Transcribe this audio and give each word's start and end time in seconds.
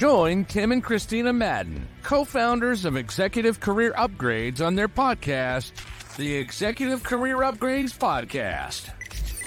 Join 0.00 0.46
Tim 0.46 0.72
and 0.72 0.82
Kristina 0.82 1.36
Madden, 1.36 1.86
co 2.02 2.24
founders 2.24 2.86
of 2.86 2.96
Executive 2.96 3.60
Career 3.60 3.92
Upgrades, 3.98 4.66
on 4.66 4.74
their 4.74 4.88
podcast, 4.88 5.72
the 6.16 6.36
Executive 6.36 7.02
Career 7.02 7.36
Upgrades 7.40 7.94
Podcast. 7.94 8.88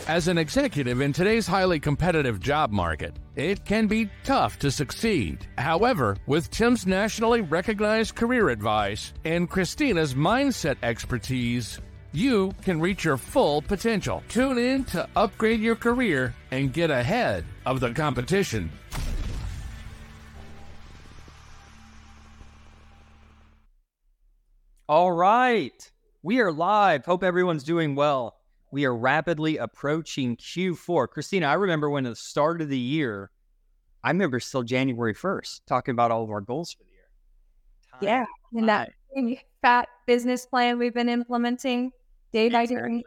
As 0.07 0.27
an 0.27 0.37
executive 0.37 1.01
in 1.01 1.11
today's 1.11 1.47
highly 1.47 1.79
competitive 1.79 2.39
job 2.39 2.69
market, 2.69 3.15
it 3.35 3.65
can 3.65 3.87
be 3.87 4.11
tough 4.23 4.59
to 4.59 4.69
succeed. 4.69 5.39
However, 5.57 6.17
with 6.27 6.51
Tim's 6.51 6.85
nationally 6.85 7.41
recognized 7.41 8.13
career 8.13 8.49
advice 8.49 9.11
and 9.25 9.49
Kristina's 9.49 10.13
mindset 10.13 10.77
expertise, 10.83 11.79
you 12.11 12.53
can 12.61 12.79
reach 12.79 13.03
your 13.05 13.17
full 13.17 13.63
potential. 13.63 14.21
Tune 14.29 14.59
in 14.59 14.83
to 14.83 15.09
upgrade 15.15 15.61
your 15.61 15.75
career 15.75 16.35
and 16.51 16.71
get 16.71 16.91
ahead 16.91 17.43
of 17.65 17.79
the 17.79 17.91
competition. 17.91 18.71
All 24.89 25.13
right. 25.13 25.91
We 26.23 26.41
are 26.41 26.51
live. 26.51 27.05
Hope 27.05 27.23
everyone's 27.23 27.63
doing 27.63 27.95
well. 27.95 28.35
We 28.69 28.83
are 28.83 28.93
rapidly 28.93 29.55
approaching 29.55 30.35
Q4. 30.35 31.07
Kristina, 31.07 31.45
I 31.45 31.53
remember 31.53 31.89
when 31.89 32.05
at 32.05 32.09
the 32.09 32.15
start 32.17 32.59
of 32.61 32.67
the 32.67 32.77
year, 32.77 33.31
I 34.03 34.09
remember 34.09 34.41
still 34.41 34.63
January 34.63 35.15
1st 35.15 35.61
talking 35.65 35.93
about 35.93 36.11
all 36.11 36.23
of 36.23 36.31
our 36.31 36.41
goals 36.41 36.73
for 36.73 36.83
the 36.83 36.89
year. 36.89 37.07
Time 37.91 38.25
yeah. 38.53 38.59
And 38.59 38.67
that 38.67 38.91
fat 39.61 39.87
business 40.05 40.45
plan 40.45 40.77
we've 40.77 40.93
been 40.93 41.07
implementing 41.07 41.93
day 42.33 42.49
by 42.49 42.65
day. 42.65 43.03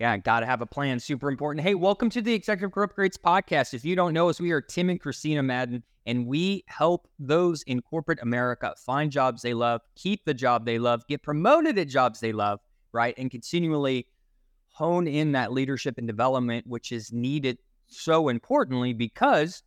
Yeah, 0.00 0.16
got 0.16 0.40
to 0.40 0.46
have 0.46 0.60
a 0.60 0.66
plan. 0.66 0.98
Super 0.98 1.30
important. 1.30 1.64
Hey, 1.64 1.76
welcome 1.76 2.10
to 2.10 2.20
the 2.20 2.34
Executive 2.34 2.72
Career 2.72 2.88
Upgrades 2.88 3.16
podcast. 3.16 3.74
If 3.74 3.84
you 3.84 3.94
don't 3.94 4.12
know 4.12 4.28
us, 4.28 4.40
we 4.40 4.50
are 4.50 4.60
Tim 4.60 4.90
and 4.90 5.00
Kristina 5.00 5.44
Madden, 5.44 5.84
and 6.04 6.26
we 6.26 6.64
help 6.66 7.06
those 7.20 7.62
in 7.62 7.80
corporate 7.80 8.18
America 8.20 8.74
find 8.84 9.12
jobs 9.12 9.42
they 9.42 9.54
love, 9.54 9.82
keep 9.94 10.24
the 10.24 10.34
job 10.34 10.66
they 10.66 10.80
love, 10.80 11.06
get 11.06 11.22
promoted 11.22 11.78
at 11.78 11.86
jobs 11.86 12.18
they 12.18 12.32
love, 12.32 12.58
right? 12.92 13.14
And 13.16 13.30
continually 13.30 14.08
hone 14.70 15.06
in 15.06 15.30
that 15.32 15.52
leadership 15.52 15.96
and 15.96 16.08
development, 16.08 16.66
which 16.66 16.90
is 16.90 17.12
needed 17.12 17.58
so 17.86 18.28
importantly 18.28 18.92
because 18.94 19.62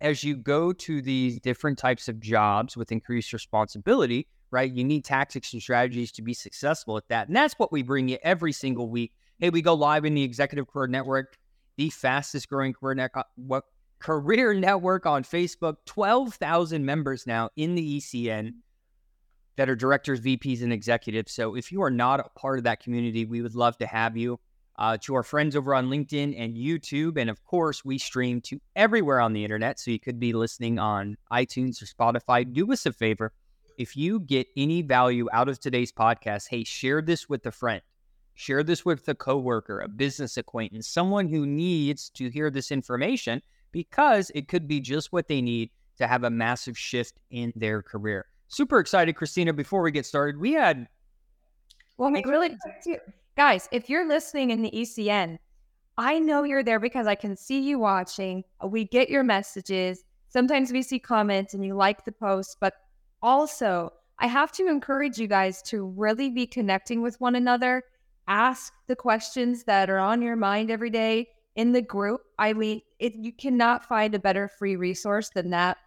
as 0.00 0.24
you 0.24 0.36
go 0.36 0.72
to 0.72 1.00
these 1.00 1.38
different 1.38 1.78
types 1.78 2.08
of 2.08 2.18
jobs 2.18 2.76
with 2.76 2.90
increased 2.90 3.32
responsibility, 3.32 4.26
right, 4.50 4.72
you 4.72 4.82
need 4.82 5.04
tactics 5.04 5.52
and 5.52 5.62
strategies 5.62 6.10
to 6.10 6.22
be 6.22 6.34
successful 6.34 6.96
at 6.96 7.06
that. 7.08 7.28
And 7.28 7.36
that's 7.36 7.54
what 7.54 7.70
we 7.70 7.82
bring 7.82 8.08
you 8.08 8.18
every 8.24 8.52
single 8.52 8.88
week. 8.88 9.12
Hey, 9.40 9.50
we 9.50 9.62
go 9.62 9.74
live 9.74 10.04
in 10.04 10.14
the 10.14 10.22
Executive 10.24 10.66
Career 10.66 10.88
Network, 10.88 11.38
the 11.76 11.90
fastest 11.90 12.48
growing 12.48 12.72
career, 12.72 12.96
ne- 12.96 13.22
what, 13.36 13.62
career 14.00 14.52
network 14.52 15.06
on 15.06 15.22
Facebook, 15.22 15.76
12,000 15.86 16.84
members 16.84 17.24
now 17.24 17.48
in 17.54 17.76
the 17.76 17.98
ECN 17.98 18.54
that 19.56 19.70
are 19.70 19.76
directors, 19.76 20.20
VPs, 20.20 20.62
and 20.62 20.72
executives. 20.72 21.32
So 21.32 21.54
if 21.54 21.70
you 21.70 21.82
are 21.82 21.90
not 21.90 22.18
a 22.18 22.28
part 22.36 22.58
of 22.58 22.64
that 22.64 22.82
community, 22.82 23.26
we 23.26 23.40
would 23.40 23.54
love 23.54 23.78
to 23.78 23.86
have 23.86 24.16
you. 24.16 24.40
Uh, 24.76 24.96
to 24.96 25.12
our 25.16 25.24
friends 25.24 25.56
over 25.56 25.74
on 25.74 25.88
LinkedIn 25.88 26.40
and 26.40 26.56
YouTube. 26.56 27.18
And 27.18 27.28
of 27.28 27.44
course, 27.44 27.84
we 27.84 27.98
stream 27.98 28.40
to 28.42 28.60
everywhere 28.76 29.20
on 29.20 29.32
the 29.32 29.42
internet. 29.42 29.80
So 29.80 29.90
you 29.90 29.98
could 29.98 30.20
be 30.20 30.32
listening 30.32 30.78
on 30.78 31.16
iTunes 31.32 31.82
or 31.82 31.86
Spotify. 31.86 32.52
Do 32.52 32.72
us 32.72 32.86
a 32.86 32.92
favor. 32.92 33.32
If 33.76 33.96
you 33.96 34.20
get 34.20 34.46
any 34.56 34.82
value 34.82 35.26
out 35.32 35.48
of 35.48 35.58
today's 35.58 35.90
podcast, 35.90 36.46
hey, 36.48 36.62
share 36.62 37.02
this 37.02 37.28
with 37.28 37.44
a 37.46 37.50
friend. 37.50 37.82
Share 38.38 38.62
this 38.62 38.84
with 38.84 39.08
a 39.08 39.14
coworker, 39.14 39.80
a 39.80 39.88
business 39.88 40.36
acquaintance, 40.36 40.88
someone 40.88 41.28
who 41.28 41.44
needs 41.46 42.08
to 42.10 42.30
hear 42.30 42.50
this 42.50 42.70
information 42.70 43.42
because 43.72 44.30
it 44.34 44.48
could 44.48 44.68
be 44.68 44.80
just 44.80 45.12
what 45.12 45.28
they 45.28 45.42
need 45.42 45.70
to 45.98 46.06
have 46.06 46.24
a 46.24 46.30
massive 46.30 46.78
shift 46.78 47.14
in 47.30 47.52
their 47.56 47.82
career 47.82 48.26
super 48.48 48.78
excited, 48.80 49.14
Kristina. 49.14 49.54
Before 49.54 49.82
we 49.82 49.90
get 49.92 50.06
started, 50.06 50.38
we 50.40 50.52
had. 50.52 50.88
Well, 51.96 52.14
I 52.16 52.22
really, 52.26 52.56
guys, 53.36 53.68
if 53.72 53.88
you're 53.88 54.06
listening 54.06 54.50
in 54.50 54.62
the 54.62 54.70
ECN, 54.70 55.38
I 55.96 56.18
know 56.18 56.44
you're 56.44 56.62
there 56.62 56.78
because 56.78 57.06
I 57.06 57.14
can 57.14 57.36
see 57.36 57.60
you 57.60 57.78
watching. 57.78 58.44
We 58.64 58.84
get 58.84 59.10
your 59.10 59.24
messages. 59.24 60.04
Sometimes 60.28 60.72
we 60.72 60.82
see 60.82 60.98
comments 60.98 61.54
and 61.54 61.64
you 61.64 61.74
like 61.74 62.04
the 62.04 62.12
post, 62.12 62.58
but 62.60 62.74
also 63.20 63.92
I 64.20 64.28
have 64.28 64.52
to 64.52 64.68
encourage 64.68 65.18
you 65.18 65.26
guys 65.26 65.60
to 65.62 65.86
really 65.86 66.30
be 66.30 66.46
connecting 66.46 67.02
with 67.02 67.20
one 67.20 67.34
another. 67.34 67.82
Ask 68.28 68.72
the 68.86 68.96
questions 68.96 69.64
that 69.64 69.90
are 69.90 69.98
on 69.98 70.22
your 70.22 70.36
mind 70.36 70.70
every 70.70 70.90
day 70.90 71.28
in 71.56 71.72
the 71.72 71.82
group. 71.82 72.20
I 72.38 72.52
mean, 72.52 72.82
it, 72.98 73.14
you 73.16 73.32
cannot 73.32 73.84
find 73.84 74.14
a 74.14 74.18
better 74.18 74.48
free 74.48 74.76
resource 74.76 75.30
than 75.34 75.50
that 75.50 75.78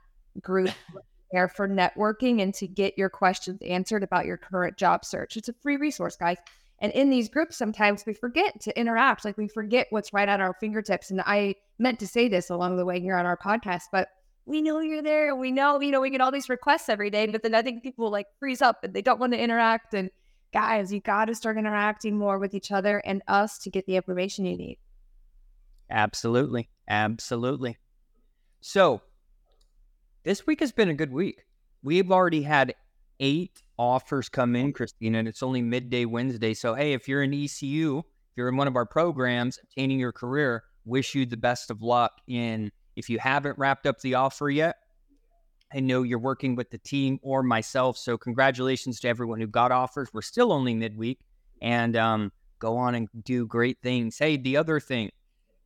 group 0.42 0.72
there 1.32 1.48
for 1.48 1.70
networking 1.70 2.42
and 2.42 2.54
to 2.56 2.68
get 2.68 2.98
your 2.98 3.10
questions 3.10 3.62
answered 3.62 4.04
about 4.04 4.26
your 4.26 4.38
current 4.38 4.76
job 4.78 5.06
search. 5.06 5.38
It's 5.38 5.50
a 5.50 5.54
free 5.54 5.78
resource, 5.78 6.18
guys. 6.18 6.38
And 6.80 6.92
in 6.94 7.10
these 7.10 7.30
groups, 7.30 7.58
sometimes 7.58 8.06
we 8.06 8.14
forget 8.14 8.60
to 8.62 8.78
interact, 8.78 9.24
like 9.24 9.38
we 9.38 9.48
forget 9.48 9.88
what's 9.92 10.12
right 10.14 10.28
at 10.28 10.42
our 10.42 10.56
fingertips. 10.60 11.12
And 11.12 11.22
I 11.22 11.56
meant 11.78 12.00
to 12.00 12.08
say 12.08 12.28
this 12.28 12.50
along 12.50 12.78
the 12.78 12.86
way 12.86 13.00
here 13.00 13.16
on 13.16 13.26
our 13.26 13.38
podcast, 13.38 13.84
but 13.92 14.10
we 14.46 14.62
know 14.64 14.80
you're 14.80 15.04
there. 15.04 15.36
We 15.36 15.52
know, 15.52 15.80
you 15.80 15.92
know, 15.92 16.02
we 16.02 16.10
get 16.10 16.22
all 16.22 16.32
these 16.32 16.50
requests 16.50 16.90
every 16.90 17.12
day, 17.12 17.28
but 17.28 17.44
then 17.44 17.54
I 17.54 17.62
think 17.62 17.84
people 17.84 18.10
like 18.10 18.26
freeze 18.40 18.64
up 18.64 18.84
and 18.84 18.94
they 18.94 19.04
don't 19.04 19.20
want 19.20 19.32
to 19.34 19.40
interact. 19.40 19.94
And 19.94 20.10
guys, 20.52 20.92
you 20.92 21.00
got 21.00 21.26
to 21.26 21.36
start 21.36 21.58
interacting 21.58 22.18
more 22.18 22.38
with 22.38 22.54
each 22.54 22.72
other 22.72 23.00
and 23.06 23.22
us 23.28 23.58
to 23.60 23.70
get 23.70 23.86
the 23.86 23.96
information 23.96 24.46
you 24.46 24.58
need. 24.58 24.78
Absolutely. 25.90 26.70
Absolutely. 26.88 27.78
So, 28.62 29.02
this 30.24 30.46
week 30.46 30.60
has 30.60 30.72
been 30.72 30.90
a 30.90 30.94
good 30.94 31.12
week. 31.12 31.46
We've 31.84 32.12
already 32.12 32.44
had 32.44 32.76
eight 33.20 33.62
offers 33.78 34.30
come 34.30 34.56
in, 34.56 34.74
Kristina, 34.74 35.18
and 35.18 35.28
it's 35.28 35.42
only 35.42 35.62
midday 35.62 36.06
Wednesday. 36.06 36.54
So, 36.54 36.76
hey, 36.76 36.94
if 36.94 37.08
you're 37.08 37.24
in 37.24 37.34
ECU, 37.34 38.00
if 38.00 38.38
you're 38.38 38.50
in 38.50 38.58
one 38.58 38.68
of 38.68 38.76
our 38.76 38.86
programs, 38.86 39.60
obtaining 39.64 40.00
your 40.00 40.12
career, 40.12 40.64
wish 40.86 41.16
you 41.16 41.26
the 41.26 41.38
best 41.38 41.72
of 41.72 41.82
luck 41.82 42.12
in. 42.28 42.72
If 42.96 43.10
you 43.10 43.20
haven't 43.20 43.58
wrapped 43.58 43.86
up 43.86 44.00
the 44.02 44.16
offer 44.16 44.50
yet, 44.50 44.76
I 45.74 45.80
know 45.80 46.04
you're 46.04 46.20
working 46.20 46.56
with 46.56 46.70
the 46.70 46.78
team 46.78 47.20
or 47.22 47.44
myself. 47.44 47.98
So, 47.98 48.18
congratulations 48.18 49.00
to 49.02 49.08
everyone 49.08 49.40
who 49.40 49.48
got 49.48 49.72
offers. 49.72 50.10
We're 50.14 50.22
still 50.22 50.52
only 50.52 50.74
midweek 50.74 51.20
and 51.62 51.96
um, 51.96 52.32
go 52.60 52.78
on 52.78 52.96
and 52.96 53.08
do 53.24 53.46
great 53.46 53.78
things. 53.82 54.18
Hey, 54.18 54.38
the 54.38 54.58
other 54.58 54.80
thing, 54.80 55.12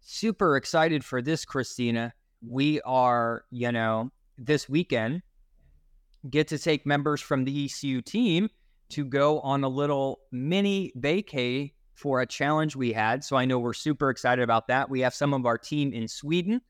super 0.02 0.58
excited 0.58 1.04
for 1.04 1.22
this, 1.22 1.46
Kristina. 1.46 2.12
We 2.48 2.82
are, 2.82 3.46
you 3.52 3.72
know, 3.72 4.12
this 4.38 4.70
weekend 4.70 5.22
get 6.30 6.48
to 6.50 6.58
take 6.58 6.86
members 6.86 7.22
from 7.22 7.46
the 7.46 7.66
ECU 7.66 8.02
team 8.02 8.50
to 8.90 9.06
go 9.06 9.40
on 9.42 9.64
a 9.64 9.68
little 9.68 10.20
mini 10.32 10.92
vacay 11.00 11.72
for 11.94 12.22
a 12.22 12.26
challenge 12.26 12.76
we 12.76 12.92
had. 12.92 13.24
So 13.24 13.36
I 13.36 13.46
know 13.46 13.60
we're 13.60 13.74
super 13.74 14.10
excited 14.10 14.44
about 14.44 14.68
that. 14.68 14.90
We 14.90 15.02
have 15.02 15.14
some 15.14 15.34
of 15.34 15.46
our 15.46 15.58
team 15.58 15.94
in 15.94 16.08
Sweden, 16.08 16.62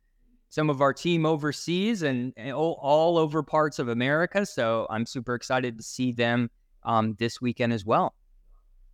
some 0.49 0.69
of 0.69 0.81
our 0.81 0.93
team 0.93 1.25
overseas, 1.25 2.01
and, 2.01 2.33
and 2.37 2.53
all, 2.53 2.79
all, 2.81 3.17
over 3.17 3.43
parts 3.43 3.79
of 3.79 3.89
America. 3.89 4.45
So 4.45 4.87
I'm 4.89 5.05
super 5.05 5.35
excited 5.35 5.77
to 5.77 5.83
see 5.83 6.11
them 6.11 6.49
um, 6.83 7.15
this 7.19 7.41
weekend 7.41 7.73
as 7.73 7.85
well. 7.85 8.15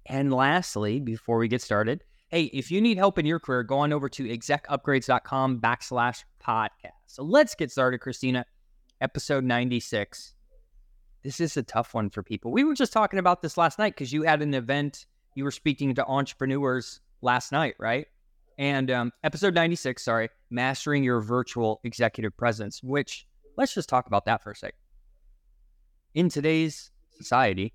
And 0.06 0.34
lastly, 0.34 1.00
before 1.00 1.38
we 1.38 1.48
get 1.48 1.62
started, 1.62 2.04
hey, 2.30 2.46
if 2.46 2.72
you 2.72 2.82
need 2.82 2.98
help 2.98 3.20
in 3.20 3.26
your 3.26 3.40
career, 3.40 3.64
go 3.64 3.80
on 3.80 3.94
over 3.94 4.10
to 4.10 4.24
execupgrades.com 4.24 5.60
backslash 5.60 6.24
podcast. 6.44 6.72
So 7.06 7.24
let's 7.24 7.54
get 7.54 7.72
started, 7.72 8.00
Kristina 8.00 8.46
episode 9.02 9.44
96. 9.44 10.36
This 11.24 11.40
is 11.40 11.58
a 11.58 11.64
tough 11.64 11.94
one 11.94 12.10
for 12.10 12.24
people. 12.24 12.52
We 12.52 12.64
were 12.64 12.74
just 12.74 12.94
talking 12.94 13.20
about 13.20 13.42
this 13.42 13.58
last 13.58 13.78
night 13.78 13.94
because 13.94 14.14
you 14.14 14.24
had 14.24 14.42
an 14.42 14.54
event, 14.54 15.06
you 15.36 15.44
were 15.44 15.52
speaking 15.52 15.94
to 15.96 16.06
entrepreneurs 16.06 17.02
last 17.22 17.52
night, 17.52 17.76
right? 17.78 18.08
And 18.62 18.92
um, 18.92 19.12
episode 19.24 19.56
96, 19.56 20.06
sorry, 20.06 20.30
mastering 20.52 21.04
your 21.04 21.20
virtual 21.20 21.82
executive 21.84 22.38
presence, 22.38 22.84
which 22.84 23.26
let's 23.58 23.74
just 23.74 23.90
talk 23.90 24.06
about 24.06 24.26
that 24.26 24.44
for 24.44 24.52
a 24.52 24.56
sec. 24.56 24.76
In 26.14 26.30
today's 26.30 26.92
society, 27.10 27.74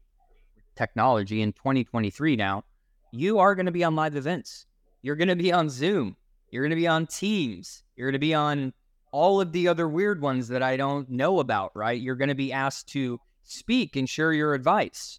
technology 0.77 1.43
in 1.43 1.53
2023 1.55 2.37
now, 2.37 2.63
you 3.11 3.41
are 3.41 3.57
going 3.57 3.67
to 3.67 3.73
be 3.73 3.83
on 3.83 3.97
live 3.97 4.15
events. 4.15 4.67
You're 5.03 5.17
going 5.17 5.27
to 5.27 5.35
be 5.35 5.53
on 5.53 5.69
Zoom. 5.69 6.17
You're 6.53 6.63
going 6.63 6.71
to 6.71 6.77
be 6.77 6.87
on 6.87 7.09
Teams. 7.09 7.83
You're 7.97 8.07
going 8.07 8.21
to 8.21 8.21
be 8.21 8.35
on 8.35 8.73
all 9.11 9.41
of 9.41 9.51
the 9.51 9.67
other 9.67 9.89
weird 9.89 10.23
ones 10.23 10.47
that 10.47 10.63
I 10.63 10.77
don't 10.77 11.11
know 11.11 11.41
about, 11.41 11.73
right? 11.75 12.01
You're 12.01 12.15
going 12.15 12.29
to 12.29 12.37
be 12.37 12.53
asked 12.53 12.91
to 12.91 13.19
speak 13.43 13.97
and 13.97 14.09
share 14.09 14.33
your 14.33 14.55
advice, 14.55 15.19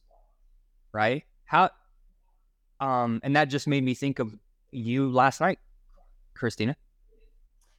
right? 0.94 1.24
How, 1.44 1.72
um, 2.80 3.20
and 3.22 3.36
that 3.36 3.50
just 3.50 3.68
made 3.68 3.84
me 3.84 3.96
think 3.96 4.20
of 4.20 4.34
you 4.72 5.10
last 5.10 5.42
night, 5.42 5.60
Kristina. 6.36 6.76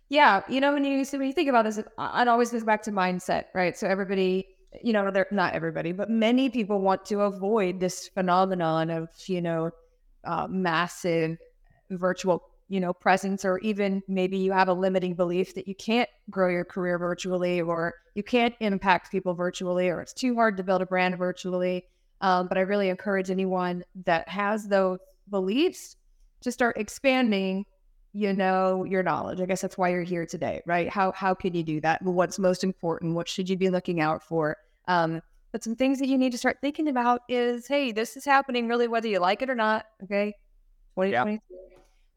Yeah, 0.08 0.42
you 0.48 0.60
know 0.60 0.72
when 0.72 0.84
you 0.84 1.04
so 1.04 1.18
when 1.18 1.26
you 1.26 1.32
think 1.32 1.48
about 1.48 1.64
this, 1.64 1.78
it, 1.78 1.86
always 1.98 2.50
goes 2.50 2.64
back 2.64 2.82
to 2.84 2.92
mindset, 2.92 3.44
right? 3.54 3.76
So 3.76 3.86
everybody, 3.86 4.46
you 4.82 4.92
know, 4.92 5.10
not 5.30 5.54
everybody, 5.54 5.92
but 5.92 6.08
many 6.08 6.48
people 6.48 6.80
want 6.80 7.04
to 7.06 7.20
avoid 7.20 7.78
this 7.78 8.08
phenomenon 8.08 8.90
of 8.90 9.08
you 9.26 9.42
know 9.42 9.70
uh, 10.24 10.46
massive 10.48 11.36
virtual 11.90 12.42
you 12.68 12.80
know, 12.80 12.92
presence, 12.92 13.44
or 13.44 13.58
even 13.60 14.02
maybe 14.08 14.36
you 14.36 14.52
have 14.52 14.68
a 14.68 14.72
limiting 14.72 15.14
belief 15.14 15.54
that 15.54 15.66
you 15.66 15.74
can't 15.74 16.08
grow 16.30 16.50
your 16.50 16.64
career 16.64 16.98
virtually, 16.98 17.60
or 17.60 17.94
you 18.14 18.22
can't 18.22 18.54
impact 18.60 19.10
people 19.10 19.34
virtually, 19.34 19.88
or 19.88 20.00
it's 20.00 20.12
too 20.12 20.34
hard 20.34 20.56
to 20.58 20.62
build 20.62 20.82
a 20.82 20.86
brand 20.86 21.16
virtually. 21.16 21.86
Um, 22.20 22.46
but 22.46 22.58
I 22.58 22.62
really 22.62 22.90
encourage 22.90 23.30
anyone 23.30 23.84
that 24.04 24.28
has 24.28 24.68
those 24.68 24.98
beliefs 25.30 25.96
to 26.42 26.52
start 26.52 26.76
expanding, 26.76 27.64
you 28.12 28.32
know, 28.32 28.84
your 28.84 29.02
knowledge. 29.02 29.40
I 29.40 29.46
guess 29.46 29.60
that's 29.60 29.78
why 29.78 29.90
you're 29.90 30.02
here 30.02 30.26
today, 30.26 30.62
right? 30.66 30.88
How 30.88 31.12
how 31.12 31.34
can 31.34 31.54
you 31.54 31.62
do 31.62 31.80
that? 31.80 32.02
What's 32.02 32.38
most 32.38 32.64
important? 32.64 33.14
What 33.14 33.28
should 33.28 33.48
you 33.48 33.56
be 33.56 33.70
looking 33.70 34.00
out 34.00 34.22
for? 34.22 34.56
Um, 34.86 35.20
but 35.52 35.64
some 35.64 35.76
things 35.76 35.98
that 35.98 36.08
you 36.08 36.18
need 36.18 36.32
to 36.32 36.38
start 36.38 36.58
thinking 36.60 36.88
about 36.88 37.22
is, 37.28 37.66
hey, 37.66 37.92
this 37.92 38.16
is 38.16 38.24
happening 38.24 38.68
really 38.68 38.88
whether 38.88 39.08
you 39.08 39.18
like 39.18 39.42
it 39.42 39.50
or 39.50 39.54
not. 39.54 39.86
Okay, 40.04 40.34
2020. 40.96 41.32
Yeah. 41.32 41.38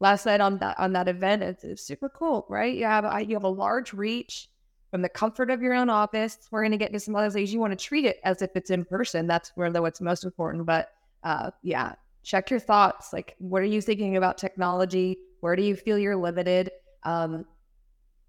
Last 0.00 0.26
night 0.26 0.40
on 0.40 0.58
that 0.58 0.78
on 0.78 0.92
that 0.94 1.08
event, 1.08 1.42
it's, 1.42 1.64
it's 1.64 1.82
super 1.82 2.08
cool, 2.08 2.46
right? 2.48 2.74
You 2.74 2.84
have 2.84 3.04
a, 3.04 3.24
you 3.24 3.34
have 3.34 3.44
a 3.44 3.48
large 3.48 3.92
reach 3.92 4.48
from 4.90 5.00
the 5.00 5.08
comfort 5.08 5.50
of 5.50 5.62
your 5.62 5.74
own 5.74 5.88
office. 5.88 6.38
We're 6.50 6.62
going 6.62 6.72
to 6.72 6.76
get 6.76 6.88
into 6.88 7.00
some 7.00 7.16
other 7.16 7.30
things. 7.30 7.52
You 7.52 7.60
want 7.60 7.76
to 7.76 7.82
treat 7.82 8.04
it 8.04 8.18
as 8.24 8.42
if 8.42 8.50
it's 8.54 8.70
in 8.70 8.84
person. 8.84 9.26
That's 9.26 9.50
where 9.54 9.70
the 9.70 9.80
what's 9.80 10.00
most 10.00 10.24
important. 10.24 10.66
But 10.66 10.90
uh, 11.24 11.50
yeah, 11.62 11.94
check 12.22 12.50
your 12.50 12.60
thoughts. 12.60 13.12
Like, 13.12 13.34
what 13.38 13.62
are 13.62 13.66
you 13.66 13.80
thinking 13.80 14.16
about 14.16 14.38
technology? 14.38 15.18
Where 15.40 15.56
do 15.56 15.62
you 15.62 15.76
feel 15.76 15.98
you're 15.98 16.16
limited? 16.16 16.70
Um, 17.04 17.44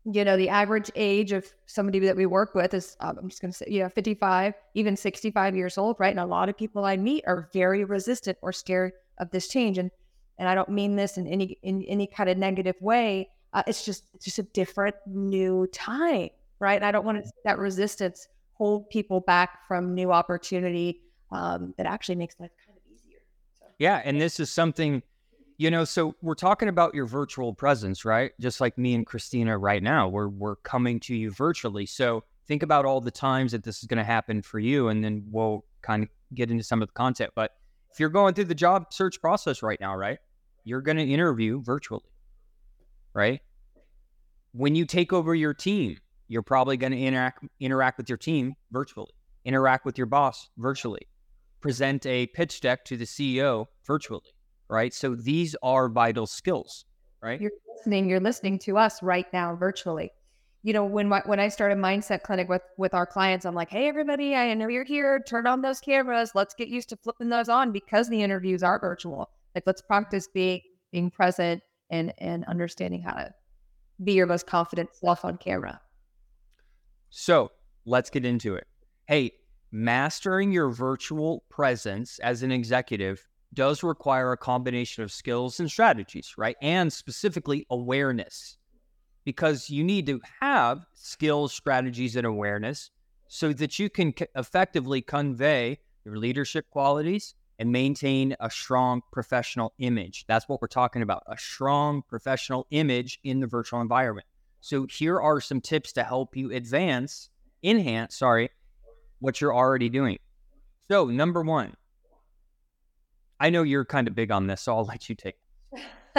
you 0.06 0.26
know, 0.26 0.36
the 0.36 0.50
average 0.50 0.92
age 0.96 1.32
of 1.32 1.46
somebody 1.66 2.00
that 2.00 2.16
we 2.16 2.26
work 2.26 2.56
with 2.56 2.74
is, 2.74 2.98
um, 3.00 3.18
I'm 3.18 3.30
just 3.30 3.42
going 3.42 3.52
to 3.52 3.58
say, 3.58 3.66
you 3.70 3.80
know, 3.80 3.90
55, 3.90 4.54
even 4.74 4.98
65 4.98 5.56
years 5.56 5.78
old, 5.78 5.96
right? 6.00 6.10
And 6.10 6.20
a 6.20 6.26
lot 6.26 6.50
of 6.50 6.58
people 6.58 6.84
I 6.84 6.98
meet 6.98 7.24
are 7.26 7.50
very 7.54 7.86
resistant 7.86 8.38
or 8.42 8.52
scared 8.52 8.94
of 9.20 9.32
this 9.32 9.48
change. 9.48 9.78
And, 9.78 9.92
and 10.40 10.50
I 10.50 10.56
don't 10.56 10.70
mean 10.70 10.96
this 10.96 11.18
in 11.18 11.28
any, 11.28 11.58
in 11.64 11.84
any 11.84 12.08
kind 12.08 12.30
of 12.30 12.38
negative 12.38 12.76
way. 12.82 13.30
Uh, 13.54 13.64
it's 13.68 13.86
just, 13.86 14.04
it's 14.14 14.26
just 14.26 14.40
a 14.40 14.44
different 14.44 14.96
new 15.06 15.68
time, 15.68 16.30
right? 16.60 16.76
And 16.76 16.86
I 16.86 16.92
don't 16.92 17.06
want 17.06 17.24
to 17.24 17.32
that 17.46 17.58
resistance 17.58 18.28
hold 18.54 18.90
people 18.90 19.20
back 19.22 19.68
from 19.68 19.94
new 19.94 20.12
opportunity 20.12 21.02
um, 21.32 21.74
that 21.78 21.86
actually 21.86 22.16
makes 22.16 22.36
life 22.40 22.52
kind 22.66 22.78
of 22.78 22.84
easier. 22.94 23.20
So. 23.60 23.63
Yeah. 23.80 24.02
And 24.04 24.20
this 24.20 24.40
is 24.40 24.52
something 24.52 25.04
you 25.58 25.70
know, 25.72 25.86
so 25.86 26.16
we're 26.22 26.36
talking 26.36 26.68
about 26.68 26.96
your 26.96 27.06
virtual 27.06 27.54
presence, 27.54 28.06
right? 28.06 28.32
Just 28.40 28.60
like 28.60 28.78
me 28.78 28.96
and 28.96 29.06
Christina 29.06 29.58
right 29.58 29.84
now, 29.84 30.08
we're 30.08 30.28
we're 30.28 30.56
coming 30.58 31.00
to 31.02 31.16
you 31.16 31.32
virtually. 31.32 31.86
So 31.86 32.24
think 32.48 32.64
about 32.64 32.86
all 32.86 33.02
the 33.02 33.12
times 33.12 33.52
that 33.52 33.64
this 33.64 33.80
is 33.80 33.86
going 33.86 33.98
to 33.98 34.04
happen 34.04 34.42
for 34.42 34.60
you, 34.60 34.88
and 34.90 35.04
then 35.04 35.24
we'll 35.32 35.64
kind 35.82 36.04
of 36.04 36.10
get 36.34 36.52
into 36.52 36.64
some 36.64 36.82
of 36.82 36.88
the 36.88 36.94
content. 36.94 37.32
But 37.36 37.52
if 37.92 38.00
you're 38.00 38.10
going 38.10 38.34
through 38.34 38.46
the 38.46 38.56
job 38.56 38.88
search 38.92 39.22
process 39.22 39.62
right 39.62 39.80
now, 39.80 39.96
right, 39.96 40.18
you're 40.64 40.82
going 40.82 40.98
to 40.98 41.04
interview 41.04 41.62
virtually, 41.62 42.10
right? 43.14 43.40
When 44.54 44.76
you 44.76 44.86
take 44.86 45.14
over 45.14 45.36
your 45.36 45.54
team, 45.54 45.98
you're 46.28 46.42
probably 46.42 46.78
going 46.78 46.92
to 46.94 47.00
interact 47.00 47.46
interact 47.60 47.98
with 47.98 48.10
your 48.10 48.18
team 48.18 48.56
virtually, 48.72 49.12
interact 49.46 49.86
with 49.86 49.98
your 49.98 50.08
boss 50.08 50.50
virtually, 50.58 51.08
present 51.64 52.06
a 52.06 52.28
pitch 52.28 52.62
deck 52.62 52.86
to 52.86 52.96
the 52.96 53.06
CEO 53.06 53.66
virtually 53.88 54.34
right? 54.74 54.94
So 54.94 55.16
these 55.16 55.56
are 55.62 55.88
vital 55.88 56.26
skills, 56.26 56.86
right? 57.22 57.40
You're 57.40 57.52
listening. 57.78 58.10
You're 58.10 58.20
listening 58.20 58.60
to 58.60 58.78
us 58.78 59.02
right 59.04 59.28
now, 59.32 59.56
virtually. 59.56 60.12
You 60.64 60.74
know, 60.74 60.86
when 60.86 61.10
when 61.10 61.40
I 61.40 61.50
started 61.50 61.78
Mindset 61.78 62.24
Clinic 62.24 62.50
with 62.50 62.64
with 62.78 62.94
our 62.94 63.06
clients, 63.06 63.46
I'm 63.46 63.56
like, 63.56 63.70
hey, 63.70 63.88
everybody, 63.88 64.36
I 64.36 64.54
know 64.54 64.68
you're 64.68 64.84
here. 64.84 65.22
Turn 65.28 65.46
on 65.46 65.62
those 65.62 65.80
cameras. 65.80 66.32
Let's 66.34 66.54
get 66.54 66.70
used 66.70 66.90
to 66.90 66.98
flipping 66.98 67.30
those 67.30 67.50
on 67.50 67.72
because 67.72 68.10
the 68.10 68.22
interviews 68.22 68.64
are 68.64 68.80
virtual. 68.80 69.30
Like, 69.54 69.66
let's 69.68 69.82
practice 69.82 70.28
being 70.34 70.62
being 70.92 71.12
present 71.12 71.62
and 71.90 72.14
and 72.18 72.46
understanding 72.46 73.02
how 73.02 73.14
to 73.14 73.34
be 74.04 74.14
your 74.14 74.26
most 74.26 74.48
confident 74.48 74.90
self 74.96 75.24
on 75.24 75.38
camera. 75.38 75.80
So 77.10 77.52
let's 77.86 78.10
get 78.10 78.26
into 78.26 78.56
it. 78.56 78.66
Hey, 79.06 79.34
mastering 79.74 80.52
your 80.52 80.70
virtual 80.70 81.44
presence 81.50 82.20
as 82.20 82.44
an 82.44 82.52
executive 82.52 83.26
does 83.56 83.82
require 83.82 84.32
a 84.32 84.38
combination 84.38 85.04
of 85.04 85.12
skills 85.12 85.60
and 85.60 85.70
strategies, 85.70 86.36
right? 86.38 86.56
And 86.62 86.94
specifically 86.94 87.66
awareness, 87.72 88.58
because 89.26 89.72
you 89.72 89.84
need 89.84 90.06
to 90.06 90.22
have 90.42 90.86
skills, 90.94 91.54
strategies, 91.54 92.16
and 92.16 92.28
awareness 92.28 92.92
so 93.28 93.52
that 93.54 93.80
you 93.80 93.90
can 93.90 94.14
effectively 94.36 95.02
convey 95.02 95.80
your 96.06 96.18
leadership 96.18 96.70
qualities 96.70 97.34
and 97.58 97.72
maintain 97.72 98.36
a 98.40 98.52
strong 98.52 99.02
professional 99.12 99.74
image. 99.80 100.26
That's 100.28 100.48
what 100.48 100.62
we're 100.62 100.68
talking 100.68 101.02
about 101.02 101.24
a 101.28 101.38
strong 101.38 102.04
professional 102.08 102.68
image 102.70 103.20
in 103.24 103.40
the 103.40 103.48
virtual 103.48 103.82
environment. 103.82 104.28
So, 104.62 104.86
here 104.86 105.20
are 105.20 105.42
some 105.42 105.62
tips 105.62 105.94
to 105.94 106.04
help 106.04 106.36
you 106.36 106.52
advance, 106.52 107.30
enhance, 107.64 108.18
sorry, 108.18 108.50
what 109.24 109.40
you're 109.40 109.56
already 109.56 109.88
doing. 109.88 110.20
So, 110.90 111.06
number 111.06 111.42
one, 111.42 111.76
I 113.40 113.50
know 113.50 113.64
you're 113.64 113.86
kind 113.86 114.08
of 114.08 114.16
big 114.16 114.32
on 114.32 114.48
this, 114.48 114.62
so 114.62 114.76
I'll 114.76 114.84
let 114.84 115.08
you 115.08 115.16
take. 115.16 115.36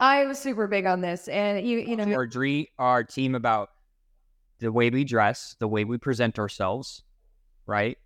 I 0.00 0.24
was 0.24 0.38
super 0.38 0.66
big 0.66 0.86
on 0.86 1.02
this, 1.02 1.28
and 1.28 1.66
you, 1.66 1.78
you 1.80 1.96
know, 1.96 2.10
our 2.14 2.26
dream, 2.26 2.66
our 2.78 3.04
team 3.04 3.34
about 3.34 3.70
the 4.58 4.72
way 4.72 4.88
we 4.88 5.04
dress, 5.04 5.54
the 5.58 5.68
way 5.68 5.84
we 5.84 5.98
present 5.98 6.38
ourselves, 6.38 7.02
right? 7.66 7.98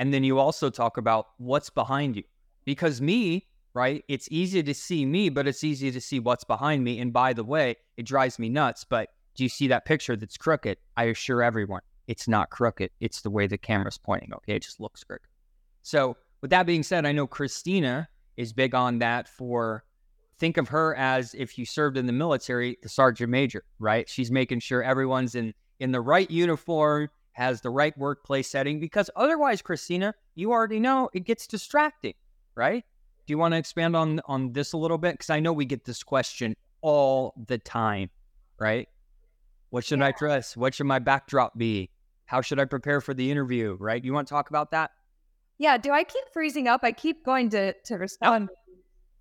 And 0.00 0.12
then 0.12 0.24
you 0.24 0.40
also 0.40 0.68
talk 0.68 0.96
about 0.96 1.28
what's 1.38 1.70
behind 1.70 2.16
you, 2.16 2.24
because 2.64 3.00
me, 3.00 3.46
right? 3.72 4.04
It's 4.08 4.26
easy 4.32 4.64
to 4.64 4.74
see 4.74 5.06
me, 5.06 5.28
but 5.28 5.46
it's 5.46 5.62
easy 5.62 5.92
to 5.92 6.00
see 6.00 6.18
what's 6.18 6.42
behind 6.42 6.82
me. 6.82 6.98
And 6.98 7.12
by 7.12 7.34
the 7.34 7.44
way, 7.44 7.76
it 7.96 8.04
drives 8.04 8.38
me 8.38 8.48
nuts. 8.48 8.84
But 8.84 9.10
do 9.36 9.44
you 9.44 9.48
see 9.48 9.68
that 9.68 9.84
picture 9.84 10.16
that's 10.16 10.36
crooked? 10.36 10.78
I 10.96 11.04
assure 11.04 11.40
everyone, 11.40 11.82
it's 12.10 12.26
not 12.26 12.50
crooked. 12.50 12.90
It's 12.98 13.20
the 13.20 13.30
way 13.30 13.46
the 13.46 13.56
camera's 13.56 13.96
pointing. 13.96 14.34
Okay, 14.34 14.56
it 14.56 14.64
just 14.64 14.80
looks 14.80 15.04
crooked. 15.04 15.28
So 15.82 16.16
with 16.40 16.50
that 16.50 16.66
being 16.66 16.82
said, 16.82 17.06
I 17.06 17.12
know 17.12 17.28
Kristina 17.28 18.08
is 18.36 18.52
big 18.52 18.74
on 18.74 18.98
that 18.98 19.28
for 19.28 19.84
think 20.40 20.56
of 20.56 20.68
her 20.70 20.96
as 20.96 21.34
if 21.34 21.56
you 21.56 21.64
served 21.64 21.96
in 21.96 22.06
the 22.06 22.12
military, 22.12 22.78
the 22.82 22.88
sergeant 22.88 23.30
major, 23.30 23.62
right? 23.78 24.08
She's 24.08 24.28
making 24.28 24.58
sure 24.58 24.82
everyone's 24.82 25.36
in 25.36 25.54
in 25.78 25.92
the 25.92 26.00
right 26.00 26.28
uniform, 26.28 27.08
has 27.32 27.60
the 27.60 27.70
right 27.70 27.96
workplace 27.96 28.50
setting 28.50 28.80
because 28.80 29.08
otherwise, 29.14 29.62
Kristina, 29.62 30.12
you 30.34 30.50
already 30.50 30.80
know 30.80 31.10
it 31.14 31.20
gets 31.20 31.46
distracting, 31.46 32.14
right? 32.56 32.84
Do 33.24 33.32
you 33.32 33.38
want 33.38 33.54
to 33.54 33.58
expand 33.58 33.94
on 33.94 34.20
on 34.24 34.52
this 34.52 34.72
a 34.72 34.76
little 34.76 34.98
bit 34.98 35.16
cuz 35.20 35.30
I 35.30 35.38
know 35.38 35.52
we 35.52 35.64
get 35.64 35.84
this 35.84 36.02
question 36.02 36.56
all 36.80 37.34
the 37.46 37.58
time, 37.58 38.10
right? 38.58 38.88
What 39.68 39.84
should 39.84 40.00
yeah. 40.00 40.06
I 40.06 40.12
dress? 40.18 40.56
What 40.56 40.74
should 40.74 40.86
my 40.86 40.98
backdrop 40.98 41.56
be? 41.56 41.90
How 42.30 42.40
should 42.40 42.60
I 42.60 42.64
prepare 42.64 43.00
for 43.00 43.12
the 43.12 43.28
interview, 43.28 43.76
right? 43.80 44.04
You 44.04 44.12
want 44.12 44.28
to 44.28 44.32
talk 44.32 44.50
about 44.50 44.70
that? 44.70 44.92
Yeah. 45.58 45.76
Do 45.76 45.90
I 45.90 46.04
keep 46.04 46.22
freezing 46.32 46.68
up? 46.68 46.82
I 46.84 46.92
keep 46.92 47.24
going 47.24 47.50
to 47.50 47.72
to 47.72 47.96
respond. 47.96 48.50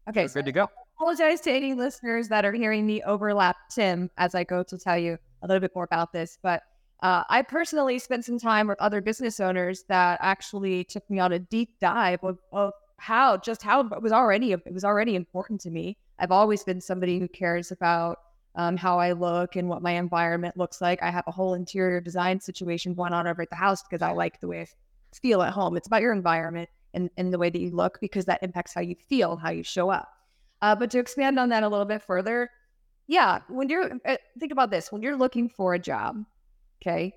Okay. 0.07 0.27
So 0.27 0.35
good 0.35 0.45
to 0.45 0.51
go. 0.51 0.69
apologize 0.95 1.41
to 1.41 1.51
any 1.51 1.73
listeners 1.73 2.27
that 2.27 2.45
are 2.45 2.51
hearing 2.51 2.85
me 2.85 3.01
overlap 3.01 3.55
Tim 3.71 4.11
as 4.17 4.35
I 4.35 4.43
go 4.43 4.61
to 4.61 4.77
tell 4.77 4.95
you 4.95 5.17
a 5.41 5.47
little 5.47 5.59
bit 5.59 5.71
more 5.73 5.85
about 5.85 6.13
this. 6.13 6.37
But 6.43 6.61
uh, 7.01 7.23
I 7.29 7.41
personally 7.41 7.97
spent 7.97 8.25
some 8.25 8.37
time 8.37 8.67
with 8.67 8.79
other 8.79 9.01
business 9.01 9.39
owners 9.39 9.85
that 9.87 10.19
actually 10.21 10.83
took 10.83 11.09
me 11.09 11.17
on 11.17 11.33
a 11.33 11.39
deep 11.39 11.79
dive 11.81 12.23
of, 12.23 12.37
of 12.51 12.73
how 12.97 13.37
just 13.37 13.63
how 13.63 13.79
it 13.79 14.03
was 14.03 14.11
already 14.11 14.51
it 14.51 14.71
was 14.71 14.85
already 14.85 15.15
important 15.15 15.61
to 15.61 15.71
me. 15.71 15.97
I've 16.19 16.31
always 16.31 16.63
been 16.63 16.79
somebody 16.79 17.17
who 17.17 17.27
cares 17.27 17.71
about 17.71 18.19
um, 18.55 18.77
how 18.77 18.99
I 18.99 19.11
look 19.13 19.55
and 19.55 19.69
what 19.69 19.81
my 19.81 19.91
environment 19.91 20.57
looks 20.57 20.81
like. 20.81 21.01
I 21.01 21.11
have 21.11 21.25
a 21.27 21.31
whole 21.31 21.53
interior 21.53 22.01
design 22.01 22.39
situation 22.39 22.93
going 22.93 23.13
on 23.13 23.27
over 23.27 23.41
at 23.41 23.49
the 23.49 23.55
house 23.55 23.83
because 23.83 24.01
I 24.01 24.11
like 24.11 24.39
the 24.39 24.47
way 24.47 24.61
I 24.61 24.67
feel 25.13 25.41
at 25.41 25.53
home. 25.53 25.77
It's 25.77 25.87
about 25.87 26.01
your 26.01 26.13
environment 26.13 26.69
and, 26.93 27.09
and 27.17 27.33
the 27.33 27.37
way 27.37 27.49
that 27.49 27.61
you 27.61 27.71
look 27.71 27.99
because 28.01 28.25
that 28.25 28.43
impacts 28.43 28.73
how 28.73 28.81
you 28.81 28.95
feel, 29.07 29.35
how 29.35 29.51
you 29.51 29.63
show 29.63 29.89
up. 29.89 30.09
Uh, 30.61 30.75
but 30.75 30.91
to 30.91 30.99
expand 30.99 31.39
on 31.39 31.49
that 31.49 31.63
a 31.63 31.67
little 31.67 31.85
bit 31.85 32.01
further, 32.01 32.49
yeah, 33.07 33.39
when 33.47 33.69
you're 33.69 33.91
uh, 34.05 34.17
think 34.39 34.51
about 34.51 34.69
this, 34.69 34.91
when 34.91 35.01
you're 35.01 35.15
looking 35.15 35.49
for 35.49 35.73
a 35.73 35.79
job, 35.79 36.23
okay, 36.81 37.13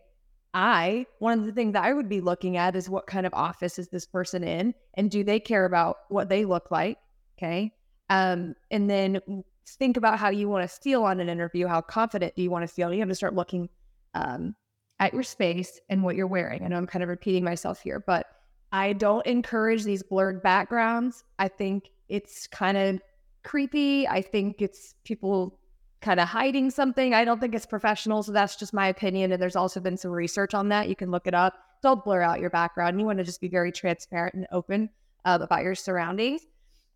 I 0.55 1.07
one 1.19 1.41
of 1.41 1.47
the 1.47 1.53
things 1.53 1.73
that 1.75 1.85
I 1.85 1.93
would 1.93 2.09
be 2.09 2.21
looking 2.21 2.57
at 2.57 2.77
is 2.77 2.89
what 2.89 3.07
kind 3.07 3.27
of 3.27 3.35
office 3.35 3.79
is 3.79 3.89
this 3.89 4.07
person 4.07 4.45
in, 4.45 4.75
and 4.95 5.11
do 5.11 5.25
they 5.25 5.41
care 5.41 5.65
about 5.65 5.99
what 6.09 6.29
they 6.29 6.45
look 6.45 6.71
like, 6.71 6.99
okay, 7.37 7.73
um, 8.09 8.55
and 8.71 8.89
then 8.89 9.45
think 9.66 9.97
about 9.97 10.19
how 10.19 10.31
you 10.31 10.49
want 10.49 10.69
to 10.69 10.76
feel 10.81 11.04
on 11.04 11.21
an 11.21 11.28
interview. 11.28 11.66
How 11.66 11.81
confident 11.81 12.35
do 12.37 12.42
you 12.42 12.50
want 12.50 12.62
to 12.62 12.73
feel? 12.73 12.92
You 12.92 13.00
have 13.00 13.09
to 13.09 13.14
start 13.14 13.35
looking 13.35 13.69
um, 14.14 14.54
at 15.00 15.12
your 15.12 15.23
space 15.23 15.81
and 15.88 16.02
what 16.02 16.16
you're 16.16 16.26
wearing. 16.26 16.64
I 16.64 16.69
know 16.69 16.76
I'm 16.76 16.87
kind 16.87 17.02
of 17.02 17.09
repeating 17.09 17.45
myself 17.45 17.81
here, 17.81 18.02
but 18.07 18.26
I 18.73 18.95
don't 18.95 19.26
encourage 19.26 19.85
these 19.85 20.02
blurred 20.02 20.42
backgrounds. 20.42 21.25
I 21.38 21.49
think 21.49 21.90
it's 22.09 22.47
kind 22.47 22.76
of 22.76 23.00
creepy. 23.42 24.07
I 24.09 24.23
think 24.23 24.62
it's 24.62 24.95
people 25.04 25.59
kind 26.00 26.21
of 26.21 26.28
hiding 26.28 26.71
something. 26.71 27.14
I 27.14 27.25
don't 27.25 27.40
think 27.40 27.54
it's 27.54 27.66
professional. 27.66 28.23
So 28.23 28.33
that's 28.33 28.57
just 28.57 28.73
my 28.73 28.88
opinion. 28.88 29.33
And 29.33 29.40
there's 29.40 29.57
also 29.57 29.81
been 29.81 29.97
some 29.97 30.11
research 30.11 30.54
on 30.54 30.69
that. 30.71 30.88
You 30.88 30.97
can 30.97 31.11
look 31.11 31.26
it 31.26 31.35
up. 31.35 31.54
Don't 31.83 32.04
blur 32.04 32.23
out 32.23 32.40
your 32.40 32.50
background. 32.50 32.99
You 32.99 33.07
want 33.07 33.19
to 33.19 33.25
just 33.25 33.40
be 33.40 33.49
very 33.49 33.73
transparent 33.73 34.35
and 34.35 34.47
open 34.52 34.90
uh, 35.25 35.38
about 35.40 35.62
your 35.62 35.75
surroundings. 35.75 36.42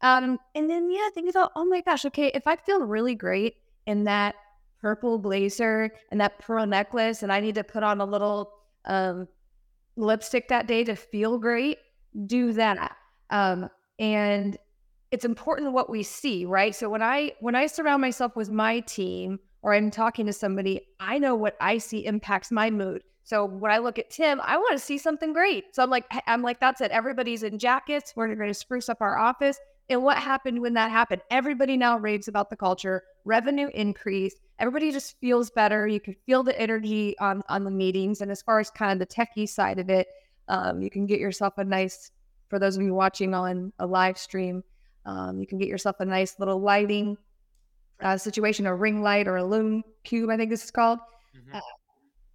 Um, 0.03 0.38
and 0.55 0.69
then 0.69 0.91
yeah, 0.91 1.09
think 1.15 1.31
about, 1.31 1.53
oh 1.57 1.65
my 1.65 1.81
gosh, 1.81 2.05
okay, 2.07 2.31
if 2.35 2.47
I 2.47 2.57
feel 2.57 2.81
really 2.83 3.15
great 3.15 3.57
in 3.87 4.05
that 4.05 4.35
purple 4.81 5.19
blazer 5.19 5.91
and 6.11 6.21
that 6.21 6.38
pearl 6.38 6.67
necklace, 6.67 7.23
and 7.23 7.33
I 7.33 7.41
need 7.41 7.55
to 7.55 7.65
put 7.65 7.83
on 7.83 8.00
a 8.00 8.05
little 8.05 8.53
um, 8.85 9.26
lipstick 9.97 10.49
that 10.49 10.67
day 10.67 10.85
to 10.85 10.95
feel 10.95 11.38
great, 11.38 11.79
do 12.26 12.53
that. 12.53 12.97
Um, 13.31 13.69
and 13.99 14.57
it's 15.11 15.25
important 15.25 15.73
what 15.73 15.88
we 15.88 16.03
see, 16.03 16.45
right? 16.45 16.75
So 16.75 16.88
when 16.88 17.03
I 17.03 17.33
when 17.41 17.55
I 17.55 17.67
surround 17.67 18.03
myself 18.03 18.37
with 18.37 18.50
my 18.50 18.81
team 18.81 19.38
or 19.62 19.73
I'm 19.73 19.91
talking 19.91 20.26
to 20.26 20.33
somebody, 20.33 20.83
I 21.00 21.19
know 21.19 21.35
what 21.35 21.57
I 21.61 21.79
see 21.79 22.05
impacts 22.05 22.50
my 22.50 22.71
mood. 22.71 23.03
So 23.25 23.45
when 23.45 23.73
I 23.73 23.79
look 23.79 23.99
at 23.99 24.11
Tim, 24.11 24.41
I 24.45 24.57
want 24.57 24.79
to 24.79 24.85
see 24.85 24.99
something 24.99 25.33
great. 25.33 25.75
So 25.75 25.83
I'm 25.83 25.91
like, 25.91 26.05
I'm 26.29 26.43
like, 26.43 26.61
that's 26.61 26.81
it. 26.81 26.93
Everybody's 26.93 27.43
in 27.43 27.59
jackets. 27.59 28.12
We're 28.15 28.33
going 28.35 28.49
to 28.49 28.55
spruce 28.55 28.88
up 28.88 28.99
our 29.00 29.19
office. 29.19 29.59
And 29.88 30.02
what 30.02 30.19
happened 30.19 30.61
when 30.61 30.75
that 30.75 30.90
happened? 30.90 31.23
Everybody 31.31 31.76
now 31.76 31.99
raves 31.99 32.28
about 32.28 32.50
the 32.50 32.57
culture. 32.57 33.05
Revenue 33.25 33.69
increased. 33.73 34.38
Everybody 34.59 34.90
just 34.90 35.19
feels 35.21 35.50
better. 35.50 35.87
You 35.87 36.00
can 36.00 36.16
feel 36.26 36.43
the 36.43 36.59
energy 36.61 37.16
on 37.19 37.43
on 37.49 37.64
the 37.64 37.71
meetings. 37.71 38.21
And 38.21 38.31
as 38.31 38.43
far 38.43 38.59
as 38.59 38.71
kind 38.71 38.93
of 38.93 38.99
the 38.99 39.14
techie 39.14 39.49
side 39.49 39.78
of 39.78 39.88
it, 39.88 40.09
um, 40.49 40.83
you 40.83 40.90
can 40.90 41.07
get 41.07 41.21
yourself 41.21 41.55
a 41.59 41.64
nice. 41.64 42.11
For 42.49 42.59
those 42.59 42.76
of 42.76 42.83
you 42.83 42.95
watching 42.95 43.35
on 43.35 43.73
a 43.81 43.87
live 43.87 44.19
stream, 44.19 44.62
um, 45.05 45.40
you 45.40 45.47
can 45.47 45.59
get 45.59 45.69
yourself 45.69 45.97
a 46.00 46.05
nice 46.05 46.38
little 46.38 46.61
lighting 46.61 47.16
uh, 48.00 48.16
situation, 48.16 48.66
a 48.66 48.75
ring 48.75 49.02
light 49.02 49.26
or 49.26 49.37
a 49.37 49.45
lume 49.45 49.83
cube. 50.05 50.31
I 50.31 50.37
think 50.37 50.50
this 50.50 50.64
is 50.64 50.71
called. 50.71 50.99
Mm-hmm. 51.37 51.57
Uh, 51.57 51.61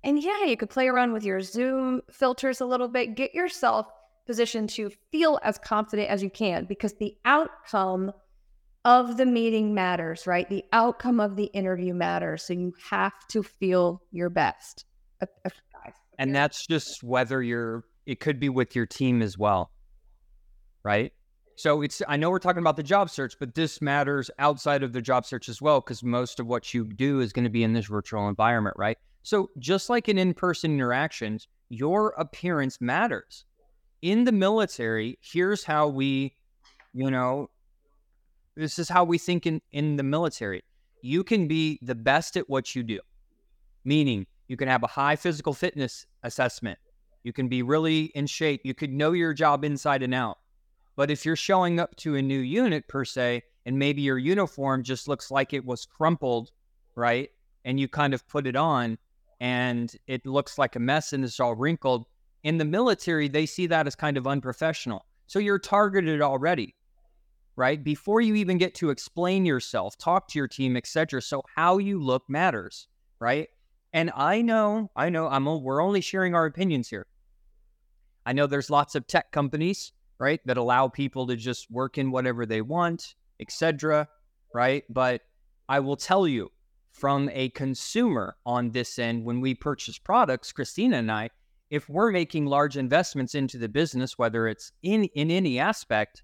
and 0.04 0.22
yeah, 0.22 0.46
you 0.46 0.58
could 0.58 0.70
play 0.70 0.88
around 0.88 1.14
with 1.14 1.24
your 1.24 1.42
Zoom 1.42 2.02
filters 2.12 2.62
a 2.62 2.66
little 2.66 2.88
bit. 2.88 3.16
Get 3.16 3.34
yourself 3.34 3.88
positioned 4.26 4.70
to 4.70 4.92
feel 5.12 5.40
as 5.44 5.58
confident 5.58 6.10
as 6.10 6.24
you 6.24 6.30
can 6.30 6.66
because 6.66 6.94
the 6.94 7.16
outcome 7.26 8.12
of 8.84 9.18
the 9.18 9.26
meeting 9.26 9.74
matters, 9.74 10.26
right? 10.26 10.50
The 10.50 10.64
outcome 10.74 11.20
of 11.20 11.36
the 11.36 11.46
interview 11.46 11.94
matters. 11.94 12.44
So 12.44 12.54
you 12.54 12.74
have 12.90 13.14
to 13.30 13.44
feel 13.44 14.02
your 14.12 14.30
best. 14.30 14.86
And 16.18 16.36
that's 16.36 16.66
just 16.66 17.04
whether 17.04 17.42
you're, 17.42 17.84
it 18.06 18.20
could 18.20 18.40
be 18.40 18.50
with 18.50 18.76
your 18.76 18.86
team 18.86 19.22
as 19.22 19.38
well, 19.38 19.72
right? 20.84 21.14
So 21.56 21.84
it's, 21.84 22.02
I 22.08 22.18
know 22.18 22.32
we're 22.32 22.40
talking 22.40 22.62
about 22.62 22.76
the 22.76 22.84
job 22.84 23.10
search, 23.10 23.36
but 23.40 23.54
this 23.54 23.82
matters 23.82 24.32
outside 24.40 24.82
of 24.82 24.94
the 24.94 25.02
job 25.02 25.26
search 25.26 25.48
as 25.48 25.62
well, 25.62 25.80
because 25.80 26.02
most 26.02 26.40
of 26.40 26.48
what 26.48 26.74
you 26.74 26.86
do 26.86 27.20
is 27.20 27.32
going 27.32 27.44
to 27.44 27.52
be 27.52 27.64
in 27.64 27.74
this 27.74 27.86
virtual 27.86 28.28
environment, 28.28 28.76
right? 28.80 28.98
So, 29.22 29.52
just 29.60 29.88
like 29.88 30.10
in 30.10 30.18
in 30.18 30.34
person 30.34 30.72
interactions, 30.72 31.48
your 31.70 32.16
appearance 32.18 32.82
matters. 32.82 33.46
In 34.02 34.24
the 34.24 34.32
military, 34.32 35.20
here's 35.22 35.64
how 35.64 35.88
we, 35.88 36.36
you 36.94 37.12
know, 37.12 37.50
this 38.56 38.80
is 38.80 38.90
how 38.90 39.04
we 39.04 39.18
think 39.18 39.46
in, 39.46 39.62
in 39.72 39.96
the 39.96 40.04
military. 40.04 40.64
You 41.02 41.24
can 41.24 41.48
be 41.48 41.80
the 41.82 41.96
best 41.96 42.36
at 42.36 42.50
what 42.50 42.76
you 42.76 42.84
do, 42.84 43.00
meaning 43.86 44.26
you 44.48 44.58
can 44.58 44.68
have 44.68 44.84
a 44.84 44.88
high 44.88 45.16
physical 45.16 45.54
fitness 45.54 46.06
assessment. 46.24 46.80
You 47.24 47.32
can 47.32 47.48
be 47.48 47.62
really 47.62 48.06
in 48.16 48.26
shape. 48.26 48.62
You 48.64 48.74
could 48.74 48.92
know 48.92 49.12
your 49.12 49.34
job 49.34 49.64
inside 49.64 50.02
and 50.02 50.14
out. 50.14 50.40
But 50.96 51.12
if 51.12 51.26
you're 51.26 51.36
showing 51.36 51.80
up 51.80 51.96
to 51.98 52.16
a 52.16 52.22
new 52.22 52.40
unit 52.40 52.88
per 52.88 53.06
se, 53.06 53.44
and 53.66 53.78
maybe 53.78 54.02
your 54.02 54.18
uniform 54.18 54.84
just 54.84 55.08
looks 55.08 55.30
like 55.30 55.54
it 55.54 55.64
was 55.64 55.86
crumpled, 55.86 56.52
right? 56.96 57.30
And 57.64 57.80
you 57.80 57.88
kind 57.88 58.14
of 58.14 58.28
put 58.28 58.48
it 58.48 58.56
on, 58.56 58.98
and 59.40 59.96
it 60.08 60.26
looks 60.26 60.58
like 60.58 60.76
a 60.76 60.80
mess 60.80 61.14
and 61.14 61.24
it's 61.24 61.40
all 61.40 61.56
wrinkled. 61.56 62.08
In 62.44 62.58
the 62.58 62.66
military, 62.66 63.28
they 63.28 63.46
see 63.46 63.68
that 63.68 63.88
as 63.88 63.96
kind 63.96 64.18
of 64.18 64.28
unprofessional. 64.28 65.06
So 65.28 65.40
you're 65.40 65.60
targeted 65.60 66.22
already, 66.22 66.76
right? 67.56 67.82
Before 67.82 68.20
you 68.22 68.36
even 68.36 68.58
get 68.58 68.76
to 68.76 68.90
explain 68.90 69.46
yourself, 69.46 69.98
talk 69.98 70.28
to 70.30 70.40
your 70.40 70.48
team, 70.48 70.76
etc. 70.76 71.22
So 71.22 71.44
how 71.56 71.78
you 71.78 72.04
look 72.04 72.24
matters, 72.28 72.88
right? 73.20 73.48
And 73.94 74.12
I 74.16 74.42
know, 74.42 74.90
I 74.96 75.10
know, 75.10 75.28
I'm 75.28 75.46
we're 75.46 75.82
only 75.82 76.02
sharing 76.02 76.34
our 76.34 76.46
opinions 76.46 76.90
here. 76.90 77.06
I 78.26 78.34
know 78.34 78.48
there's 78.48 78.70
lots 78.70 78.96
of 78.96 79.08
tech 79.08 79.32
companies, 79.32 79.94
right, 80.20 80.40
that 80.46 80.58
allow 80.58 80.88
people 80.88 81.28
to 81.28 81.36
just 81.36 81.70
work 81.72 81.98
in 81.98 82.12
whatever 82.12 82.46
they 82.46 82.62
want, 82.62 83.16
etc. 83.40 84.08
Right? 84.54 84.84
But 84.90 85.22
I 85.70 85.80
will 85.80 85.98
tell 85.98 86.28
you, 86.28 86.52
from 86.92 87.30
a 87.32 87.50
consumer 87.50 88.36
on 88.46 88.72
this 88.72 89.00
end 89.00 89.24
when 89.26 89.42
we 89.42 89.56
purchase 89.56 89.98
products, 89.98 90.52
Kristina 90.52 90.96
and 90.96 91.12
I, 91.12 91.30
if 91.72 91.88
we're 91.90 92.12
making 92.12 92.46
large 92.46 92.78
investments 92.78 93.34
into 93.34 93.58
the 93.58 93.70
business, 93.70 94.20
whether 94.20 94.48
it's 94.48 94.74
in 94.84 95.06
in 95.16 95.32
any 95.32 95.58
aspect, 95.58 96.22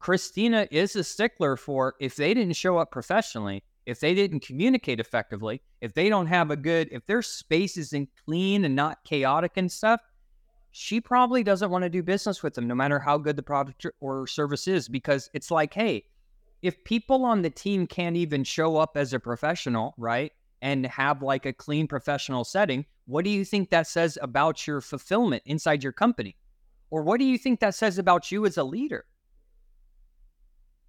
Kristina 0.00 0.66
is 0.70 0.96
a 0.96 1.04
stickler 1.04 1.56
for 1.56 1.94
if 2.00 2.16
they 2.16 2.34
didn't 2.34 2.56
show 2.56 2.78
up 2.78 2.90
professionally, 2.90 3.62
if 3.84 4.00
they 4.00 4.14
didn't 4.14 4.40
communicate 4.40 4.98
effectively, 4.98 5.60
if 5.82 5.92
they 5.92 6.08
don't 6.08 6.26
have 6.26 6.50
a 6.50 6.56
good, 6.56 6.88
if 6.90 7.06
their 7.06 7.22
space 7.22 7.76
isn't 7.76 8.08
clean 8.24 8.64
and 8.64 8.74
not 8.74 9.04
chaotic 9.04 9.52
and 9.56 9.70
stuff, 9.70 10.00
she 10.70 11.00
probably 11.00 11.42
doesn't 11.42 11.70
want 11.70 11.82
to 11.82 11.90
do 11.90 12.02
business 12.02 12.42
with 12.42 12.54
them, 12.54 12.66
no 12.66 12.74
matter 12.74 12.98
how 12.98 13.18
good 13.18 13.36
the 13.36 13.42
product 13.42 13.86
or 14.00 14.26
service 14.26 14.66
is, 14.66 14.88
because 14.88 15.28
it's 15.34 15.50
like, 15.50 15.74
hey, 15.74 16.04
if 16.62 16.82
people 16.84 17.24
on 17.24 17.42
the 17.42 17.50
team 17.50 17.86
can't 17.86 18.16
even 18.16 18.42
show 18.42 18.76
up 18.76 18.96
as 18.96 19.12
a 19.12 19.20
professional, 19.20 19.94
right? 19.98 20.32
And 20.62 20.86
have 20.86 21.22
like 21.22 21.46
a 21.46 21.52
clean 21.52 21.86
professional 21.86 22.44
setting, 22.44 22.84
what 23.08 23.24
do 23.24 23.30
you 23.30 23.42
think 23.42 23.70
that 23.70 23.86
says 23.86 24.18
about 24.20 24.66
your 24.66 24.82
fulfillment 24.82 25.42
inside 25.46 25.82
your 25.82 25.94
company? 25.94 26.36
Or 26.90 27.02
what 27.02 27.18
do 27.18 27.24
you 27.24 27.38
think 27.38 27.60
that 27.60 27.74
says 27.74 27.96
about 27.96 28.30
you 28.30 28.44
as 28.44 28.58
a 28.58 28.62
leader? 28.62 29.06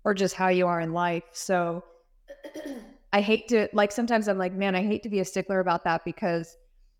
Or 0.03 0.13
just 0.13 0.35
how 0.35 0.49
you 0.49 0.67
are 0.67 0.81
in 0.81 0.91
life. 0.91 1.23
So 1.31 1.81
I 3.13 3.21
hate 3.21 3.47
to, 3.47 3.69
like, 3.71 3.93
sometimes 3.93 4.27
I'm 4.27 4.38
like, 4.38 4.51
man, 4.51 4.75
I 4.75 4.83
hate 4.83 5.01
to 5.03 5.09
be 5.09 5.21
a 5.21 5.25
stickler 5.25 5.61
about 5.61 5.85
that 5.85 6.03
because 6.03 6.57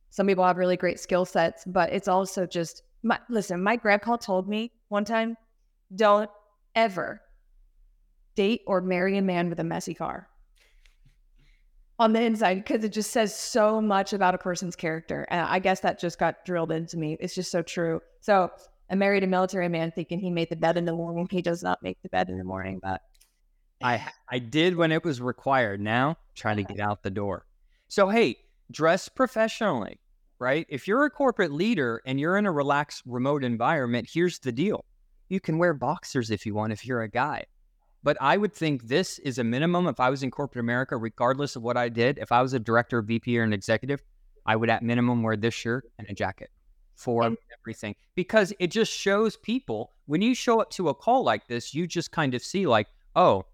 some 0.09 0.25
people 0.25 0.45
have 0.45 0.55
really 0.55 0.77
great 0.77 1.01
skill 1.01 1.25
sets, 1.25 1.65
but 1.65 1.91
it's 1.91 2.07
also 2.07 2.45
just, 2.45 2.83
my, 3.03 3.19
listen, 3.27 3.61
my 3.61 3.75
grandpa 3.75 4.15
told 4.15 4.47
me 4.47 4.71
one 4.88 5.03
time, 5.03 5.35
don't 5.93 6.29
ever 6.75 7.21
date 8.35 8.61
or 8.65 8.79
marry 8.79 9.17
a 9.17 9.21
man 9.21 9.49
with 9.49 9.59
a 9.59 9.65
messy 9.65 9.93
car 9.93 10.29
on 11.99 12.13
the 12.13 12.21
inside 12.21 12.55
because 12.55 12.83
it 12.83 12.93
just 12.93 13.11
says 13.11 13.37
so 13.37 13.81
much 13.81 14.13
about 14.13 14.33
a 14.33 14.37
person's 14.37 14.75
character. 14.75 15.27
And 15.29 15.41
I 15.41 15.59
guess 15.59 15.81
that 15.81 15.99
just 15.99 16.17
got 16.17 16.45
drilled 16.45 16.71
into 16.71 16.97
me. 16.97 17.17
It's 17.19 17.35
just 17.35 17.51
so 17.51 17.61
true. 17.61 18.01
So 18.21 18.49
I 18.89 18.95
married 18.95 19.23
a 19.23 19.27
military 19.27 19.67
man 19.67 19.91
thinking 19.91 20.19
he 20.19 20.31
made 20.31 20.49
the 20.49 20.55
bed 20.55 20.77
in 20.77 20.85
the 20.85 20.93
morning. 20.93 21.27
He 21.29 21.41
does 21.41 21.61
not 21.61 21.83
make 21.83 22.01
the 22.01 22.09
bed 22.09 22.29
in 22.29 22.37
the 22.37 22.43
morning, 22.43 22.79
but 22.81 23.01
I 23.83 24.07
I 24.29 24.39
did 24.39 24.75
when 24.75 24.91
it 24.91 25.03
was 25.03 25.21
required. 25.21 25.81
Now 25.81 26.17
trying 26.35 26.57
to 26.57 26.63
get 26.63 26.79
out 26.79 27.03
the 27.03 27.11
door. 27.11 27.45
So 27.89 28.07
hey, 28.07 28.37
dress 28.71 29.09
professionally, 29.09 29.99
right? 30.39 30.65
If 30.69 30.87
you're 30.87 31.05
a 31.05 31.09
corporate 31.09 31.51
leader 31.51 32.01
and 32.05 32.19
you're 32.19 32.37
in 32.37 32.45
a 32.45 32.51
relaxed 32.51 33.03
remote 33.05 33.43
environment, 33.43 34.09
here's 34.11 34.39
the 34.39 34.53
deal. 34.53 34.85
You 35.27 35.39
can 35.39 35.57
wear 35.57 35.73
boxers 35.73 36.31
if 36.31 36.45
you 36.45 36.55
want 36.55 36.73
if 36.73 36.85
you're 36.85 37.01
a 37.01 37.09
guy. 37.09 37.45
But 38.01 38.17
I 38.21 38.37
would 38.37 38.53
think 38.53 38.87
this 38.87 39.19
is 39.19 39.39
a 39.39 39.43
minimum 39.43 39.87
if 39.87 39.99
I 39.99 40.09
was 40.09 40.23
in 40.23 40.31
corporate 40.31 40.63
America, 40.63 40.95
regardless 40.95 41.55
of 41.55 41.63
what 41.63 41.75
I 41.77 41.89
did. 41.89 42.17
If 42.17 42.31
I 42.31 42.41
was 42.41 42.53
a 42.53 42.59
director, 42.59 43.01
VP, 43.01 43.37
or 43.37 43.43
an 43.43 43.53
executive, 43.53 44.01
I 44.45 44.55
would 44.55 44.69
at 44.69 44.83
minimum 44.83 45.21
wear 45.21 45.35
this 45.35 45.53
shirt 45.53 45.91
and 45.97 46.07
a 46.09 46.13
jacket 46.13 46.49
for 46.95 47.23
and- 47.23 47.37
everything 47.61 47.95
because 48.15 48.53
it 48.59 48.67
just 48.67 48.91
shows 48.91 49.37
people 49.37 49.91
when 50.05 50.21
you 50.21 50.33
show 50.33 50.61
up 50.61 50.69
to 50.71 50.89
a 50.89 50.93
call 50.93 51.23
like 51.23 51.47
this, 51.47 51.73
you 51.73 51.87
just 51.87 52.11
kind 52.11 52.33
of 52.33 52.41
see, 52.41 52.65
like, 52.65 52.87
oh, 53.15 53.45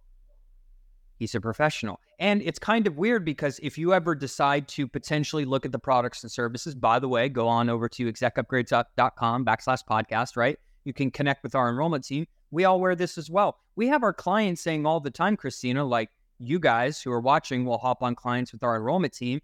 he's 1.18 1.36
a 1.36 1.42
professional. 1.42 2.00
And 2.20 2.42
it's 2.42 2.60
kind 2.60 2.88
of 2.88 2.98
weird 2.98 3.26
because 3.26 3.60
if 3.62 3.78
you 3.78 3.94
ever 3.94 4.16
decide 4.16 4.68
to 4.70 4.88
potentially 4.88 5.44
look 5.44 5.66
at 5.66 5.72
the 5.72 5.80
products 5.80 6.24
and 6.24 6.32
services, 6.32 6.76
by 6.76 7.00
the 7.00 7.10
way, 7.10 7.28
go 7.30 7.48
on 7.48 7.70
over 7.70 7.90
to 7.90 8.12
execupgrades.com 8.12 9.46
backslash 9.46 9.82
podcast, 9.90 10.38
right? 10.38 10.58
You 10.86 10.94
can 10.94 11.12
connect 11.12 11.44
with 11.44 11.56
our 11.56 11.70
enrollment 11.70 12.06
team 12.06 12.26
we 12.56 12.64
all 12.64 12.80
wear 12.80 12.96
this 12.96 13.18
as 13.18 13.30
well. 13.30 13.58
We 13.76 13.88
have 13.90 14.02
our 14.02 14.14
clients 14.14 14.62
saying 14.62 14.86
all 14.86 15.02
the 15.02 15.12
time, 15.12 15.36
Kristina, 15.36 15.88
like 15.88 16.10
you 16.40 16.58
guys 16.58 17.02
who 17.02 17.12
are 17.12 17.20
watching 17.20 17.66
will 17.66 17.78
hop 17.78 18.02
on 18.02 18.16
clients 18.16 18.54
with 18.54 18.64
our 18.64 18.78
enrollment 18.78 19.14
team 19.14 19.42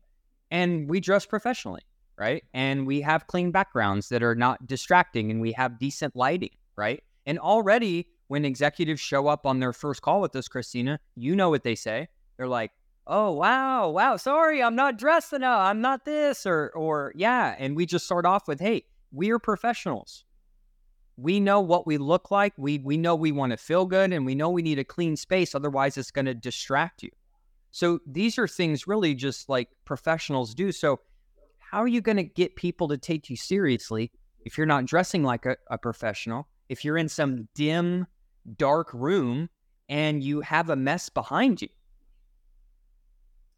and 0.50 0.90
we 0.90 1.02
dress 1.02 1.26
professionally, 1.26 1.82
right? 2.18 2.44
And 2.54 2.88
we 2.88 3.02
have 3.02 3.28
clean 3.28 3.52
backgrounds 3.52 4.08
that 4.10 4.24
are 4.24 4.34
not 4.34 4.66
distracting 4.66 5.30
and 5.30 5.42
we 5.42 5.52
have 5.52 5.78
decent 5.78 6.16
lighting, 6.16 6.52
right? 6.78 7.04
And 7.26 7.38
already 7.38 8.08
when 8.30 8.46
executives 8.46 9.02
show 9.02 9.28
up 9.28 9.46
on 9.46 9.60
their 9.60 9.74
first 9.74 10.02
call 10.02 10.22
with 10.22 10.34
us, 10.38 10.48
Kristina, 10.48 10.98
you 11.16 11.36
know 11.36 11.50
what 11.50 11.64
they 11.64 11.76
say. 11.76 12.08
They're 12.38 12.48
like, 12.48 12.72
oh 13.08 13.32
wow 13.32 13.90
wow 13.90 14.16
sorry 14.16 14.62
i'm 14.62 14.76
not 14.76 14.96
dressed 14.96 15.34
enough 15.34 15.60
i'm 15.60 15.82
not 15.82 16.06
this 16.06 16.46
or 16.46 16.70
or 16.76 17.12
yeah 17.16 17.56
and 17.58 17.76
we 17.76 17.84
just 17.84 18.06
start 18.06 18.28
off 18.28 18.48
with 18.48 18.60
hey 18.60 18.84
we're 19.12 19.40
professionals 19.40 20.24
we 21.18 21.40
know 21.40 21.60
what 21.60 21.86
we 21.86 21.98
look 21.98 22.32
like. 22.32 22.54
We 22.58 22.80
we 22.80 22.98
know 22.98 23.16
we 23.16 23.32
want 23.32 23.52
to 23.52 23.58
feel 23.58 23.86
good 23.86 24.14
and 24.14 24.26
we 24.26 24.36
know 24.36 24.50
we 24.50 24.62
need 24.62 24.80
a 24.80 24.84
clean 24.84 25.16
space 25.16 25.54
otherwise 25.54 25.98
it's 25.98 26.12
going 26.12 26.26
to 26.26 26.34
distract 26.34 27.04
you. 27.04 27.10
So 27.72 28.00
these 28.06 28.38
are 28.38 28.48
things 28.48 28.88
really 28.88 29.16
just 29.16 29.48
like 29.50 29.70
professionals 29.86 30.54
do. 30.54 30.72
So 30.72 31.00
how 31.60 31.82
are 31.82 31.88
you 31.88 32.02
going 32.02 32.18
to 32.18 32.24
get 32.24 32.56
people 32.56 32.88
to 32.90 32.98
take 32.98 33.30
you 33.30 33.38
seriously 33.38 34.12
if 34.44 34.58
you're 34.58 34.68
not 34.68 34.86
dressing 34.86 35.24
like 35.24 35.46
a, 35.46 35.56
a 35.70 35.78
professional? 35.78 36.48
If 36.68 36.84
you're 36.84 36.98
in 36.98 37.08
some 37.08 37.48
dim 37.56 38.08
dark 38.58 38.94
room 38.94 39.50
and 39.90 40.24
you 40.24 40.42
have 40.42 40.70
a 40.70 40.76
mess 40.76 41.10
behind 41.10 41.62
you. 41.62 41.70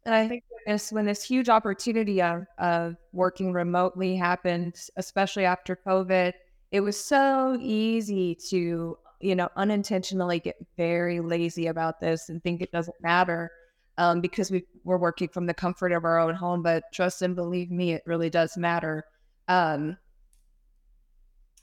And 0.04 0.14
I 0.14 0.28
think 0.28 0.44
when 0.50 0.74
this, 0.74 0.92
when 0.92 1.06
this 1.06 1.22
huge 1.22 1.48
opportunity 1.48 2.20
of, 2.20 2.44
of 2.58 2.96
working 3.12 3.52
remotely 3.52 4.16
happened, 4.16 4.78
especially 4.96 5.44
after 5.44 5.78
COVID, 5.86 6.34
it 6.74 6.80
was 6.80 6.98
so 6.98 7.56
easy 7.60 8.34
to, 8.34 8.98
you 9.20 9.36
know, 9.36 9.48
unintentionally 9.54 10.40
get 10.40 10.56
very 10.76 11.20
lazy 11.20 11.68
about 11.68 12.00
this 12.00 12.28
and 12.28 12.42
think 12.42 12.60
it 12.60 12.72
doesn't 12.72 13.00
matter 13.00 13.52
um, 13.96 14.20
because 14.20 14.50
we, 14.50 14.64
we're 14.82 14.98
working 14.98 15.28
from 15.28 15.46
the 15.46 15.54
comfort 15.54 15.92
of 15.92 16.04
our 16.04 16.18
own 16.18 16.34
home. 16.34 16.64
But 16.64 16.82
trust 16.92 17.22
and 17.22 17.36
believe 17.36 17.70
me, 17.70 17.92
it 17.92 18.02
really 18.06 18.28
does 18.28 18.56
matter. 18.56 19.04
Um, 19.46 19.96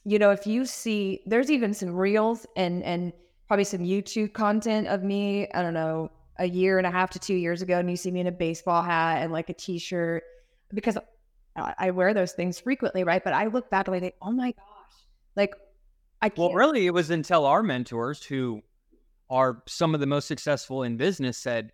you 0.05 0.17
know, 0.17 0.31
if 0.31 0.47
you 0.47 0.63
see, 0.63 1.23
there's 1.25 1.51
even 1.51 1.73
some 1.73 1.91
reels 1.91 2.47
and 2.55 2.81
and 2.81 3.11
probably 3.49 3.65
some 3.65 3.81
YouTube 3.81 4.31
content 4.31 4.87
of 4.87 5.03
me. 5.03 5.51
I 5.53 5.61
don't 5.61 5.73
know, 5.73 6.09
a 6.39 6.45
year 6.45 6.77
and 6.77 6.87
a 6.87 6.91
half 6.91 7.09
to 7.09 7.19
two 7.19 7.35
years 7.35 7.61
ago, 7.61 7.79
and 7.79 7.89
you 7.89 7.97
see 7.97 8.11
me 8.11 8.21
in 8.21 8.27
a 8.27 8.31
baseball 8.31 8.81
hat 8.81 9.21
and 9.21 9.33
like 9.33 9.49
a 9.49 9.53
t-shirt 9.53 10.23
because 10.73 10.97
I 11.57 11.91
wear 11.91 12.13
those 12.13 12.31
things 12.31 12.61
frequently, 12.61 13.03
right? 13.03 13.21
But 13.21 13.33
I 13.33 13.47
look 13.47 13.69
back 13.69 13.87
and 13.87 13.95
I 13.95 13.99
think, 13.99 14.15
oh 14.21 14.31
my 14.31 14.51
gosh, 14.51 14.70
like 15.35 15.53
I 16.21 16.29
can't. 16.29 16.39
Well, 16.39 16.53
really, 16.53 16.87
it 16.87 16.93
was 16.93 17.09
until 17.09 17.45
our 17.45 17.63
mentors, 17.63 18.23
who 18.23 18.61
are 19.29 19.63
some 19.67 19.93
of 19.93 19.99
the 19.99 20.07
most 20.07 20.27
successful 20.27 20.83
in 20.83 20.97
business, 20.97 21.37
said, 21.37 21.71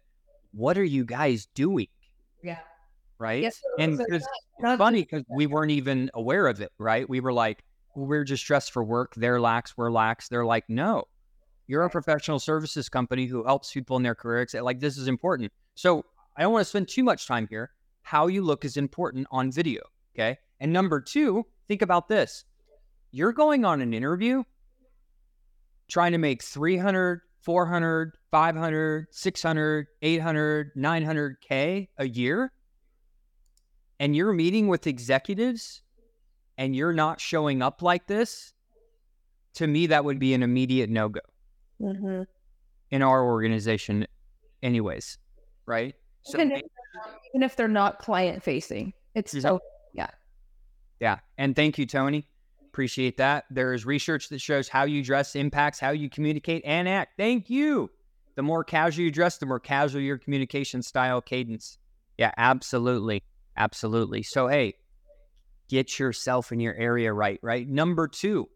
"What 0.52 0.78
are 0.78 0.84
you 0.84 1.06
guys 1.06 1.48
doing?" 1.54 1.88
Yeah. 2.44 2.60
Right. 3.20 3.42
Yes, 3.42 3.60
and 3.80 4.00
it's 4.10 4.28
funny 4.62 5.02
because 5.02 5.24
we 5.30 5.48
weren't 5.48 5.72
even 5.72 6.12
aware 6.14 6.48
of 6.48 6.62
it. 6.62 6.72
Right. 6.78 7.10
We 7.10 7.20
were 7.20 7.34
like, 7.34 7.64
we're 7.96 8.24
just 8.24 8.46
dressed 8.46 8.72
for 8.72 8.84
work. 8.84 9.14
They're 9.16 9.42
lax. 9.42 9.76
We're 9.76 9.92
lax. 9.92 10.30
They're 10.30 10.46
like, 10.46 10.66
no, 10.70 11.06
you're 11.68 11.84
a 11.84 11.90
professional 11.90 12.40
services 12.40 12.90
company 12.90 13.26
who 13.26 13.44
helps 13.44 13.72
people 13.72 13.98
in 13.98 14.04
their 14.04 14.16
careers. 14.16 14.54
Like 14.54 14.80
this 14.80 14.98
is 14.98 15.08
important. 15.08 15.52
So 15.76 16.06
I 16.38 16.44
don't 16.44 16.54
want 16.54 16.62
to 16.62 16.70
spend 16.70 16.88
too 16.88 17.04
much 17.04 17.28
time 17.28 17.48
here. 17.50 17.72
How 18.04 18.28
you 18.28 18.44
look 18.44 18.64
is 18.64 18.78
important 18.78 19.28
on 19.32 19.52
video. 19.52 19.82
Okay. 20.16 20.38
And 20.60 20.72
number 20.72 21.02
two, 21.02 21.46
think 21.68 21.82
about 21.82 22.08
this. 22.08 22.46
You're 23.12 23.34
going 23.34 23.66
on 23.66 23.82
an 23.82 23.94
interview 23.94 24.44
trying 25.90 26.12
to 26.12 26.18
make 26.18 26.44
300, 26.44 27.22
400, 27.42 28.18
500, 28.32 29.08
600, 29.12 29.88
800, 30.02 30.72
900K 30.76 31.88
a 31.98 32.08
year. 32.08 32.52
And 34.00 34.16
you're 34.16 34.34
meeting 34.34 34.68
with 34.68 34.86
executives 34.86 35.82
and 36.58 36.76
you're 36.76 36.94
not 36.94 37.22
showing 37.22 37.62
up 37.62 37.82
like 37.82 38.08
this. 38.08 38.54
To 39.56 39.66
me, 39.68 39.88
that 39.88 40.04
would 40.06 40.20
be 40.20 40.34
an 40.34 40.44
immediate 40.44 40.90
no 40.90 41.10
go 41.10 41.22
Mhm. 41.82 42.28
in 42.92 43.02
our 43.02 43.24
organization, 43.24 44.06
anyways. 44.62 45.18
Right. 45.66 45.96
So, 46.22 46.38
even, 46.38 46.52
if 46.52 46.62
they're 46.62 47.02
not, 47.02 47.22
even 47.34 47.44
if 47.44 47.56
they're 47.56 47.68
not 47.68 48.00
client 48.00 48.44
facing, 48.44 48.94
it's 49.16 49.34
Mhm. 49.34 49.42
so 49.42 49.60
yeah. 51.00 51.20
And 51.38 51.56
thank 51.56 51.78
you, 51.78 51.86
Tony. 51.86 52.28
Appreciate 52.78 53.18
that. 53.18 53.46
There 53.50 53.74
is 53.74 53.88
research 53.88 54.30
that 54.30 54.40
shows 54.40 54.70
how 54.70 54.84
you 54.84 55.04
dress 55.04 55.36
impacts 55.36 55.80
how 55.80 55.90
you 55.90 56.12
communicate 56.12 56.62
and 56.64 56.88
act. 56.88 57.14
Thank 57.18 57.50
you. 57.50 57.90
The 58.36 58.44
more 58.44 58.64
casual 58.64 59.06
you 59.06 59.10
dress, 59.10 59.40
the 59.40 59.48
more 59.48 59.60
casual 59.60 60.00
your 60.00 60.20
communication 60.20 60.84
style 60.84 61.20
cadence. 61.20 61.80
Yeah, 62.20 62.30
absolutely. 62.38 63.24
Absolutely. 63.58 64.22
So, 64.22 64.48
hey, 64.48 64.76
get 65.68 65.98
yourself 65.98 66.52
in 66.52 66.60
your 66.60 66.76
area 66.76 67.12
right, 67.12 67.40
right? 67.42 67.68
Number 67.68 68.08
two, 68.08 68.48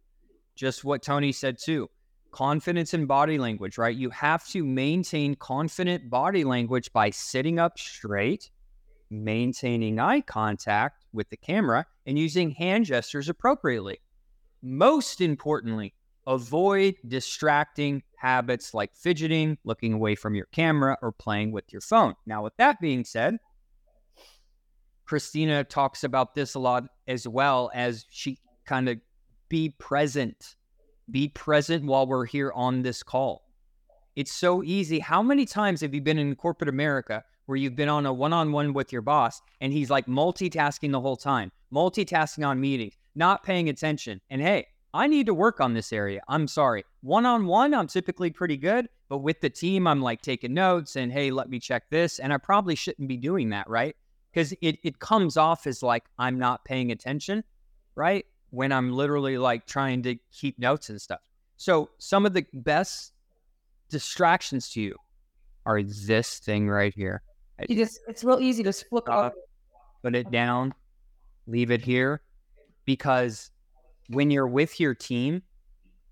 just 0.56 0.84
what 0.84 1.01
Tony 1.01 1.32
said 1.32 1.58
too 1.58 1.90
confidence 2.30 2.94
in 2.94 3.08
body 3.08 3.40
language, 3.40 3.80
right? 3.80 3.98
You 3.98 4.12
have 4.12 4.48
to 4.50 4.63
maintain 4.63 5.34
confident 5.34 6.12
body 6.12 6.44
language 6.44 6.94
by 6.94 7.10
sitting 7.10 7.58
up 7.58 7.80
straight, 7.80 8.51
maintaining 9.10 10.00
eye 10.00 10.22
contact 10.22 11.06
with 11.12 11.28
the 11.32 11.38
camera, 11.38 11.88
and 12.06 12.20
using 12.20 12.51
hand 12.51 12.86
gestures 12.86 13.28
appropriately. 13.28 14.00
Most 14.62 15.22
importantly, 15.22 15.94
avoid 16.27 16.96
distracting 17.07 18.03
habits 18.16 18.74
like 18.74 18.96
fidgeting, 18.96 19.57
looking 19.64 19.94
away 19.94 20.16
from 20.16 20.36
your 20.36 20.46
camera, 20.48 20.98
or 21.01 21.12
playing 21.12 21.51
with 21.51 21.72
your 21.72 21.81
phone. 21.81 22.14
Now, 22.25 22.44
with 22.44 22.55
that 22.57 22.79
being 22.79 23.03
said, 23.03 23.38
Kristina 25.07 25.68
talks 25.68 26.03
about 26.03 26.36
this 26.36 26.53
a 26.53 26.59
lot 26.59 26.83
as 27.07 27.27
well 27.27 27.72
as 27.74 28.05
she 28.09 28.38
kind 28.66 28.88
of 28.88 28.98
be 29.50 29.75
present. 29.77 30.55
Be 31.09 31.27
present 31.27 31.83
while 31.83 32.07
we're 32.07 32.25
here 32.25 32.51
on 32.55 32.83
this 32.83 33.03
call. 33.03 33.44
It's 34.16 34.31
so 34.31 34.64
easy. 34.64 35.00
How 35.00 35.22
many 35.22 35.46
times 35.46 35.81
have 35.81 35.94
you 35.94 36.01
been 36.01 36.20
in 36.20 36.36
corporate 36.36 36.70
America 36.70 37.24
where 37.46 37.57
you've 37.57 37.75
been 37.75 37.90
on 37.90 38.05
a 38.05 38.14
one 38.14 38.31
on 38.31 38.51
one 38.51 38.72
with 38.74 38.94
your 38.94 39.01
boss 39.01 39.42
and 39.59 39.74
he's 39.74 39.90
like 39.90 40.05
multitasking 40.05 40.92
the 40.92 41.01
whole 41.01 41.18
time, 41.18 41.51
multitasking 41.74 42.48
on 42.48 42.62
meetings, 42.62 42.94
not 43.16 43.44
paying 43.44 43.70
attention? 43.70 44.22
And 44.30 44.42
hey, 44.42 44.68
I 44.94 45.08
need 45.08 45.26
to 45.28 45.34
work 45.34 45.62
on 45.62 45.74
this 45.74 45.94
area. 45.94 46.22
I'm 46.28 46.48
sorry. 46.48 46.84
One 47.02 47.26
on 47.26 47.46
one, 47.46 47.74
I'm 47.74 47.88
typically 47.88 48.30
pretty 48.30 48.58
good, 48.58 48.90
but 49.10 49.20
with 49.20 49.40
the 49.42 49.50
team, 49.50 49.88
I'm 49.88 50.02
like 50.02 50.22
taking 50.22 50.54
notes 50.54 50.96
and 50.98 51.12
hey, 51.12 51.32
let 51.32 51.50
me 51.50 51.60
check 51.60 51.84
this. 51.90 52.20
And 52.20 52.34
I 52.34 52.38
probably 52.38 52.76
shouldn't 52.76 53.08
be 53.08 53.18
doing 53.18 53.50
that, 53.50 53.70
right? 53.70 53.96
Because 54.34 54.54
it, 54.62 54.78
it 54.84 55.00
comes 55.00 55.38
off 55.38 55.66
as 55.68 55.82
like 55.82 56.04
I'm 56.20 56.38
not 56.38 56.66
paying 56.66 56.92
attention, 56.92 57.44
right? 57.96 58.26
When 58.50 58.72
I'm 58.74 58.92
literally 58.92 59.38
like 59.38 59.66
trying 59.66 60.04
to 60.04 60.16
keep 60.34 60.60
notes 60.60 60.90
and 60.90 61.02
stuff. 61.02 61.22
So, 61.56 61.90
some 62.00 62.26
of 62.26 62.34
the 62.34 62.46
best 62.54 63.14
distractions 63.90 64.70
to 64.72 64.82
you 64.82 64.96
are 65.66 65.84
this 65.84 66.40
thing 66.40 66.68
right 66.68 66.94
here. 66.94 67.22
you 67.70 67.76
just 67.76 68.00
it's 68.08 68.24
real 68.24 68.40
easy 68.40 68.64
to 68.64 68.74
flip 68.74 69.08
Uh, 69.08 69.20
over. 69.20 69.36
Put 70.04 70.16
it 70.16 70.32
down, 70.32 70.74
leave 71.46 71.70
it 71.72 71.82
here. 71.82 72.22
Because 72.85 73.51
when 74.09 74.31
you're 74.31 74.48
with 74.48 74.79
your 74.79 74.94
team, 74.94 75.44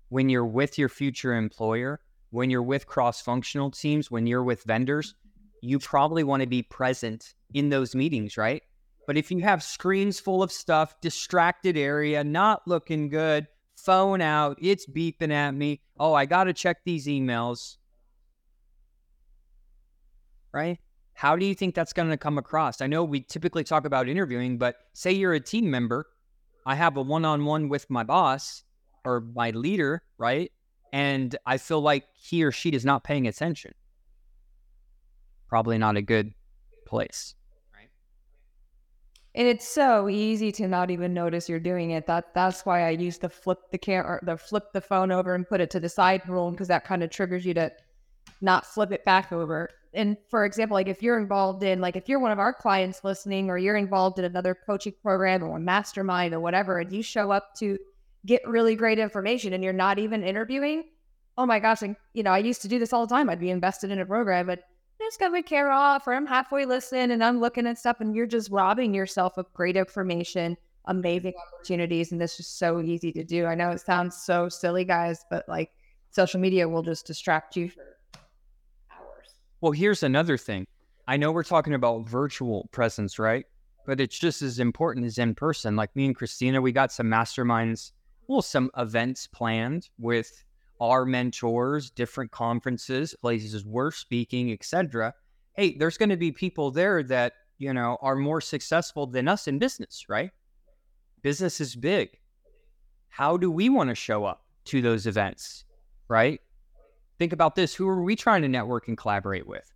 when 0.08 0.28
you're 0.28 0.46
with 0.46 0.78
your 0.78 0.88
future 0.88 1.34
employer, 1.34 2.00
when 2.30 2.50
you're 2.50 2.62
with 2.62 2.86
cross 2.86 3.20
functional 3.20 3.70
teams, 3.70 4.10
when 4.10 4.26
you're 4.26 4.44
with 4.44 4.62
vendors, 4.64 5.14
you 5.62 5.78
probably 5.78 6.24
want 6.24 6.42
to 6.42 6.48
be 6.48 6.62
present 6.62 7.34
in 7.54 7.68
those 7.68 7.94
meetings, 7.94 8.36
right? 8.36 8.62
But 9.06 9.16
if 9.16 9.30
you 9.30 9.40
have 9.40 9.62
screens 9.62 10.20
full 10.20 10.42
of 10.42 10.52
stuff, 10.52 11.00
distracted 11.00 11.76
area, 11.76 12.22
not 12.22 12.62
looking 12.66 13.08
good, 13.08 13.46
phone 13.76 14.20
out, 14.20 14.58
it's 14.60 14.86
beeping 14.86 15.32
at 15.32 15.52
me. 15.52 15.80
Oh, 15.98 16.14
I 16.14 16.26
got 16.26 16.44
to 16.44 16.52
check 16.52 16.78
these 16.84 17.06
emails. 17.06 17.76
Right? 20.52 20.78
How 21.14 21.36
do 21.36 21.44
you 21.44 21.54
think 21.54 21.74
that's 21.74 21.92
going 21.92 22.08
to 22.08 22.16
come 22.16 22.38
across? 22.38 22.80
I 22.80 22.86
know 22.86 23.04
we 23.04 23.20
typically 23.20 23.64
talk 23.64 23.84
about 23.84 24.08
interviewing, 24.08 24.58
but 24.58 24.76
say 24.92 25.12
you're 25.12 25.34
a 25.34 25.40
team 25.40 25.70
member, 25.70 26.06
I 26.66 26.74
have 26.74 26.96
a 26.96 27.02
one 27.02 27.24
on 27.24 27.44
one 27.44 27.68
with 27.68 27.88
my 27.88 28.04
boss 28.04 28.64
or 29.04 29.20
my 29.20 29.50
leader, 29.50 30.02
right? 30.18 30.52
And 30.92 31.36
I 31.46 31.58
feel 31.58 31.80
like 31.80 32.04
he 32.14 32.44
or 32.44 32.52
she 32.52 32.70
is 32.70 32.84
not 32.84 33.04
paying 33.04 33.26
attention. 33.26 33.72
Probably 35.48 35.78
not 35.78 35.96
a 35.96 36.02
good 36.02 36.32
place. 36.86 37.34
Right. 37.74 37.88
And 39.34 39.48
it's 39.48 39.66
so 39.66 40.08
easy 40.08 40.52
to 40.52 40.68
not 40.68 40.90
even 40.90 41.14
notice 41.14 41.48
you're 41.48 41.60
doing 41.60 41.92
it. 41.92 42.06
That 42.06 42.34
that's 42.34 42.66
why 42.66 42.86
I 42.86 42.90
used 42.90 43.20
to 43.22 43.28
flip 43.28 43.58
the 43.70 43.78
camera, 43.78 44.20
the 44.22 44.36
flip 44.36 44.72
the 44.72 44.80
phone 44.80 45.10
over 45.10 45.34
and 45.34 45.48
put 45.48 45.60
it 45.60 45.70
to 45.70 45.80
the 45.80 45.88
side 45.88 46.28
rule 46.28 46.50
because 46.50 46.68
that 46.68 46.84
kind 46.84 47.02
of 47.02 47.10
triggers 47.10 47.46
you 47.46 47.54
to 47.54 47.72
not 48.40 48.66
flip 48.66 48.92
it 48.92 49.04
back 49.04 49.32
over. 49.32 49.70
And 49.92 50.16
for 50.28 50.44
example, 50.44 50.74
like 50.74 50.88
if 50.88 51.02
you're 51.02 51.18
involved 51.18 51.64
in, 51.64 51.80
like 51.80 51.96
if 51.96 52.08
you're 52.08 52.20
one 52.20 52.32
of 52.32 52.38
our 52.38 52.52
clients 52.52 53.02
listening, 53.02 53.50
or 53.50 53.58
you're 53.58 53.76
involved 53.76 54.18
in 54.18 54.24
another 54.24 54.54
coaching 54.54 54.94
program 55.02 55.42
or 55.42 55.56
a 55.56 55.60
mastermind 55.60 56.32
or 56.32 56.40
whatever, 56.40 56.78
and 56.78 56.92
you 56.92 57.02
show 57.02 57.30
up 57.30 57.54
to 57.56 57.78
get 58.26 58.46
really 58.46 58.76
great 58.76 58.98
information 58.98 59.52
and 59.52 59.64
you're 59.64 59.72
not 59.72 59.98
even 59.98 60.22
interviewing, 60.22 60.84
oh 61.36 61.46
my 61.46 61.58
gosh! 61.58 61.82
And 61.82 61.96
you 62.14 62.22
know, 62.22 62.30
I 62.30 62.38
used 62.38 62.62
to 62.62 62.68
do 62.68 62.78
this 62.78 62.92
all 62.92 63.06
the 63.06 63.14
time. 63.14 63.28
I'd 63.28 63.40
be 63.40 63.50
invested 63.50 63.90
in 63.90 63.98
a 63.98 64.06
program, 64.06 64.46
but 64.46 64.60
I 65.00 65.04
just 65.04 65.18
got 65.18 65.32
my 65.32 65.42
camera 65.42 65.74
off 65.74 66.06
or 66.06 66.14
I'm 66.14 66.26
halfway 66.26 66.66
listening 66.66 67.10
and 67.10 67.24
I'm 67.24 67.40
looking 67.40 67.66
at 67.66 67.78
stuff 67.78 68.00
and 68.00 68.14
you're 68.14 68.26
just 68.26 68.50
robbing 68.50 68.94
yourself 68.94 69.38
of 69.38 69.52
great 69.54 69.76
information, 69.76 70.56
amazing 70.84 71.32
opportunities. 71.54 72.12
And 72.12 72.20
this 72.20 72.38
is 72.38 72.46
so 72.46 72.80
easy 72.80 73.10
to 73.12 73.24
do. 73.24 73.46
I 73.46 73.54
know 73.54 73.70
it 73.70 73.80
sounds 73.80 74.16
so 74.16 74.48
silly, 74.48 74.84
guys, 74.84 75.24
but 75.30 75.48
like 75.48 75.72
social 76.10 76.38
media 76.38 76.68
will 76.68 76.82
just 76.82 77.06
distract 77.06 77.56
you 77.56 77.70
for. 77.70 77.99
Well, 79.60 79.72
here's 79.72 80.02
another 80.02 80.38
thing. 80.38 80.66
I 81.06 81.18
know 81.18 81.32
we're 81.32 81.44
talking 81.44 81.74
about 81.74 82.08
virtual 82.08 82.68
presence, 82.72 83.18
right? 83.18 83.44
But 83.86 84.00
it's 84.00 84.18
just 84.18 84.40
as 84.40 84.58
important 84.58 85.04
as 85.04 85.18
in 85.18 85.34
person. 85.34 85.76
Like 85.76 85.94
me 85.94 86.06
and 86.06 86.16
Kristina, 86.16 86.62
we 86.62 86.72
got 86.72 86.92
some 86.92 87.08
masterminds, 87.08 87.92
well, 88.26 88.40
some 88.40 88.70
events 88.78 89.26
planned 89.26 89.90
with 89.98 90.30
our 90.80 91.04
mentors, 91.04 91.90
different 91.90 92.30
conferences, 92.30 93.14
places 93.20 93.66
we're 93.66 93.90
speaking, 93.90 94.50
etc. 94.50 95.12
Hey, 95.56 95.76
there's 95.76 95.98
going 95.98 96.08
to 96.08 96.16
be 96.16 96.32
people 96.32 96.70
there 96.70 97.02
that, 97.02 97.34
you 97.58 97.74
know, 97.74 97.98
are 98.00 98.16
more 98.16 98.40
successful 98.40 99.06
than 99.06 99.28
us 99.28 99.46
in 99.46 99.58
business, 99.58 100.06
right? 100.08 100.30
Business 101.20 101.60
is 101.60 101.76
big. 101.76 102.18
How 103.10 103.36
do 103.36 103.50
we 103.50 103.68
want 103.68 103.90
to 103.90 103.94
show 103.94 104.24
up 104.24 104.42
to 104.66 104.80
those 104.80 105.06
events, 105.06 105.64
right? 106.08 106.40
Think 107.20 107.34
about 107.34 107.54
this 107.54 107.74
who 107.74 107.86
are 107.86 108.02
we 108.02 108.16
trying 108.16 108.40
to 108.40 108.48
network 108.48 108.88
and 108.88 108.96
collaborate 108.96 109.46
with? 109.46 109.70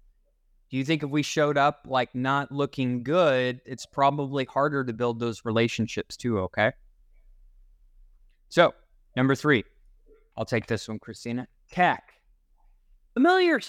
Do 0.71 0.79
you 0.79 0.85
think 0.85 1.03
if 1.03 1.11
we 1.11 1.23
showed 1.23 1.59
up 1.59 1.87
like 1.87 2.15
not 2.15 2.51
looking 2.51 3.03
good, 3.03 3.61
it's 3.67 3.85
probably 3.85 4.47
harder 4.47 4.83
to 4.83 4.95
build 4.95 5.21
those 5.21 5.45
relationships 5.45 6.17
too? 6.17 6.39
Okay. 6.39 6.73
So, 8.49 8.73
number 9.15 9.35
three, 9.35 9.63
I'll 10.39 10.47
take 10.47 10.67
this 10.67 10.89
one, 10.89 10.99
Kristina. 10.99 11.47
Tech. 11.71 12.15
Familiar, 13.13 13.61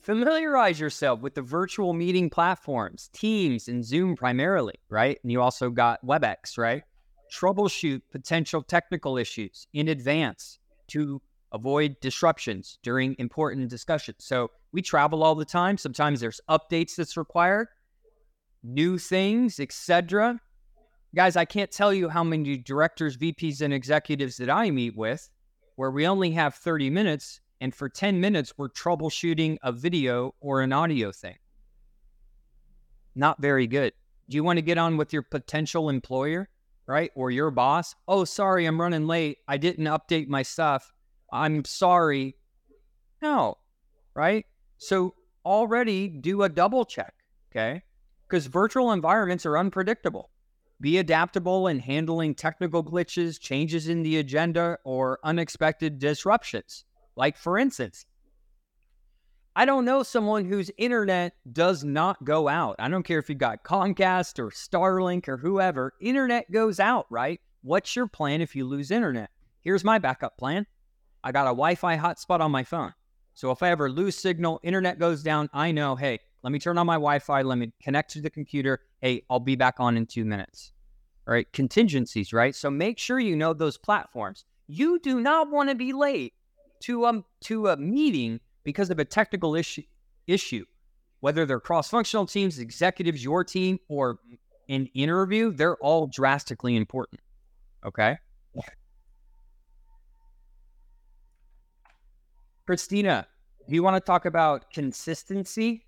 familiarize 0.00 0.80
yourself 0.80 1.20
with 1.20 1.36
the 1.36 1.42
virtual 1.42 1.92
meeting 1.92 2.30
platforms, 2.30 3.10
Teams 3.12 3.68
and 3.68 3.84
Zoom 3.84 4.16
primarily, 4.16 4.74
right? 4.88 5.20
And 5.22 5.30
you 5.30 5.40
also 5.40 5.70
got 5.70 6.04
WebEx, 6.04 6.58
right? 6.58 6.82
Troubleshoot 7.32 8.02
potential 8.10 8.60
technical 8.60 9.16
issues 9.16 9.68
in 9.72 9.86
advance 9.86 10.58
to 10.88 11.22
avoid 11.52 11.96
disruptions 12.00 12.78
during 12.82 13.16
important 13.18 13.68
discussions. 13.68 14.24
So 14.24 14.50
we 14.72 14.82
travel 14.82 15.22
all 15.22 15.34
the 15.34 15.44
time. 15.44 15.76
Sometimes 15.76 16.20
there's 16.20 16.40
updates 16.48 16.96
that's 16.96 17.16
required, 17.16 17.68
new 18.62 18.98
things, 18.98 19.60
etc. 19.60 20.40
Guys, 21.14 21.36
I 21.36 21.44
can't 21.44 21.70
tell 21.70 21.92
you 21.92 22.08
how 22.08 22.22
many 22.22 22.56
directors, 22.56 23.16
VPs, 23.16 23.62
and 23.62 23.74
executives 23.74 24.36
that 24.36 24.50
I 24.50 24.70
meet 24.70 24.96
with 24.96 25.28
where 25.80 25.90
we 25.90 26.06
only 26.06 26.30
have 26.32 26.54
30 26.56 26.90
minutes 26.90 27.40
and 27.62 27.74
for 27.74 27.88
10 27.88 28.20
minutes 28.20 28.52
we're 28.58 28.68
troubleshooting 28.68 29.56
a 29.62 29.72
video 29.72 30.34
or 30.40 30.60
an 30.60 30.74
audio 30.74 31.10
thing. 31.10 31.36
Not 33.14 33.40
very 33.40 33.66
good. 33.66 33.94
Do 34.28 34.36
you 34.36 34.44
want 34.44 34.58
to 34.58 34.62
get 34.62 34.78
on 34.78 34.96
with 34.96 35.12
your 35.12 35.22
potential 35.22 35.88
employer, 35.88 36.48
right? 36.86 37.10
Or 37.14 37.30
your 37.30 37.50
boss? 37.50 37.94
Oh, 38.06 38.24
sorry, 38.24 38.66
I'm 38.66 38.80
running 38.80 39.06
late. 39.06 39.38
I 39.48 39.56
didn't 39.56 39.86
update 39.86 40.28
my 40.28 40.42
stuff. 40.42 40.92
I'm 41.32 41.64
sorry. 41.64 42.36
No, 43.22 43.58
right? 44.14 44.46
So 44.78 45.14
already 45.44 46.08
do 46.08 46.42
a 46.42 46.48
double 46.48 46.84
check, 46.84 47.14
okay? 47.50 47.82
Because 48.28 48.46
virtual 48.46 48.92
environments 48.92 49.46
are 49.46 49.58
unpredictable. 49.58 50.30
Be 50.80 50.98
adaptable 50.98 51.66
in 51.66 51.78
handling 51.78 52.34
technical 52.34 52.82
glitches, 52.82 53.38
changes 53.38 53.88
in 53.88 54.02
the 54.02 54.16
agenda, 54.16 54.78
or 54.84 55.18
unexpected 55.22 55.98
disruptions. 55.98 56.84
Like, 57.16 57.36
for 57.36 57.58
instance, 57.58 58.06
I 59.54 59.66
don't 59.66 59.84
know 59.84 60.02
someone 60.02 60.46
whose 60.46 60.70
internet 60.78 61.34
does 61.52 61.84
not 61.84 62.24
go 62.24 62.48
out. 62.48 62.76
I 62.78 62.88
don't 62.88 63.02
care 63.02 63.18
if 63.18 63.28
you 63.28 63.34
got 63.34 63.64
Comcast 63.64 64.38
or 64.38 64.48
Starlink 64.50 65.28
or 65.28 65.36
whoever, 65.36 65.92
internet 66.00 66.50
goes 66.50 66.80
out, 66.80 67.06
right? 67.10 67.40
What's 67.62 67.94
your 67.94 68.06
plan 68.06 68.40
if 68.40 68.56
you 68.56 68.64
lose 68.64 68.90
internet? 68.90 69.28
Here's 69.60 69.84
my 69.84 69.98
backup 69.98 70.38
plan 70.38 70.66
I 71.22 71.32
got 71.32 71.46
a 71.46 71.50
Wi 71.50 71.74
Fi 71.74 71.96
hotspot 71.96 72.40
on 72.40 72.50
my 72.50 72.64
phone. 72.64 72.92
So 73.34 73.50
if 73.50 73.62
I 73.62 73.70
ever 73.70 73.90
lose 73.90 74.16
signal, 74.16 74.60
internet 74.62 74.98
goes 74.98 75.22
down, 75.22 75.48
I 75.52 75.72
know, 75.72 75.96
hey, 75.96 76.18
let 76.42 76.52
me 76.52 76.58
turn 76.58 76.78
on 76.78 76.86
my 76.86 76.94
Wi 76.94 77.18
Fi, 77.18 77.42
let 77.42 77.58
me 77.58 77.72
connect 77.82 78.10
to 78.12 78.20
the 78.20 78.30
computer. 78.30 78.80
Hey, 79.00 79.22
I'll 79.30 79.40
be 79.40 79.56
back 79.56 79.76
on 79.78 79.96
in 79.96 80.06
two 80.06 80.24
minutes. 80.24 80.72
All 81.26 81.34
right, 81.34 81.50
contingencies, 81.52 82.32
right? 82.32 82.54
So 82.54 82.70
make 82.70 82.98
sure 82.98 83.20
you 83.20 83.36
know 83.36 83.52
those 83.52 83.76
platforms. 83.76 84.44
You 84.66 84.98
do 84.98 85.20
not 85.20 85.50
want 85.50 85.68
to 85.68 85.74
be 85.74 85.92
late 85.92 86.34
to 86.80 87.06
um 87.06 87.24
to 87.42 87.68
a 87.68 87.76
meeting 87.76 88.40
because 88.64 88.90
of 88.90 88.98
a 88.98 89.04
technical 89.04 89.54
issue 89.54 89.82
issue. 90.26 90.64
Whether 91.20 91.44
they're 91.44 91.60
cross-functional 91.60 92.26
teams, 92.26 92.58
executives, 92.58 93.22
your 93.22 93.44
team, 93.44 93.78
or 93.88 94.18
an 94.70 94.86
interview, 94.94 95.52
they're 95.52 95.76
all 95.76 96.06
drastically 96.06 96.76
important. 96.76 97.20
Okay. 97.84 98.16
Kristina, 102.70 103.26
do 103.68 103.74
you 103.74 103.82
want 103.82 103.96
to 103.96 104.00
talk 104.00 104.26
about 104.26 104.70
consistency? 104.70 105.86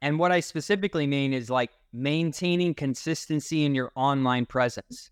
And 0.00 0.20
what 0.20 0.30
I 0.30 0.38
specifically 0.38 1.04
mean 1.04 1.32
is 1.32 1.50
like 1.50 1.72
maintaining 1.92 2.74
consistency 2.74 3.64
in 3.64 3.74
your 3.74 3.90
online 3.96 4.46
presence. 4.46 5.10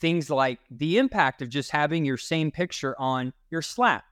Things 0.00 0.30
like 0.30 0.60
the 0.70 0.96
impact 0.96 1.42
of 1.42 1.50
just 1.50 1.72
having 1.72 2.06
your 2.06 2.16
same 2.16 2.50
picture 2.50 2.98
on 2.98 3.34
your 3.50 3.60
Slack, 3.60 4.02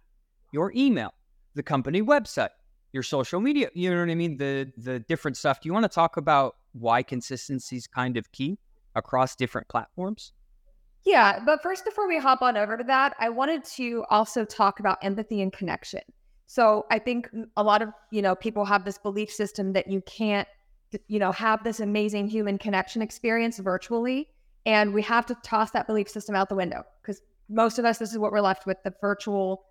your 0.52 0.70
email, 0.76 1.14
the 1.54 1.62
company 1.62 2.02
website, 2.02 2.50
your 2.92 3.02
social 3.02 3.40
media, 3.40 3.70
you 3.72 3.90
know 3.90 3.98
what 3.98 4.10
I 4.10 4.14
mean? 4.14 4.36
The 4.36 4.70
the 4.76 5.00
different 5.00 5.38
stuff. 5.38 5.62
Do 5.62 5.68
you 5.70 5.72
want 5.72 5.84
to 5.84 5.88
talk 5.88 6.18
about 6.18 6.56
why 6.72 7.02
consistency 7.02 7.76
is 7.76 7.86
kind 7.86 8.18
of 8.18 8.30
key 8.32 8.58
across 8.94 9.34
different 9.34 9.68
platforms? 9.68 10.34
Yeah, 11.06 11.38
but 11.46 11.62
first 11.62 11.84
before 11.84 12.08
we 12.08 12.18
hop 12.18 12.42
on 12.42 12.56
over 12.56 12.76
to 12.76 12.82
that, 12.84 13.14
I 13.20 13.28
wanted 13.28 13.64
to 13.76 14.04
also 14.10 14.44
talk 14.44 14.80
about 14.80 14.98
empathy 15.02 15.40
and 15.40 15.52
connection. 15.52 16.00
So 16.48 16.84
I 16.90 16.98
think 16.98 17.30
a 17.56 17.62
lot 17.62 17.80
of, 17.80 17.90
you 18.10 18.22
know, 18.22 18.34
people 18.34 18.64
have 18.64 18.84
this 18.84 18.98
belief 18.98 19.30
system 19.30 19.72
that 19.74 19.88
you 19.88 20.00
can't, 20.02 20.48
you 21.06 21.20
know, 21.20 21.30
have 21.30 21.62
this 21.62 21.78
amazing 21.78 22.28
human 22.28 22.58
connection 22.58 23.02
experience 23.02 23.58
virtually. 23.60 24.28
And 24.66 24.92
we 24.92 25.00
have 25.02 25.26
to 25.26 25.36
toss 25.44 25.70
that 25.70 25.86
belief 25.86 26.08
system 26.08 26.34
out 26.34 26.48
the 26.48 26.56
window 26.56 26.82
because 27.00 27.22
most 27.48 27.78
of 27.78 27.84
us, 27.84 27.98
this 27.98 28.10
is 28.10 28.18
what 28.18 28.32
we're 28.32 28.40
left 28.40 28.66
with 28.66 28.78
the 28.82 28.92
virtual 29.00 29.64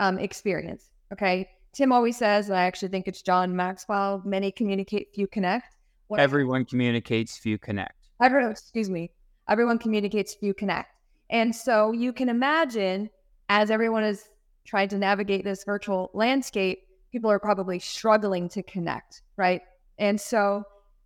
um, 0.00 0.18
experience. 0.18 0.90
Okay. 1.12 1.48
Tim 1.72 1.92
always 1.92 2.16
says, 2.16 2.48
and 2.48 2.58
I 2.58 2.64
actually 2.64 2.88
think 2.88 3.06
it's 3.06 3.22
John 3.22 3.54
Maxwell, 3.54 4.22
many 4.24 4.50
communicate, 4.50 5.14
few 5.14 5.28
connect. 5.28 5.76
What 6.08 6.18
Everyone 6.18 6.64
communicates, 6.64 7.38
few 7.38 7.58
connect. 7.58 7.94
Everyone, 8.20 8.50
excuse 8.50 8.90
me. 8.90 9.12
Everyone 9.50 9.78
communicates, 9.78 10.36
you 10.40 10.54
connect. 10.54 10.94
And 11.28 11.54
so 11.54 11.92
you 11.92 12.12
can 12.12 12.28
imagine 12.28 13.10
as 13.48 13.70
everyone 13.70 14.04
is 14.04 14.28
trying 14.64 14.88
to 14.88 14.98
navigate 14.98 15.44
this 15.44 15.64
virtual 15.64 16.10
landscape, 16.14 16.78
people 17.10 17.30
are 17.30 17.40
probably 17.40 17.78
struggling 17.80 18.48
to 18.50 18.62
connect, 18.62 19.22
right? 19.36 19.60
And 19.98 20.20
so 20.20 20.62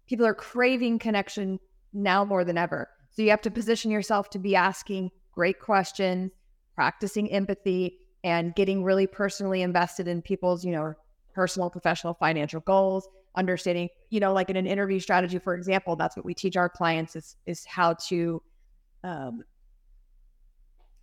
people 0.07 0.26
are 0.26 0.35
craving 0.35 0.98
connection 0.98 1.59
now 1.92 2.24
more 2.24 2.44
than 2.44 2.59
ever. 2.59 2.88
So 3.11 3.22
you 3.22 3.30
have 3.30 3.40
to 3.42 3.50
position 3.50 3.90
yourself 3.90 4.28
to 4.30 4.38
be 4.38 4.54
asking 4.54 5.11
great 5.33 5.59
questions, 5.59 6.30
practicing 6.74 7.30
empathy, 7.33 7.98
and 8.22 8.54
getting 8.54 8.85
really 8.85 9.07
personally 9.07 9.62
invested 9.62 10.09
in 10.09 10.22
people's, 10.22 10.64
you 10.64 10.72
know, 10.72 10.94
personal, 11.35 11.70
professional, 11.70 12.14
financial 12.14 12.61
goals, 12.61 13.09
understanding, 13.36 13.88
you 14.10 14.20
know, 14.20 14.32
like 14.32 14.50
in 14.50 14.56
an 14.56 14.66
interview 14.66 15.00
strategy, 15.00 15.38
for 15.38 15.54
example, 15.54 15.96
that's 15.96 16.16
what 16.16 16.24
we 16.24 16.34
teach 16.34 16.56
our 16.56 16.68
clients 16.68 17.16
is 17.16 17.36
is 17.46 17.64
how 17.64 17.94
to 17.94 18.42
um, 19.02 19.42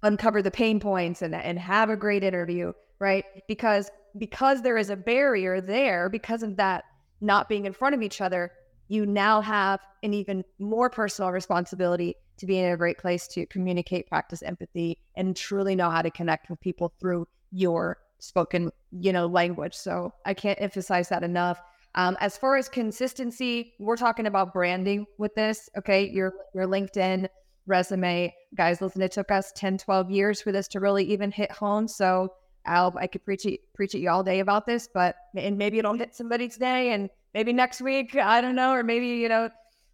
uncover 0.04 0.42
the 0.42 0.52
pain 0.52 0.80
points 0.80 1.22
and 1.22 1.36
and 1.36 1.60
have 1.60 1.90
a 1.90 1.96
great 1.96 2.24
interview, 2.24 2.74
right? 3.00 3.26
Because 3.48 3.90
because 4.18 4.62
there 4.62 4.78
is 4.78 4.90
a 4.90 4.96
barrier 4.96 5.62
there 5.62 6.10
because 6.10 6.44
of 6.44 6.58
that 6.58 6.84
not 7.22 7.48
being 7.48 7.66
in 7.66 7.74
front 7.74 7.96
of 7.96 8.02
each 8.02 8.20
other, 8.20 8.52
you 8.88 9.06
now 9.06 9.42
have 9.42 9.80
an 10.04 10.14
even 10.14 10.44
more 10.60 10.90
personal 10.90 11.32
responsibility 11.32 12.16
to 12.38 12.46
be 12.46 12.58
in 12.58 12.72
a 12.72 12.78
great 12.78 12.98
place 12.98 13.28
to 13.28 13.46
communicate, 13.46 14.08
practice 14.08 14.42
empathy, 14.42 14.98
and 15.16 15.36
truly 15.36 15.76
know 15.76 15.90
how 15.90 16.02
to 16.02 16.10
connect 16.10 16.50
with 16.50 16.60
people 16.60 16.92
through 17.00 17.28
your 17.52 18.00
spoken, 18.20 18.72
you 18.92 19.14
know, 19.14 19.28
language. 19.28 19.76
So 19.76 20.14
I 20.26 20.34
can't 20.34 20.60
emphasize 20.60 21.10
that 21.10 21.24
enough. 21.24 21.62
Um, 21.96 22.16
as 22.20 22.38
far 22.38 22.56
as 22.56 22.70
consistency, 22.70 23.74
we're 23.80 23.98
talking 23.98 24.28
about 24.28 24.54
branding 24.54 25.06
with 25.18 25.36
this. 25.36 25.70
Okay, 25.78 26.10
your 26.10 26.34
your 26.54 26.66
LinkedIn 26.66 27.28
resume, 27.68 28.34
guys. 28.56 28.82
Listen, 28.82 29.02
it 29.02 29.12
took 29.12 29.32
us 29.32 29.52
10, 29.56 29.78
12 29.78 30.10
years 30.10 30.42
for 30.42 30.52
this 30.52 30.68
to 30.70 30.80
really 30.80 31.04
even 31.06 31.32
hit 31.32 31.52
home. 31.52 31.88
So 31.88 32.30
I'll 32.66 32.96
I 32.98 33.08
could 33.08 33.26
preach 33.26 33.46
it 33.46 33.60
preach 33.74 33.96
it 33.96 34.00
you 34.00 34.10
all 34.10 34.24
day 34.24 34.40
about 34.40 34.66
this, 34.66 34.88
but 34.94 35.16
and 35.36 35.58
maybe 35.58 35.80
it'll 35.80 35.94
hit 35.94 36.16
somebody 36.16 36.48
today, 36.48 36.94
and 36.94 37.10
maybe 37.34 37.54
next 37.54 37.82
week. 37.82 38.16
I 38.16 38.40
don't 38.42 38.56
know, 38.56 38.72
or 38.72 38.84
maybe 38.84 39.08
you 39.08 39.30
know 39.30 39.50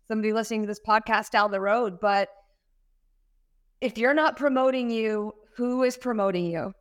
somebody 0.07 0.33
listening 0.33 0.61
to 0.61 0.67
this 0.67 0.81
podcast 0.85 1.31
down 1.31 1.51
the 1.51 1.61
road. 1.61 1.99
But 1.99 2.29
if 3.81 3.97
you're 3.97 4.13
not 4.13 4.37
promoting 4.37 4.89
you, 4.89 5.33
who 5.55 5.83
is 5.83 5.97
promoting 5.97 6.45
you? 6.45 6.73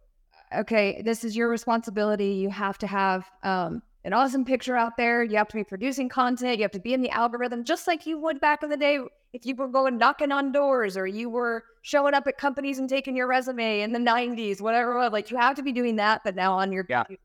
Okay, 0.55 1.03
this 1.03 1.25
is 1.25 1.37
your 1.37 1.49
responsibility. 1.49 2.35
You 2.35 2.51
have 2.51 2.79
to 2.79 2.87
have 2.87 3.25
um, 3.43 3.83
an 4.07 4.13
awesome 4.13 4.45
picture 4.45 4.77
out 4.77 4.97
there. 4.97 5.25
You 5.25 5.37
have 5.37 5.49
to 5.49 5.57
be 5.57 5.65
producing 5.65 6.09
content. 6.09 6.59
You 6.59 6.63
have 6.63 6.71
to 6.71 6.79
be 6.79 6.95
in 6.95 7.03
the 7.03 7.11
algorithm, 7.11 7.65
just 7.65 7.89
like 7.89 8.07
you 8.07 8.19
would 8.21 8.41
back 8.41 8.63
in 8.63 8.71
the 8.71 8.77
day 8.77 9.01
if 9.33 9.45
you 9.45 9.57
were 9.57 9.67
going 9.67 9.99
knocking 9.99 10.31
on 10.31 10.53
doors 10.53 10.97
or 10.97 11.09
you 11.09 11.29
were 11.29 11.65
showing 11.83 12.15
up 12.15 12.25
at 12.29 12.39
companies 12.39 12.79
and 12.79 12.89
taking 12.89 13.17
your 13.17 13.27
resume 13.27 13.81
in 13.81 13.93
the 13.93 13.99
90s, 13.99 14.61
whatever. 14.61 15.11
Like 15.11 15.33
you 15.33 15.37
have 15.37 15.57
to 15.57 15.63
be 15.63 15.73
doing 15.73 15.97
that, 15.97 16.23
but 16.25 16.37
now 16.37 16.53
on 16.53 16.71
your 16.71 16.87
yeah. 16.89 17.03
Computer. 17.03 17.23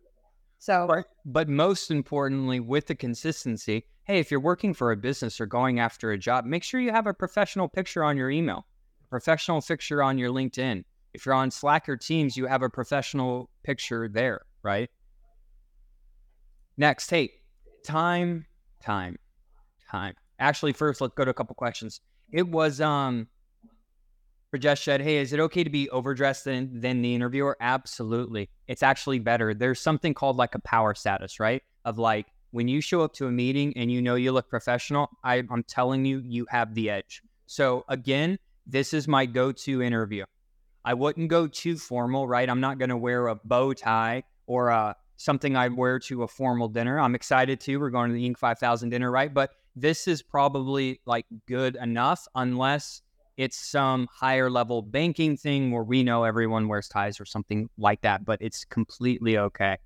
So, 0.57 0.87
but, 0.87 1.05
but 1.23 1.49
most 1.49 1.91
importantly, 1.91 2.59
with 2.59 2.87
the 2.87 2.95
consistency, 2.95 3.85
hey, 4.05 4.19
if 4.19 4.31
you're 4.31 4.39
working 4.39 4.73
for 4.73 4.91
a 4.91 4.97
business 4.97 5.39
or 5.39 5.45
going 5.45 5.79
after 5.79 6.11
a 6.11 6.17
job, 6.17 6.45
make 6.45 6.63
sure 6.63 6.79
you 6.79 6.91
have 6.91 7.05
a 7.05 7.13
professional 7.13 7.69
picture 7.69 8.03
on 8.03 8.17
your 8.17 8.31
email, 8.31 8.65
professional 9.11 9.61
picture 9.61 10.01
on 10.01 10.17
your 10.17 10.31
LinkedIn. 10.31 10.83
If 11.13 11.27
you're 11.27 11.35
on 11.35 11.51
Slack 11.51 11.87
or 11.87 11.97
Teams, 11.97 12.35
you 12.35 12.47
have 12.47 12.63
a 12.63 12.69
professional 12.69 13.51
picture 13.63 14.07
there, 14.07 14.41
right? 14.63 14.89
Next, 16.77 17.09
hey, 17.09 17.31
time, 17.85 18.45
time, 18.83 19.17
time. 19.89 20.15
Actually, 20.39 20.73
first 20.73 21.01
let's 21.01 21.13
go 21.13 21.25
to 21.25 21.31
a 21.31 21.33
couple 21.33 21.55
questions. 21.55 22.01
It 22.31 22.47
was 22.47 22.81
um 22.81 23.27
Rajesh 24.55 24.83
said, 24.83 25.01
Hey, 25.01 25.17
is 25.17 25.31
it 25.31 25.39
okay 25.39 25.63
to 25.63 25.69
be 25.69 25.89
overdressed 25.89 26.45
than, 26.45 26.81
than 26.81 27.01
the 27.01 27.15
interviewer? 27.15 27.55
Absolutely. 27.61 28.49
It's 28.67 28.83
actually 28.83 29.19
better. 29.19 29.53
There's 29.53 29.79
something 29.79 30.13
called 30.13 30.35
like 30.35 30.55
a 30.55 30.59
power 30.59 30.93
status, 30.93 31.39
right? 31.39 31.61
Of 31.85 31.97
like 31.97 32.27
when 32.51 32.67
you 32.67 32.81
show 32.81 33.01
up 33.01 33.13
to 33.13 33.27
a 33.27 33.31
meeting 33.31 33.73
and 33.77 33.89
you 33.89 34.01
know 34.01 34.15
you 34.15 34.33
look 34.33 34.49
professional, 34.49 35.09
I, 35.23 35.43
I'm 35.49 35.63
telling 35.63 36.03
you, 36.03 36.21
you 36.25 36.45
have 36.49 36.75
the 36.75 36.89
edge. 36.89 37.21
So 37.45 37.85
again, 37.87 38.37
this 38.67 38.93
is 38.93 39.07
my 39.07 39.25
go 39.25 39.53
to 39.53 39.81
interview. 39.81 40.25
I 40.83 40.95
wouldn't 40.95 41.29
go 41.29 41.47
too 41.47 41.77
formal, 41.77 42.27
right? 42.27 42.49
I'm 42.49 42.59
not 42.59 42.77
going 42.77 42.89
to 42.89 42.97
wear 42.97 43.27
a 43.27 43.35
bow 43.35 43.73
tie 43.73 44.23
or 44.47 44.69
uh, 44.71 44.93
something 45.23 45.55
I'd 45.55 45.73
wear 45.73 45.99
to 45.99 46.23
a 46.23 46.27
formal 46.27 46.67
dinner. 46.67 46.99
I'm 46.99 47.15
excited 47.15 47.59
too. 47.59 47.79
We're 47.79 47.89
going 47.89 48.09
to 48.09 48.15
the 48.15 48.29
Inc. 48.29 48.37
5000 48.37 48.89
dinner, 48.89 49.11
right? 49.11 49.33
But 49.33 49.51
this 49.75 50.07
is 50.07 50.21
probably 50.21 50.99
like 51.05 51.25
good 51.47 51.77
enough 51.77 52.27
unless 52.35 53.01
it's 53.37 53.57
some 53.57 54.07
higher 54.11 54.49
level 54.49 54.81
banking 54.81 55.37
thing 55.37 55.71
where 55.71 55.83
we 55.83 56.03
know 56.03 56.23
everyone 56.23 56.67
wears 56.67 56.87
ties 56.87 57.19
or 57.19 57.25
something 57.25 57.69
like 57.77 58.01
that, 58.01 58.25
but 58.25 58.41
it's 58.41 58.65
completely 58.65 59.37
okay. 59.37 59.77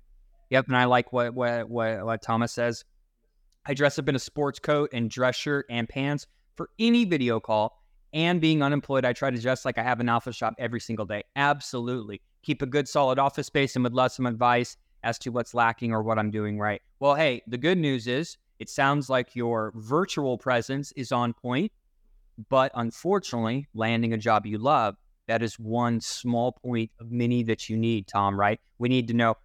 Yep, 0.50 0.66
and 0.68 0.76
I 0.76 0.84
like 0.84 1.12
what 1.12 1.34
what 1.34 1.68
what, 1.68 2.04
what 2.04 2.22
Thomas 2.22 2.52
says. 2.52 2.84
I 3.64 3.74
dress 3.74 3.98
up 3.98 4.08
in 4.08 4.14
a 4.14 4.20
sports 4.20 4.58
coat 4.58 4.90
and 4.92 5.10
dress 5.10 5.34
shirt 5.34 5.66
and 5.70 5.88
pants 5.88 6.26
for 6.54 6.70
any 6.78 7.04
video 7.04 7.40
call. 7.40 7.82
And 8.12 8.40
being 8.40 8.62
unemployed, 8.62 9.04
I 9.04 9.12
try 9.12 9.30
to 9.30 9.38
dress 9.38 9.64
like 9.64 9.78
I 9.78 9.82
have 9.82 10.00
an 10.00 10.08
office 10.08 10.36
shop 10.36 10.54
every 10.58 10.80
single 10.80 11.04
day. 11.04 11.24
Absolutely. 11.34 12.22
Keep 12.42 12.62
a 12.62 12.66
good 12.66 12.88
solid 12.88 13.18
office 13.18 13.48
space 13.48 13.74
and 13.74 13.82
would 13.82 13.92
love 13.92 14.12
some 14.12 14.24
advice 14.26 14.76
as 15.06 15.18
to 15.20 15.30
what's 15.30 15.54
lacking 15.54 15.92
or 15.92 16.02
what 16.02 16.18
I'm 16.18 16.32
doing 16.32 16.58
right. 16.58 16.82
Well, 16.98 17.14
hey, 17.14 17.40
the 17.46 17.56
good 17.56 17.78
news 17.78 18.08
is 18.08 18.36
it 18.58 18.68
sounds 18.68 19.08
like 19.08 19.36
your 19.36 19.72
virtual 19.76 20.36
presence 20.36 20.90
is 20.96 21.12
on 21.12 21.32
point, 21.32 21.70
but 22.50 22.72
unfortunately, 22.74 23.68
landing 23.72 24.12
a 24.12 24.18
job 24.18 24.46
you 24.46 24.58
love, 24.58 24.96
that 25.28 25.44
is 25.44 25.60
one 25.60 26.00
small 26.00 26.52
point 26.52 26.90
of 27.00 27.12
many 27.12 27.44
that 27.44 27.70
you 27.70 27.76
need, 27.76 28.08
Tom, 28.08 28.38
right? 28.38 28.58
We 28.78 28.88
need 28.88 29.06
to 29.08 29.14
know 29.14 29.36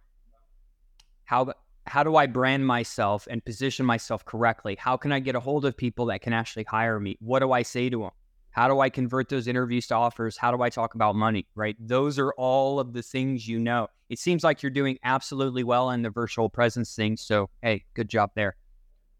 how 1.24 1.54
how 1.86 2.02
do 2.02 2.16
I 2.16 2.26
brand 2.26 2.66
myself 2.66 3.28
and 3.30 3.44
position 3.44 3.86
myself 3.86 4.24
correctly? 4.24 4.76
How 4.76 4.96
can 4.96 5.12
I 5.12 5.20
get 5.20 5.36
a 5.36 5.40
hold 5.40 5.64
of 5.64 5.76
people 5.76 6.06
that 6.06 6.22
can 6.22 6.32
actually 6.32 6.64
hire 6.64 6.98
me? 6.98 7.16
What 7.20 7.38
do 7.38 7.52
I 7.52 7.62
say 7.62 7.88
to 7.88 8.00
them? 8.00 8.10
How 8.52 8.68
do 8.68 8.80
I 8.80 8.90
convert 8.90 9.28
those 9.28 9.48
interviews 9.48 9.86
to 9.88 9.94
offers? 9.94 10.36
How 10.36 10.54
do 10.54 10.62
I 10.62 10.70
talk 10.70 10.94
about 10.94 11.16
money? 11.16 11.46
Right? 11.54 11.76
Those 11.78 12.18
are 12.18 12.32
all 12.34 12.78
of 12.78 12.92
the 12.92 13.02
things 13.02 13.48
you 13.48 13.58
know. 13.58 13.88
It 14.08 14.18
seems 14.18 14.44
like 14.44 14.62
you're 14.62 14.70
doing 14.70 14.98
absolutely 15.02 15.64
well 15.64 15.90
in 15.90 16.02
the 16.02 16.10
virtual 16.10 16.48
presence 16.48 16.94
thing. 16.94 17.16
So, 17.16 17.48
hey, 17.62 17.84
good 17.94 18.08
job 18.08 18.30
there. 18.34 18.56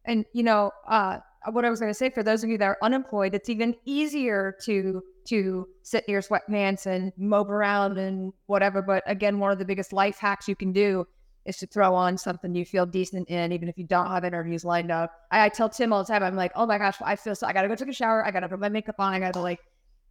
And 0.04 0.24
you 0.32 0.42
know, 0.42 0.70
uh, 0.86 1.18
what 1.50 1.64
I 1.64 1.70
was 1.70 1.80
going 1.80 1.90
to 1.90 1.94
say 1.94 2.10
for 2.10 2.22
those 2.22 2.44
of 2.44 2.50
you 2.50 2.58
that 2.58 2.64
are 2.64 2.78
unemployed, 2.82 3.34
it's 3.34 3.48
even 3.48 3.74
easier 3.84 4.54
to 4.64 5.02
to 5.24 5.68
sit 5.82 6.04
in 6.06 6.12
your 6.12 6.22
sweatpants 6.22 6.86
and 6.86 7.12
mope 7.16 7.48
around 7.48 7.96
and 7.96 8.32
whatever. 8.46 8.82
But 8.82 9.02
again, 9.06 9.38
one 9.38 9.52
of 9.52 9.58
the 9.58 9.64
biggest 9.64 9.92
life 9.92 10.18
hacks 10.18 10.48
you 10.48 10.56
can 10.56 10.72
do 10.72 11.06
is 11.44 11.56
to 11.58 11.66
throw 11.66 11.94
on 11.94 12.16
something 12.16 12.54
you 12.54 12.64
feel 12.64 12.86
decent 12.86 13.28
in, 13.28 13.52
even 13.52 13.68
if 13.68 13.76
you 13.76 13.84
don't 13.84 14.06
have 14.06 14.24
interviews 14.24 14.64
lined 14.64 14.90
up. 14.90 15.12
I, 15.30 15.46
I 15.46 15.48
tell 15.48 15.68
Tim 15.68 15.92
all 15.92 16.04
the 16.04 16.12
time, 16.12 16.22
I'm 16.22 16.36
like, 16.36 16.52
oh 16.54 16.66
my 16.66 16.78
gosh, 16.78 16.96
I 17.02 17.16
feel 17.16 17.34
so, 17.34 17.46
I 17.46 17.52
gotta 17.52 17.68
go 17.68 17.74
take 17.74 17.88
a 17.88 17.92
shower. 17.92 18.24
I 18.24 18.30
gotta 18.30 18.48
put 18.48 18.60
my 18.60 18.68
makeup 18.68 18.96
on. 18.98 19.12
I 19.12 19.18
gotta 19.18 19.40
like 19.40 19.60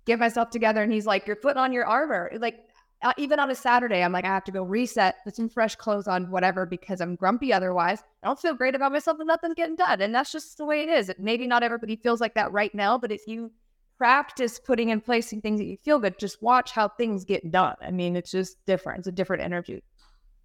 get 0.05 0.19
myself 0.19 0.49
together. 0.49 0.83
And 0.83 0.91
he's 0.91 1.05
like, 1.05 1.25
you're 1.27 1.35
putting 1.35 1.57
on 1.57 1.71
your 1.71 1.85
armor. 1.85 2.31
Like, 2.39 2.59
uh, 3.03 3.13
even 3.17 3.39
on 3.39 3.49
a 3.49 3.55
Saturday, 3.55 4.03
I'm 4.03 4.11
like, 4.11 4.25
I 4.25 4.27
have 4.27 4.43
to 4.43 4.51
go 4.51 4.61
reset, 4.61 5.23
put 5.23 5.35
some 5.35 5.49
fresh 5.49 5.75
clothes 5.75 6.07
on, 6.07 6.29
whatever, 6.29 6.67
because 6.67 7.01
I'm 7.01 7.15
grumpy 7.15 7.51
otherwise. 7.51 8.03
I 8.21 8.27
don't 8.27 8.39
feel 8.39 8.53
great 8.53 8.75
about 8.75 8.91
myself 8.91 9.17
and 9.19 9.27
nothing's 9.27 9.55
getting 9.55 9.75
done. 9.75 10.01
And 10.01 10.13
that's 10.13 10.31
just 10.31 10.57
the 10.57 10.65
way 10.65 10.83
it 10.83 10.89
is. 10.89 11.11
Maybe 11.17 11.47
not 11.47 11.63
everybody 11.63 11.95
feels 11.95 12.21
like 12.21 12.35
that 12.35 12.51
right 12.51 12.73
now, 12.75 12.99
but 12.99 13.11
if 13.11 13.25
you 13.25 13.51
practice 13.97 14.59
putting 14.59 14.89
in 14.89 15.01
place 15.01 15.29
things 15.29 15.59
that 15.59 15.65
you 15.65 15.77
feel 15.77 15.97
good, 15.97 16.19
just 16.19 16.43
watch 16.43 16.71
how 16.71 16.89
things 16.89 17.25
get 17.25 17.51
done. 17.51 17.75
I 17.81 17.89
mean, 17.89 18.15
it's 18.15 18.31
just 18.31 18.63
different. 18.65 18.99
It's 18.99 19.07
a 19.07 19.11
different 19.11 19.41
energy. 19.41 19.81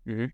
Mm-hmm 0.08 0.26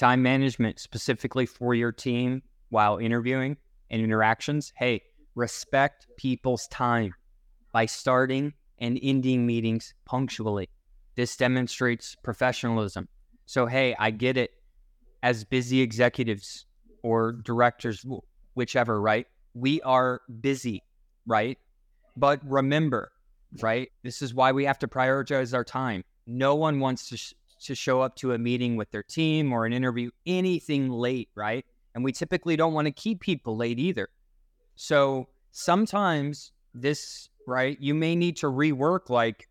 time 0.00 0.22
management 0.22 0.80
specifically 0.80 1.44
for 1.44 1.74
your 1.74 1.92
team 1.92 2.42
while 2.70 2.96
interviewing 2.96 3.58
and 3.90 4.00
interactions. 4.00 4.72
Hey, 4.74 5.02
respect 5.34 6.06
people's 6.16 6.66
time 6.68 7.12
by 7.72 7.84
starting 7.84 8.54
and 8.78 8.98
ending 9.02 9.46
meetings 9.46 9.92
punctually. 10.06 10.70
This 11.16 11.36
demonstrates 11.36 12.16
professionalism. 12.24 13.08
So, 13.44 13.66
hey, 13.66 13.94
I 13.98 14.10
get 14.10 14.38
it. 14.38 14.52
As 15.22 15.44
busy 15.44 15.82
executives 15.82 16.64
or 17.02 17.32
directors, 17.32 18.06
whichever, 18.54 18.98
right? 18.98 19.26
We 19.52 19.82
are 19.82 20.22
busy, 20.40 20.82
right? 21.26 21.58
But 22.16 22.40
remember, 22.42 23.12
right? 23.60 23.90
This 24.02 24.22
is 24.22 24.32
why 24.32 24.52
we 24.52 24.64
have 24.64 24.78
to 24.78 24.88
prioritize 24.88 25.52
our 25.52 25.64
time. 25.64 26.04
No 26.26 26.54
one 26.54 26.80
wants 26.80 27.10
to 27.10 27.18
sh- 27.18 27.34
to 27.60 27.74
show 27.74 28.00
up 28.00 28.16
to 28.16 28.32
a 28.32 28.38
meeting 28.38 28.76
with 28.76 28.90
their 28.90 29.02
team 29.02 29.52
or 29.52 29.66
an 29.66 29.72
interview 29.72 30.10
anything 30.26 30.90
late, 30.90 31.28
right? 31.34 31.64
And 31.94 32.02
we 32.04 32.12
typically 32.12 32.56
don't 32.56 32.72
want 32.72 32.86
to 32.86 32.92
keep 32.92 33.20
people 33.20 33.56
late 33.56 33.78
either. 33.78 34.08
So 34.76 35.28
sometimes 35.50 36.52
this, 36.74 37.28
right, 37.46 37.76
you 37.80 37.94
may 37.94 38.16
need 38.16 38.36
to 38.38 38.46
rework 38.46 39.10
like, 39.10 39.48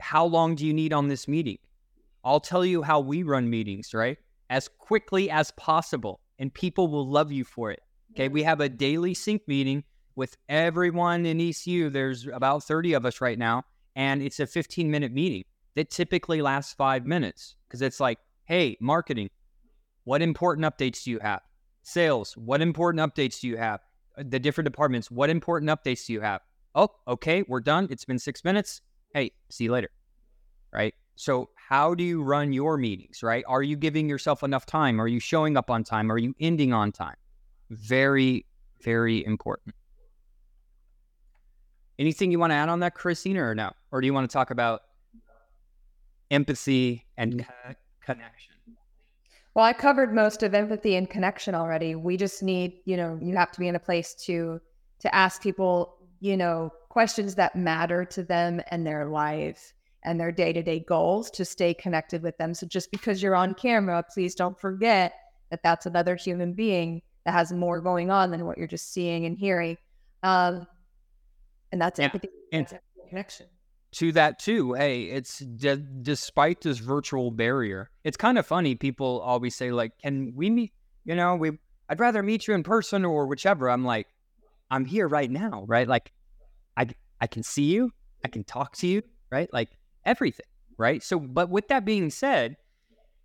how 0.00 0.24
long 0.24 0.54
do 0.54 0.66
you 0.66 0.72
need 0.72 0.92
on 0.92 1.08
this 1.08 1.26
meeting? 1.26 1.58
I'll 2.24 2.40
tell 2.40 2.64
you 2.64 2.82
how 2.82 3.00
we 3.00 3.22
run 3.22 3.48
meetings, 3.48 3.92
right? 3.94 4.18
As 4.50 4.68
quickly 4.68 5.30
as 5.30 5.50
possible, 5.52 6.20
and 6.38 6.52
people 6.52 6.88
will 6.88 7.08
love 7.08 7.32
you 7.32 7.44
for 7.44 7.70
it. 7.70 7.80
Okay. 8.12 8.28
We 8.28 8.42
have 8.42 8.60
a 8.60 8.68
daily 8.68 9.14
sync 9.14 9.46
meeting 9.46 9.84
with 10.16 10.36
everyone 10.48 11.26
in 11.26 11.40
ECU. 11.40 11.90
There's 11.90 12.26
about 12.26 12.64
30 12.64 12.94
of 12.94 13.06
us 13.06 13.20
right 13.20 13.38
now, 13.38 13.64
and 13.94 14.22
it's 14.22 14.40
a 14.40 14.46
15 14.46 14.90
minute 14.90 15.12
meeting 15.12 15.44
that 15.76 15.90
typically 15.90 16.42
lasts 16.42 16.72
five 16.74 17.06
minutes 17.06 17.56
because 17.66 17.82
it's 17.82 18.00
like, 18.00 18.18
hey, 18.44 18.76
marketing, 18.80 19.30
what 20.04 20.22
important 20.22 20.66
updates 20.66 21.04
do 21.04 21.10
you 21.10 21.18
have? 21.20 21.40
Sales, 21.82 22.36
what 22.36 22.60
important 22.60 23.00
updates 23.02 23.40
do 23.40 23.48
you 23.48 23.56
have? 23.56 23.80
Uh, 24.18 24.24
the 24.28 24.38
different 24.38 24.66
departments, 24.66 25.10
what 25.10 25.30
important 25.30 25.70
updates 25.70 26.06
do 26.06 26.12
you 26.12 26.20
have? 26.20 26.40
Oh, 26.74 26.88
okay, 27.08 27.42
we're 27.48 27.60
done. 27.60 27.88
It's 27.90 28.04
been 28.04 28.18
six 28.18 28.44
minutes. 28.44 28.80
Hey, 29.14 29.32
see 29.50 29.64
you 29.64 29.72
later. 29.72 29.90
Right. 30.72 30.94
So, 31.16 31.50
how 31.54 31.94
do 31.94 32.04
you 32.04 32.22
run 32.22 32.52
your 32.52 32.76
meetings? 32.76 33.22
Right. 33.22 33.44
Are 33.46 33.62
you 33.62 33.76
giving 33.76 34.08
yourself 34.08 34.42
enough 34.42 34.66
time? 34.66 35.00
Are 35.00 35.08
you 35.08 35.20
showing 35.20 35.56
up 35.56 35.70
on 35.70 35.84
time? 35.84 36.10
Are 36.10 36.18
you 36.18 36.34
ending 36.40 36.72
on 36.72 36.92
time? 36.92 37.16
Very, 37.70 38.46
very 38.82 39.24
important. 39.24 39.74
Anything 41.98 42.32
you 42.32 42.38
want 42.38 42.52
to 42.52 42.54
add 42.54 42.68
on 42.68 42.80
that, 42.80 42.96
Kristina, 42.96 43.40
or 43.40 43.54
no? 43.54 43.72
Or 43.92 44.00
do 44.00 44.06
you 44.06 44.14
want 44.14 44.30
to 44.30 44.32
talk 44.32 44.50
about 44.50 44.80
empathy 46.30 47.06
and 47.16 47.34
mm. 47.34 47.46
co- 47.46 47.74
connection. 48.00 48.54
Well, 49.54 49.64
I 49.64 49.72
covered 49.72 50.14
most 50.14 50.42
of 50.42 50.54
empathy 50.54 50.94
and 50.94 51.10
connection 51.10 51.54
already. 51.54 51.94
We 51.94 52.16
just 52.16 52.42
need, 52.42 52.74
you 52.84 52.96
know, 52.96 53.18
you 53.20 53.34
have 53.36 53.50
to 53.52 53.60
be 53.60 53.68
in 53.68 53.76
a 53.76 53.80
place 53.80 54.14
to 54.26 54.60
to 55.00 55.14
ask 55.14 55.42
people, 55.42 55.96
you 56.20 56.36
know, 56.36 56.70
questions 56.90 57.34
that 57.34 57.56
matter 57.56 58.04
to 58.04 58.22
them 58.22 58.60
and 58.70 58.86
their 58.86 59.06
life 59.06 59.72
and 60.04 60.20
their 60.20 60.30
day-to-day 60.30 60.80
goals 60.80 61.30
to 61.30 61.44
stay 61.44 61.72
connected 61.72 62.22
with 62.22 62.36
them. 62.36 62.52
So 62.52 62.66
just 62.66 62.90
because 62.90 63.22
you're 63.22 63.34
on 63.34 63.54
camera, 63.54 64.04
please 64.12 64.34
don't 64.34 64.58
forget 64.60 65.14
that 65.50 65.62
that's 65.62 65.86
another 65.86 66.16
human 66.16 66.52
being 66.52 67.00
that 67.24 67.32
has 67.32 67.50
more 67.50 67.80
going 67.80 68.10
on 68.10 68.30
than 68.30 68.44
what 68.44 68.58
you're 68.58 68.66
just 68.66 68.92
seeing 68.92 69.24
and 69.24 69.38
hearing. 69.38 69.78
Um, 70.22 70.66
and 71.72 71.80
that's 71.80 71.98
yeah. 71.98 72.06
empathy, 72.06 72.28
and, 72.52 72.66
that's 72.66 72.84
connection 73.08 73.46
to 73.92 74.12
that 74.12 74.38
too. 74.38 74.74
Hey, 74.74 75.04
it's 75.04 75.38
d- 75.38 75.84
despite 76.02 76.60
this 76.60 76.78
virtual 76.78 77.30
barrier, 77.30 77.90
it's 78.04 78.16
kind 78.16 78.38
of 78.38 78.46
funny. 78.46 78.74
People 78.74 79.20
always 79.20 79.54
say 79.56 79.72
like, 79.72 79.92
"Can 79.98 80.32
we 80.34 80.50
meet?" 80.50 80.72
You 81.04 81.14
know, 81.14 81.36
we 81.36 81.52
I'd 81.88 82.00
rather 82.00 82.22
meet 82.22 82.46
you 82.46 82.54
in 82.54 82.62
person 82.62 83.04
or 83.04 83.26
whichever. 83.26 83.68
I'm 83.68 83.84
like, 83.84 84.06
I'm 84.70 84.84
here 84.84 85.08
right 85.08 85.30
now, 85.30 85.64
right? 85.66 85.88
Like, 85.88 86.12
I 86.76 86.88
I 87.20 87.26
can 87.26 87.42
see 87.42 87.64
you, 87.64 87.92
I 88.24 88.28
can 88.28 88.44
talk 88.44 88.76
to 88.76 88.86
you, 88.86 89.02
right? 89.30 89.52
Like 89.52 89.70
everything, 90.04 90.46
right? 90.78 91.02
So, 91.02 91.18
but 91.18 91.50
with 91.50 91.68
that 91.68 91.84
being 91.84 92.10
said, 92.10 92.56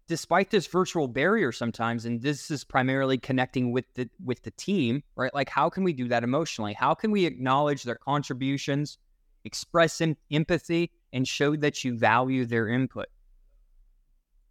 despite 0.07 0.49
this 0.51 0.67
virtual 0.67 1.07
barrier 1.07 1.51
sometimes, 1.51 2.05
and 2.05 2.21
this 2.21 2.51
is 2.51 2.63
primarily 2.63 3.17
connecting 3.17 3.71
with 3.71 3.85
the 3.95 4.09
with 4.23 4.41
the 4.43 4.51
team, 4.51 5.03
right? 5.15 5.33
Like, 5.33 5.49
how 5.49 5.69
can 5.69 5.83
we 5.83 5.93
do 5.93 6.07
that 6.07 6.23
emotionally? 6.23 6.73
How 6.73 6.93
can 6.93 7.11
we 7.11 7.25
acknowledge 7.25 7.83
their 7.83 7.95
contributions? 7.95 8.97
Express 9.45 10.01
em- 10.01 10.17
empathy, 10.31 10.91
and 11.13 11.27
show 11.27 11.55
that 11.55 11.83
you 11.83 11.97
value 11.97 12.45
their 12.45 12.67
input. 12.67 13.07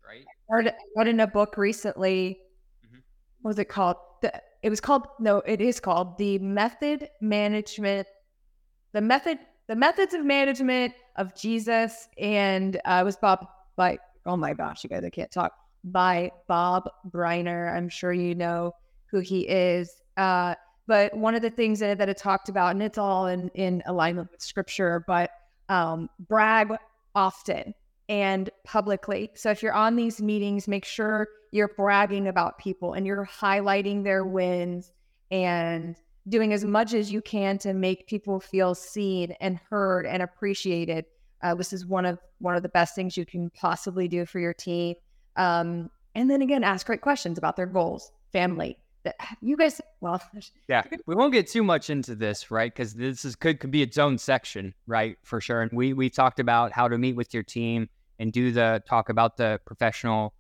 Right. 0.07 0.25
I 0.51 0.57
read, 0.57 0.75
read 0.97 1.09
in 1.09 1.21
a 1.21 1.27
book 1.27 1.57
recently. 1.57 2.41
Mm-hmm. 2.87 2.99
What 3.43 3.51
was 3.51 3.59
it 3.59 3.69
called? 3.69 3.97
The, 4.23 4.33
it 4.63 4.71
was 4.71 4.81
called 4.81 5.07
no, 5.21 5.39
it 5.39 5.61
is 5.61 5.79
called 5.81 6.17
the 6.17 6.39
method 6.39 7.09
management, 7.21 8.07
the 8.93 9.03
method, 9.03 9.39
the 9.67 9.77
methods 9.77 10.15
of 10.15 10.25
management 10.25 10.95
of 11.17 11.35
Jesus, 11.35 12.09
and 12.19 12.77
uh, 12.87 12.99
it 13.03 13.05
was 13.05 13.17
Bob 13.17 13.47
by 13.77 13.99
oh 14.27 14.37
my 14.37 14.55
gosh, 14.55 14.85
you 14.85 14.91
guys, 14.91 15.05
I 15.05 15.11
can't 15.11 15.31
talk 15.31 15.53
by 15.85 16.31
Bob 16.49 16.89
Briner. 17.11 17.75
I'm 17.75 17.89
sure 17.89 18.13
you 18.13 18.35
know 18.35 18.73
who 19.07 19.21
he 19.21 19.41
is. 19.41 20.01
Uh, 20.17 20.55
But 20.87 21.17
one 21.17 21.35
of 21.35 21.43
the 21.43 21.51
things 21.51 21.81
that, 21.81 21.99
that 21.99 22.09
it 22.09 22.17
talked 22.17 22.49
about, 22.49 22.73
and 22.73 22.83
it's 22.83 22.99
all 22.99 23.27
in, 23.27 23.49
in 23.55 23.83
alignment 23.87 24.31
with 24.31 24.43
scripture, 24.43 25.05
but 25.07 25.31
um, 25.69 26.11
brag 26.29 26.73
often 27.15 27.75
and 28.09 28.51
publicly. 28.65 29.31
So 29.35 29.51
if 29.51 29.63
you're 29.63 29.73
on 29.73 29.97
these 29.97 30.21
meetings, 30.21 30.69
make 30.69 30.85
sure 30.85 31.29
you're 31.53 31.69
bragging 31.69 32.29
about 32.29 32.59
people 32.59 32.93
and 32.93 33.07
you're 33.07 33.27
highlighting 33.27 34.05
their 34.05 34.25
wins 34.25 34.93
and 35.31 35.97
doing 36.29 36.53
as 36.53 36.65
much 36.65 36.95
as 36.95 37.13
you 37.13 37.23
can 37.23 37.59
to 37.59 37.73
make 37.73 38.07
people 38.07 38.41
feel 38.41 38.75
seen 38.75 39.35
and 39.41 39.59
heard 39.71 40.07
and 40.07 40.23
appreciated. 40.23 41.05
Uh, 41.43 41.55
this 41.55 41.73
is 41.73 41.87
one 41.87 42.07
of 42.07 42.19
one 42.39 42.57
of 42.57 42.63
the 42.63 42.69
best 42.69 42.95
things 42.95 43.17
you 43.17 43.25
can 43.27 43.51
possibly 43.51 44.09
do 44.09 44.27
for 44.27 44.39
your 44.39 44.55
team. 44.55 44.97
Um, 45.37 45.91
and 46.15 46.31
then 46.31 46.43
again, 46.43 46.65
ask 46.65 46.87
great 46.87 47.01
questions 47.01 47.39
about 47.39 47.57
their 47.57 47.67
goals, 47.67 48.13
family, 48.33 48.79
Ah, 49.07 49.35
you 49.41 49.57
guys 49.57 49.81
well 50.01 50.21
yeah 50.69 50.83
we 51.07 51.15
won't 51.15 51.33
get 51.33 51.47
too 51.47 51.63
much 51.63 51.91
into 51.91 52.15
this 52.15 52.51
right 52.51 52.73
because 52.73 52.95
this 52.95 53.25
is 53.25 53.37
could, 53.37 53.61
could 53.61 53.71
be 53.71 53.83
its 53.83 53.99
own 53.99 54.19
section 54.19 54.75
right 54.87 55.19
for 55.23 55.41
sure 55.41 55.63
and 55.63 55.73
we 55.73 55.93
we 55.93 56.09
talked 56.09 56.41
about 56.41 56.73
how 56.73 56.89
to 56.89 56.97
meet 56.97 57.15
with 57.15 57.35
your 57.35 57.43
team 57.43 57.89
and 58.19 58.33
do 58.33 58.51
the 58.53 58.83
talk 58.89 59.09
about 59.09 59.37
the 59.37 59.61
professional 59.67 60.33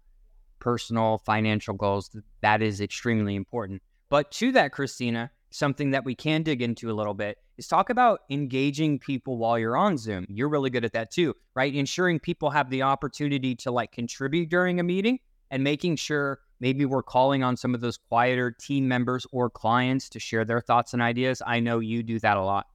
personal 0.61 1.19
financial 1.19 1.75
goals 1.75 2.11
that 2.41 2.63
is 2.63 2.81
extremely 2.81 3.35
important 3.35 3.83
but 4.09 4.31
to 4.31 4.53
that 4.53 4.73
Kristina 4.73 5.31
something 5.51 5.91
that 5.91 6.05
we 6.05 6.15
can 6.15 6.43
dig 6.43 6.63
into 6.63 6.91
a 6.91 6.95
little 6.95 7.15
bit 7.15 7.39
is 7.59 7.69
talk 7.69 7.91
about 7.91 8.21
engaging 8.31 8.99
people 8.99 9.37
while 9.37 9.59
you're 9.59 9.77
on 9.77 9.99
zoom 9.99 10.25
you're 10.29 10.49
really 10.49 10.71
good 10.71 10.85
at 10.85 10.93
that 10.93 11.11
too 11.11 11.35
right 11.55 11.75
ensuring 11.75 12.19
people 12.19 12.51
have 12.51 12.71
the 12.71 12.83
opportunity 12.83 13.55
to 13.55 13.71
like 13.71 13.93
contribute 13.93 14.49
during 14.49 14.81
a 14.81 14.83
meeting 14.83 15.19
and 15.51 15.63
making 15.63 15.97
sure 15.97 16.41
maybe 16.61 16.85
we're 16.85 17.03
calling 17.03 17.43
on 17.43 17.57
some 17.57 17.75
of 17.75 17.81
those 17.81 17.97
quieter 17.97 18.51
team 18.51 18.89
members 18.89 19.27
or 19.33 19.51
clients 19.51 20.09
to 20.11 20.21
share 20.21 20.45
their 20.45 20.61
thoughts 20.61 20.93
and 20.93 21.03
ideas. 21.03 21.43
I 21.47 21.61
know 21.61 21.79
you 21.79 22.03
do 22.03 22.19
that 22.21 22.37
a 22.37 22.43
lot, 22.43 22.67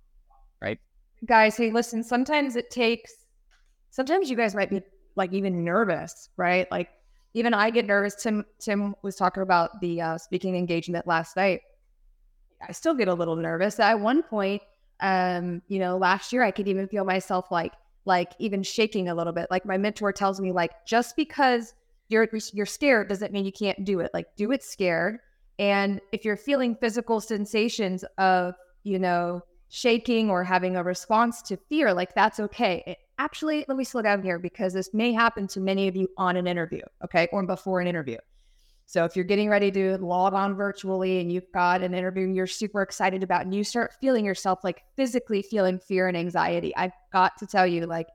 right? 0.62 0.80
Guys, 1.26 1.58
hey, 1.58 1.72
listen, 1.72 2.04
sometimes 2.04 2.56
it 2.56 2.70
takes, 2.70 3.14
sometimes 3.90 4.30
you 4.30 4.38
guys 4.38 4.56
might 4.56 4.70
be 4.70 4.82
like 5.16 5.34
even 5.34 5.64
nervous, 5.64 6.30
right? 6.38 6.70
Like 6.72 6.90
even 7.34 7.54
I 7.54 7.70
get 7.70 7.86
nervous. 7.86 8.16
Tim, 8.16 8.46
Tim 8.60 8.96
was 9.02 9.16
talking 9.16 9.44
about 9.44 9.82
the 9.82 10.02
uh, 10.02 10.18
speaking 10.18 10.56
engagement 10.56 11.08
last 11.08 11.36
night. 11.36 11.62
I 12.68 12.72
still 12.72 12.94
get 12.94 13.08
a 13.08 13.14
little 13.14 13.36
nervous. 13.36 13.80
At 13.80 14.00
one 14.00 14.24
point, 14.24 14.62
um, 15.00 15.62
you 15.68 15.80
know, 15.80 15.98
last 15.98 16.34
year 16.34 16.44
I 16.44 16.52
could 16.52 16.68
even 16.68 16.88
feel 16.88 17.06
myself 17.06 17.52
like, 17.52 17.74
like 18.06 18.32
even 18.40 18.64
shaking 18.64 19.08
a 19.08 19.16
little 19.16 19.34
bit. 19.34 19.48
Like 19.52 19.66
my 19.66 19.78
mentor 19.78 20.12
tells 20.12 20.42
me, 20.42 20.52
like, 20.52 20.72
just 20.86 21.16
because 21.16 21.74
you're 22.10 22.28
you're 22.54 22.66
scared 22.66 23.08
doesn't 23.08 23.32
mean 23.32 23.46
you 23.46 23.52
can't 23.52 23.86
do 23.86 24.00
it. 24.02 24.12
Like 24.14 24.28
do 24.36 24.52
it 24.52 24.64
scared. 24.64 25.20
And 25.60 26.02
if 26.12 26.26
you're 26.26 26.38
feeling 26.38 26.76
physical 26.76 27.22
sensations 27.22 28.04
of, 28.18 28.56
you 28.84 28.98
know, 28.98 29.42
shaking 29.70 30.30
or 30.30 30.44
having 30.44 30.76
a 30.76 30.84
response 30.84 31.42
to 31.44 31.58
fear, 31.58 31.94
like 31.94 32.16
that's 32.16 32.40
okay. 32.40 32.84
It, 32.88 32.98
actually, 33.20 33.66
let 33.68 33.78
me 33.78 33.84
slow 33.84 34.02
down 34.02 34.24
here 34.24 34.40
because 34.40 34.74
this 34.74 34.94
may 34.94 35.12
happen 35.12 35.48
to 35.48 35.60
many 35.60 35.88
of 35.88 35.96
you 35.96 36.08
on 36.18 36.38
an 36.38 36.48
interview, 36.48 36.82
okay, 37.04 37.28
or 37.32 37.46
before 37.46 37.82
an 37.82 37.88
interview. 37.88 38.18
So 38.86 39.06
if 39.06 39.16
you're 39.16 39.26
getting 39.26 39.50
ready 39.50 39.70
to 39.70 40.00
log 40.00 40.34
on 40.34 40.56
virtually 40.56 41.20
and 41.20 41.32
you've 41.32 41.52
got 41.54 41.84
an 41.84 41.94
interview 41.94 42.28
you're 42.28 42.48
super 42.48 42.82
excited 42.82 43.22
about 43.22 43.44
and 43.44 43.54
you 43.54 43.64
start 43.64 43.92
feeling 44.02 44.26
yourself 44.26 44.64
like 44.64 44.82
physically 44.96 45.44
feeling 45.44 45.78
fear 45.78 46.08
and 46.08 46.18
anxiety, 46.18 46.76
I've 46.76 46.94
got 47.14 47.38
to 47.38 47.46
tell 47.46 47.68
you, 47.68 47.86
like 47.86 48.08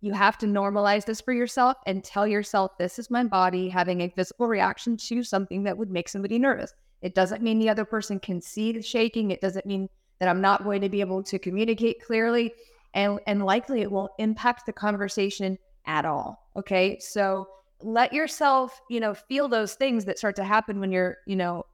you 0.00 0.12
have 0.12 0.38
to 0.38 0.46
normalize 0.46 1.04
this 1.04 1.20
for 1.20 1.32
yourself 1.32 1.76
and 1.86 2.04
tell 2.04 2.26
yourself 2.26 2.78
this 2.78 2.98
is 2.98 3.10
my 3.10 3.24
body 3.24 3.68
having 3.68 4.00
a 4.02 4.08
physical 4.10 4.46
reaction 4.46 4.96
to 4.96 5.22
something 5.22 5.64
that 5.64 5.76
would 5.76 5.90
make 5.90 6.08
somebody 6.08 6.38
nervous. 6.38 6.72
It 7.02 7.14
doesn't 7.14 7.42
mean 7.42 7.58
the 7.58 7.68
other 7.68 7.84
person 7.84 8.20
can 8.20 8.40
see 8.40 8.72
the 8.72 8.82
shaking. 8.82 9.30
It 9.30 9.40
doesn't 9.40 9.66
mean 9.66 9.88
that 10.20 10.28
I'm 10.28 10.40
not 10.40 10.64
going 10.64 10.80
to 10.82 10.88
be 10.88 11.00
able 11.00 11.22
to 11.24 11.38
communicate 11.38 12.04
clearly. 12.04 12.52
And, 12.94 13.20
and 13.26 13.44
likely 13.44 13.82
it 13.82 13.90
won't 13.90 14.12
impact 14.18 14.66
the 14.66 14.72
conversation 14.72 15.58
at 15.86 16.04
all. 16.04 16.48
Okay. 16.56 16.98
So 17.00 17.48
let 17.82 18.12
yourself, 18.12 18.80
you 18.90 19.00
know, 19.00 19.14
feel 19.14 19.48
those 19.48 19.74
things 19.74 20.04
that 20.04 20.18
start 20.18 20.36
to 20.36 20.44
happen 20.44 20.80
when 20.80 20.90
you're, 20.90 21.18
you 21.26 21.36
know, 21.36 21.64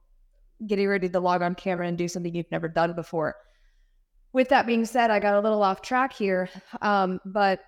getting 0.67 0.87
ready 0.87 1.09
to 1.09 1.19
log 1.19 1.41
on 1.41 1.55
camera 1.55 1.87
and 1.87 1.97
do 1.97 2.07
something 2.07 2.33
you've 2.33 2.51
never 2.51 2.67
done 2.67 2.93
before. 2.93 3.35
With 4.33 4.49
that 4.49 4.67
being 4.67 4.85
said, 4.85 5.11
I 5.11 5.19
got 5.19 5.35
a 5.35 5.39
little 5.39 5.63
off 5.63 5.81
track 5.81 6.13
here. 6.13 6.49
Um, 6.81 7.19
but 7.25 7.61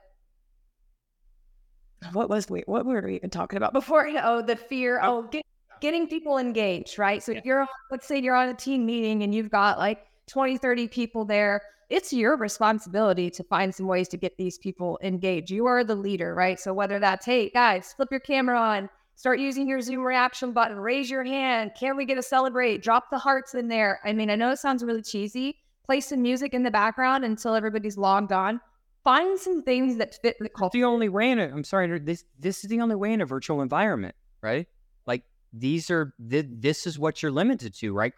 what 2.13 2.29
was 2.29 2.49
we 2.49 2.63
what 2.65 2.86
were 2.86 3.01
we 3.01 3.15
even 3.15 3.29
talking 3.29 3.57
about 3.57 3.73
before? 3.73 4.07
Oh, 4.23 4.41
the 4.41 4.55
fear. 4.55 4.99
Oh. 5.01 5.19
oh, 5.19 5.21
get, 5.23 5.45
getting 5.81 6.07
people 6.07 6.38
engaged, 6.38 6.97
right? 6.97 7.21
So 7.21 7.33
yeah. 7.33 7.41
you're 7.43 7.67
let's 7.91 8.07
say 8.07 8.19
you're 8.19 8.36
on 8.36 8.49
a 8.49 8.53
team 8.53 8.86
meeting 8.86 9.23
and 9.23 9.33
you've 9.33 9.49
got 9.49 9.77
like 9.77 10.05
20, 10.27 10.57
30 10.57 10.88
people 10.88 11.25
there. 11.25 11.62
It's 11.89 12.12
your 12.12 12.36
responsibility 12.36 13.29
to 13.29 13.43
find 13.43 13.73
some 13.73 13.88
ways 13.88 14.10
to 14.10 14.17
get 14.17 14.38
these 14.38 14.57
people 14.57 14.99
engaged. 15.01 15.49
You 15.49 15.67
are 15.67 15.86
the 15.86 15.95
leader, 15.95 16.36
right? 16.36 16.60
So 16.60 16.73
whether 16.73 16.99
that's, 16.99 17.25
hey, 17.25 17.49
guys, 17.49 17.93
flip 17.93 18.10
your 18.12 18.19
camera 18.19 18.60
on, 18.60 18.89
start 19.15 19.39
using 19.39 19.69
your 19.69 19.79
Zoom 19.79 20.05
reaction 20.05 20.51
button, 20.51 20.77
raise 20.77 21.10
your 21.10 21.23
hand. 21.23 21.71
Can 21.79 21.95
we 21.95 22.03
get 22.03 22.17
a 22.17 22.23
celebrate? 22.23 22.83
Drop 22.83 23.10
the 23.10 23.17
hearts 23.17 23.55
in 23.55 23.69
there. 23.69 24.01
I 24.03 24.12
mean, 24.12 24.29
I 24.29 24.36
know 24.36 24.51
it 24.51 24.60
sounds 24.60 24.83
really 24.83 25.01
cheesy. 25.01 25.55
Play 25.86 26.01
some 26.01 26.21
music 26.21 26.53
in 26.53 26.63
the 26.63 26.71
background 26.71 27.23
until 27.23 27.55
everybody's 27.55 27.97
logged 27.97 28.33
on 28.33 28.60
find 29.07 29.39
some 29.39 29.63
things 29.63 29.95
that 29.95 30.21
fit 30.21 30.35
the 30.41 30.49
culture. 30.49 30.77
The 30.77 30.83
only 30.83 31.07
way 31.07 31.31
in 31.31 31.39
it, 31.39 31.49
I'm 31.53 31.63
sorry, 31.63 31.97
this 31.99 32.25
this 32.37 32.65
is 32.65 32.69
the 32.69 32.81
only 32.81 32.95
way 32.95 33.13
in 33.13 33.21
a 33.21 33.25
virtual 33.25 33.61
environment, 33.61 34.15
right? 34.41 34.67
Like 35.05 35.23
these 35.53 35.89
are 35.89 36.13
th- 36.29 36.47
this 36.49 36.85
is 36.85 36.99
what 36.99 37.23
you're 37.23 37.31
limited 37.31 37.73
to, 37.75 37.93
right, 37.93 38.13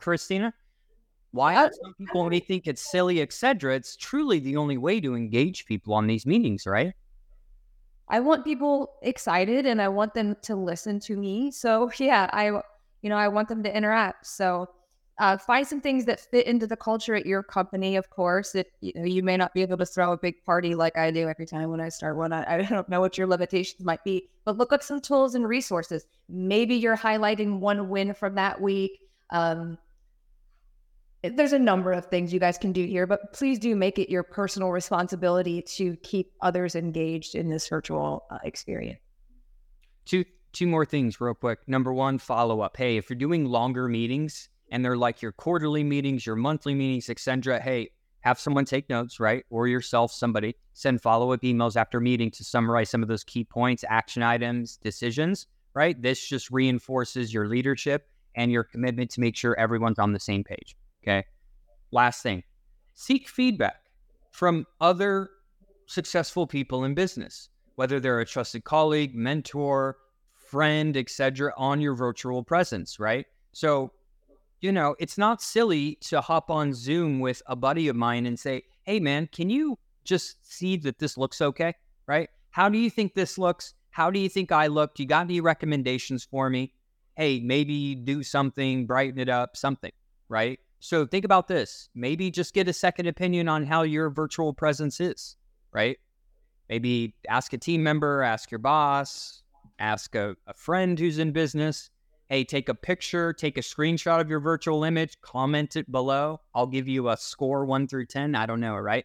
Kristina? 0.00 0.52
Why 1.30 1.54
uh, 1.54 1.70
some 1.80 1.94
people 1.94 2.28
may 2.28 2.40
think 2.40 2.66
it's 2.66 2.90
silly, 2.90 3.22
etc. 3.22 3.76
It's 3.76 3.94
truly 3.94 4.40
the 4.40 4.56
only 4.56 4.78
way 4.78 5.00
to 5.00 5.14
engage 5.14 5.64
people 5.64 5.94
on 5.94 6.08
these 6.08 6.26
meetings, 6.26 6.66
right? 6.66 6.92
I 8.08 8.18
want 8.18 8.44
people 8.44 8.94
excited 9.02 9.64
and 9.64 9.80
I 9.80 9.88
want 9.88 10.14
them 10.14 10.34
to 10.42 10.56
listen 10.56 10.98
to 11.00 11.16
me. 11.16 11.52
So 11.52 11.88
yeah, 12.00 12.28
I 12.32 12.46
you 13.02 13.10
know 13.10 13.16
I 13.16 13.28
want 13.28 13.48
them 13.48 13.62
to 13.62 13.76
interact. 13.76 14.26
So 14.26 14.66
uh, 15.18 15.38
find 15.38 15.66
some 15.66 15.80
things 15.80 16.04
that 16.04 16.20
fit 16.20 16.46
into 16.46 16.66
the 16.66 16.76
culture 16.76 17.14
at 17.14 17.24
your 17.24 17.42
company. 17.42 17.96
Of 17.96 18.10
course, 18.10 18.54
it 18.54 18.72
you 18.80 18.92
know 18.94 19.04
you 19.04 19.22
may 19.22 19.36
not 19.36 19.54
be 19.54 19.62
able 19.62 19.78
to 19.78 19.86
throw 19.86 20.12
a 20.12 20.16
big 20.16 20.44
party 20.44 20.74
like 20.74 20.98
I 20.98 21.10
do 21.10 21.28
every 21.28 21.46
time 21.46 21.70
when 21.70 21.80
I 21.80 21.88
start 21.88 22.16
one. 22.16 22.32
I, 22.32 22.56
I 22.56 22.62
don't 22.70 22.88
know 22.88 23.00
what 23.00 23.16
your 23.16 23.26
limitations 23.26 23.84
might 23.84 24.04
be, 24.04 24.28
but 24.44 24.58
look 24.58 24.72
up 24.72 24.82
some 24.82 25.00
tools 25.00 25.34
and 25.34 25.48
resources. 25.48 26.06
Maybe 26.28 26.74
you're 26.74 26.96
highlighting 26.96 27.60
one 27.60 27.88
win 27.88 28.12
from 28.12 28.34
that 28.34 28.60
week. 28.60 29.00
Um, 29.30 29.78
there's 31.22 31.54
a 31.54 31.58
number 31.58 31.92
of 31.92 32.06
things 32.06 32.32
you 32.32 32.38
guys 32.38 32.58
can 32.58 32.72
do 32.72 32.84
here, 32.86 33.06
but 33.06 33.32
please 33.32 33.58
do 33.58 33.74
make 33.74 33.98
it 33.98 34.10
your 34.10 34.22
personal 34.22 34.70
responsibility 34.70 35.62
to 35.62 35.96
keep 35.96 36.32
others 36.42 36.76
engaged 36.76 37.34
in 37.34 37.48
this 37.48 37.68
virtual 37.68 38.26
uh, 38.30 38.38
experience. 38.44 39.00
Two 40.04 40.24
two 40.52 40.66
more 40.66 40.84
things, 40.84 41.20
real 41.22 41.34
quick. 41.34 41.60
Number 41.66 41.92
one, 41.92 42.18
follow 42.18 42.60
up. 42.60 42.76
Hey, 42.76 42.98
if 42.98 43.08
you're 43.08 43.18
doing 43.18 43.46
longer 43.46 43.88
meetings 43.88 44.50
and 44.70 44.84
they're 44.84 44.96
like 44.96 45.22
your 45.22 45.32
quarterly 45.32 45.84
meetings, 45.84 46.26
your 46.26 46.36
monthly 46.36 46.74
meetings, 46.74 47.08
etc. 47.08 47.60
Hey, 47.60 47.90
have 48.20 48.40
someone 48.40 48.64
take 48.64 48.88
notes, 48.90 49.20
right? 49.20 49.44
Or 49.50 49.68
yourself, 49.68 50.12
somebody 50.12 50.56
send 50.72 51.00
follow 51.00 51.32
up 51.32 51.42
emails 51.42 51.76
after 51.76 52.00
meeting 52.00 52.30
to 52.32 52.44
summarize 52.44 52.90
some 52.90 53.02
of 53.02 53.08
those 53.08 53.22
key 53.22 53.44
points, 53.44 53.84
action 53.88 54.22
items, 54.22 54.76
decisions, 54.78 55.46
right? 55.74 56.00
This 56.00 56.26
just 56.26 56.50
reinforces 56.50 57.32
your 57.32 57.48
leadership 57.48 58.08
and 58.34 58.50
your 58.50 58.64
commitment 58.64 59.10
to 59.12 59.20
make 59.20 59.36
sure 59.36 59.58
everyone's 59.58 59.98
on 59.98 60.12
the 60.12 60.20
same 60.20 60.42
page. 60.42 60.76
Okay. 61.02 61.24
Last 61.92 62.22
thing 62.22 62.42
seek 62.94 63.28
feedback 63.28 63.82
from 64.32 64.66
other 64.80 65.30
successful 65.86 66.46
people 66.46 66.84
in 66.84 66.94
business, 66.94 67.48
whether 67.76 68.00
they're 68.00 68.20
a 68.20 68.26
trusted 68.26 68.64
colleague, 68.64 69.14
mentor, 69.14 69.98
friend, 70.34 70.96
etc., 70.96 71.52
on 71.56 71.80
your 71.80 71.94
virtual 71.94 72.42
presence, 72.42 72.98
right? 72.98 73.26
So 73.52 73.92
you 74.66 74.72
know, 74.72 74.96
it's 74.98 75.16
not 75.16 75.40
silly 75.40 75.96
to 76.00 76.20
hop 76.20 76.50
on 76.50 76.74
Zoom 76.74 77.20
with 77.20 77.40
a 77.46 77.54
buddy 77.54 77.86
of 77.86 77.94
mine 77.94 78.26
and 78.26 78.36
say, 78.36 78.64
hey, 78.82 78.98
man, 78.98 79.28
can 79.30 79.48
you 79.48 79.78
just 80.02 80.44
see 80.44 80.76
that 80.78 80.98
this 80.98 81.16
looks 81.16 81.40
okay? 81.40 81.72
Right? 82.08 82.28
How 82.50 82.68
do 82.68 82.76
you 82.76 82.90
think 82.90 83.14
this 83.14 83.38
looks? 83.38 83.74
How 83.90 84.10
do 84.10 84.18
you 84.18 84.28
think 84.28 84.50
I 84.50 84.66
look? 84.66 84.96
Do 84.96 85.04
You 85.04 85.08
got 85.08 85.26
any 85.26 85.40
recommendations 85.40 86.24
for 86.24 86.50
me? 86.50 86.72
Hey, 87.16 87.38
maybe 87.38 87.94
do 87.94 88.24
something, 88.24 88.86
brighten 88.86 89.20
it 89.20 89.28
up, 89.28 89.56
something, 89.56 89.92
right? 90.28 90.58
So 90.80 91.06
think 91.06 91.24
about 91.24 91.46
this. 91.46 91.88
Maybe 91.94 92.28
just 92.32 92.52
get 92.52 92.66
a 92.66 92.72
second 92.72 93.06
opinion 93.06 93.48
on 93.48 93.64
how 93.64 93.82
your 93.82 94.10
virtual 94.10 94.52
presence 94.52 94.98
is, 95.00 95.36
right? 95.72 95.96
Maybe 96.68 97.14
ask 97.28 97.52
a 97.52 97.58
team 97.58 97.84
member, 97.84 98.22
ask 98.22 98.50
your 98.50 98.58
boss, 98.58 99.44
ask 99.78 100.16
a, 100.16 100.34
a 100.48 100.54
friend 100.54 100.98
who's 100.98 101.20
in 101.20 101.30
business 101.30 101.88
hey, 102.28 102.44
take 102.44 102.68
a 102.68 102.74
picture, 102.74 103.32
take 103.32 103.58
a 103.58 103.62
screenshot 103.62 104.20
of 104.20 104.28
your 104.28 104.40
virtual 104.40 104.84
image, 104.84 105.20
comment 105.20 105.76
it 105.76 105.90
below. 105.90 106.40
I'll 106.54 106.66
give 106.66 106.88
you 106.88 107.08
a 107.08 107.16
score 107.16 107.64
one 107.64 107.86
through 107.86 108.06
10. 108.06 108.34
I 108.34 108.46
don't 108.46 108.60
know, 108.60 108.76
right? 108.76 109.04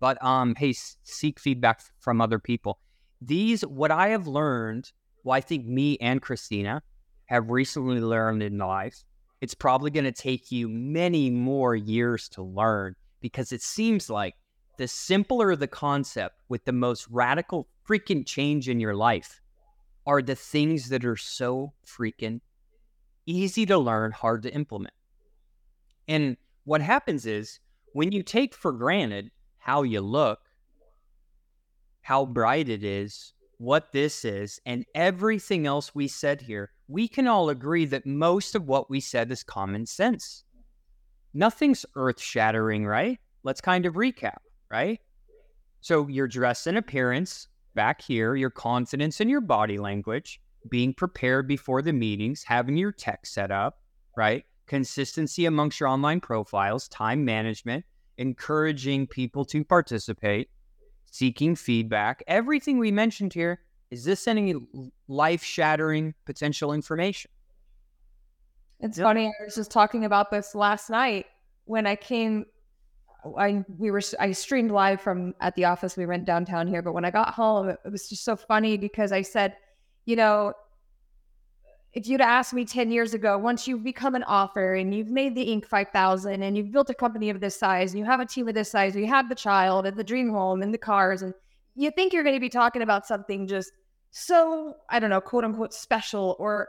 But 0.00 0.22
um, 0.24 0.54
hey, 0.54 0.74
seek 1.02 1.38
feedback 1.38 1.82
from 2.00 2.20
other 2.20 2.38
people. 2.38 2.78
These, 3.20 3.62
what 3.62 3.90
I 3.90 4.08
have 4.08 4.26
learned, 4.26 4.90
well, 5.22 5.36
I 5.36 5.40
think 5.40 5.66
me 5.66 5.96
and 6.00 6.20
Kristina 6.20 6.80
have 7.26 7.50
recently 7.50 8.00
learned 8.00 8.42
in 8.42 8.58
life 8.58 9.04
it's 9.42 9.54
probably 9.54 9.90
going 9.90 10.04
to 10.04 10.12
take 10.12 10.52
you 10.52 10.68
many 10.68 11.28
more 11.28 11.74
years 11.74 12.28
to 12.28 12.44
learn 12.44 12.94
because 13.20 13.50
it 13.50 13.60
seems 13.60 14.08
like 14.08 14.36
the 14.78 14.86
simpler 14.86 15.56
the 15.56 15.66
concept 15.66 16.36
with 16.48 16.64
the 16.64 16.72
most 16.72 17.08
radical 17.10 17.66
freaking 17.86 18.24
change 18.24 18.68
in 18.68 18.78
your 18.78 18.94
life 18.94 19.40
are 20.06 20.22
the 20.22 20.36
things 20.36 20.88
that 20.90 21.04
are 21.04 21.16
so 21.16 21.72
freaking 21.84 22.40
easy 23.26 23.66
to 23.66 23.78
learn, 23.78 24.12
hard 24.12 24.42
to 24.42 24.54
implement. 24.54 24.94
And 26.08 26.36
what 26.64 26.80
happens 26.80 27.26
is 27.26 27.60
when 27.92 28.12
you 28.12 28.22
take 28.22 28.54
for 28.54 28.72
granted 28.72 29.30
how 29.58 29.82
you 29.82 30.00
look, 30.00 30.40
how 32.02 32.26
bright 32.26 32.68
it 32.68 32.84
is, 32.84 33.32
what 33.58 33.92
this 33.92 34.24
is, 34.24 34.60
and 34.66 34.84
everything 34.94 35.66
else 35.66 35.94
we 35.94 36.08
said 36.08 36.40
here, 36.40 36.72
we 36.88 37.06
can 37.06 37.28
all 37.28 37.48
agree 37.48 37.84
that 37.86 38.06
most 38.06 38.54
of 38.54 38.66
what 38.66 38.90
we 38.90 39.00
said 39.00 39.30
is 39.30 39.42
common 39.42 39.86
sense. 39.86 40.44
Nothing's 41.32 41.86
earth 41.94 42.20
shattering, 42.20 42.84
right? 42.84 43.18
Let's 43.44 43.60
kind 43.60 43.86
of 43.86 43.94
recap, 43.94 44.38
right? 44.70 45.00
So, 45.80 46.06
your 46.08 46.28
dress 46.28 46.66
and 46.66 46.76
appearance 46.76 47.48
back 47.74 48.02
here, 48.02 48.34
your 48.34 48.50
confidence 48.50 49.20
in 49.20 49.28
your 49.28 49.40
body 49.40 49.78
language, 49.78 50.40
being 50.68 50.94
prepared 50.94 51.48
before 51.48 51.82
the 51.82 51.92
meetings, 51.92 52.44
having 52.44 52.76
your 52.76 52.92
tech 52.92 53.26
set 53.26 53.50
up, 53.50 53.80
right? 54.16 54.44
Consistency 54.66 55.46
amongst 55.46 55.80
your 55.80 55.88
online 55.88 56.20
profiles, 56.20 56.88
time 56.88 57.24
management, 57.24 57.84
encouraging 58.18 59.06
people 59.06 59.44
to 59.46 59.64
participate, 59.64 60.48
seeking 61.10 61.56
feedback. 61.56 62.22
Everything 62.26 62.78
we 62.78 62.90
mentioned 62.90 63.34
here 63.34 63.60
is 63.90 64.04
this 64.04 64.26
any 64.26 64.54
life 65.08 65.44
shattering 65.44 66.14
potential 66.24 66.72
information? 66.72 67.30
It's 68.80 68.98
funny. 68.98 69.26
I 69.26 69.44
was 69.44 69.54
just 69.54 69.70
talking 69.70 70.04
about 70.04 70.30
this 70.30 70.54
last 70.54 70.90
night 70.90 71.26
when 71.66 71.86
I 71.86 71.96
came. 71.96 72.46
I 73.38 73.64
we 73.78 73.92
were 73.92 74.00
I 74.18 74.32
streamed 74.32 74.72
live 74.72 75.00
from 75.00 75.34
at 75.40 75.54
the 75.54 75.66
office. 75.66 75.96
We 75.96 76.06
went 76.06 76.24
downtown 76.24 76.66
here, 76.66 76.82
but 76.82 76.92
when 76.92 77.04
I 77.04 77.10
got 77.10 77.34
home, 77.34 77.68
it 77.68 77.78
was 77.84 78.08
just 78.08 78.24
so 78.24 78.34
funny 78.34 78.76
because 78.76 79.12
I 79.12 79.22
said, 79.22 79.56
you 80.04 80.16
know, 80.16 80.52
if 81.92 82.06
you'd 82.06 82.22
asked 82.22 82.54
me 82.54 82.64
10 82.64 82.90
years 82.90 83.12
ago, 83.12 83.36
once 83.36 83.68
you've 83.68 83.84
become 83.84 84.14
an 84.14 84.24
author 84.24 84.74
and 84.74 84.94
you've 84.94 85.10
made 85.10 85.34
the 85.34 85.46
Inc. 85.46 85.66
5000 85.66 86.42
and 86.42 86.56
you've 86.56 86.72
built 86.72 86.88
a 86.88 86.94
company 86.94 87.28
of 87.28 87.40
this 87.40 87.58
size 87.58 87.92
and 87.92 87.98
you 87.98 88.06
have 88.06 88.20
a 88.20 88.26
team 88.26 88.48
of 88.48 88.54
this 88.54 88.70
size, 88.70 88.96
you 88.96 89.06
have 89.06 89.28
the 89.28 89.34
child 89.34 89.86
and 89.86 89.96
the 89.96 90.04
dream 90.04 90.30
home 90.30 90.62
and 90.62 90.72
the 90.72 90.78
cars, 90.78 91.22
and 91.22 91.34
you 91.74 91.90
think 91.90 92.12
you're 92.12 92.24
going 92.24 92.36
to 92.36 92.40
be 92.40 92.48
talking 92.48 92.82
about 92.82 93.06
something 93.06 93.46
just 93.46 93.72
so, 94.10 94.74
I 94.88 95.00
don't 95.00 95.10
know, 95.10 95.20
quote 95.20 95.44
unquote 95.44 95.74
special 95.74 96.36
or 96.38 96.68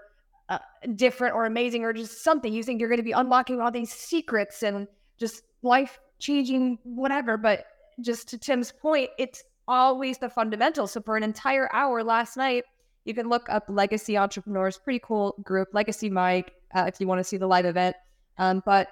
uh, 0.49 0.59
different 0.95 1.35
or 1.35 1.45
amazing 1.45 1.83
or 1.83 1.93
just 1.93 2.23
something. 2.23 2.53
You 2.53 2.63
think 2.63 2.79
you're 2.79 2.89
going 2.89 2.97
to 2.97 3.03
be 3.03 3.11
unlocking 3.11 3.61
all 3.61 3.71
these 3.71 3.91
secrets 3.91 4.63
and 4.63 4.87
just 5.17 5.43
life 5.61 5.99
changing 6.19 6.79
whatever. 6.83 7.37
But 7.37 7.65
just 8.01 8.27
to 8.29 8.37
Tim's 8.37 8.71
point, 8.71 9.09
it's 9.17 9.43
always 9.67 10.17
the 10.17 10.29
fundamentals. 10.29 10.91
So 10.91 11.01
for 11.01 11.17
an 11.17 11.23
entire 11.23 11.73
hour 11.73 12.03
last 12.03 12.37
night, 12.37 12.63
you 13.05 13.13
can 13.13 13.29
look 13.29 13.49
up 13.49 13.65
Legacy 13.67 14.17
Entrepreneurs, 14.17 14.77
pretty 14.77 14.99
cool 14.99 15.35
group. 15.43 15.69
Legacy 15.73 16.09
Mike, 16.09 16.53
uh, 16.75 16.85
if 16.87 16.99
you 16.99 17.07
want 17.07 17.19
to 17.19 17.23
see 17.23 17.37
the 17.37 17.47
live 17.47 17.65
event. 17.65 17.95
Um, 18.37 18.63
but 18.65 18.87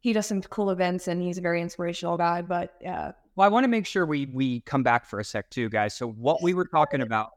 he 0.00 0.12
does 0.12 0.26
some 0.26 0.42
cool 0.42 0.70
events 0.70 1.08
and 1.08 1.22
he's 1.22 1.38
a 1.38 1.40
very 1.40 1.60
inspirational 1.60 2.16
guy. 2.16 2.42
But 2.42 2.74
uh, 2.86 3.12
well, 3.34 3.46
I 3.46 3.48
want 3.48 3.64
to 3.64 3.68
make 3.68 3.86
sure 3.86 4.06
we 4.06 4.26
we 4.26 4.60
come 4.60 4.82
back 4.82 5.06
for 5.06 5.20
a 5.20 5.24
sec 5.24 5.50
too, 5.50 5.68
guys. 5.68 5.94
So 5.94 6.08
what 6.08 6.42
we 6.42 6.54
were 6.54 6.66
talking 6.66 7.00
about 7.00 7.30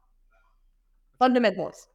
fundamentals. 1.19 1.87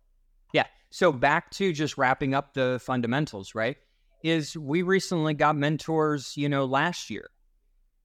Yeah. 0.53 0.66
So 0.91 1.12
back 1.12 1.51
to 1.53 1.72
just 1.72 1.99
wrapping 1.99 2.35
up 2.35 2.55
the 2.55 2.81
fundamentals, 2.83 3.55
right? 3.55 3.77
Is 4.22 4.57
we 4.57 4.83
recently 4.83 5.35
got 5.35 5.57
mentors, 5.57 6.37
you 6.37 6.49
know, 6.49 6.64
last 6.64 7.11
year. 7.11 7.31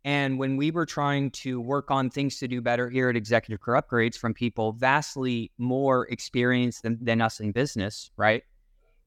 And 0.03 0.39
when 0.39 0.57
we 0.57 0.71
were 0.71 0.85
trying 0.85 1.29
to 1.31 1.61
work 1.61 1.91
on 1.91 2.09
things 2.09 2.39
to 2.39 2.47
do 2.47 2.59
better 2.59 2.89
here 2.89 3.09
at 3.09 3.15
Executive 3.15 3.61
Career 3.61 3.81
Upgrades 3.81 4.15
from 4.15 4.33
people 4.33 4.71
vastly 4.73 5.51
more 5.59 6.07
experienced 6.07 6.81
than, 6.81 6.97
than 7.01 7.21
us 7.21 7.39
in 7.39 7.51
business, 7.51 8.09
right? 8.17 8.43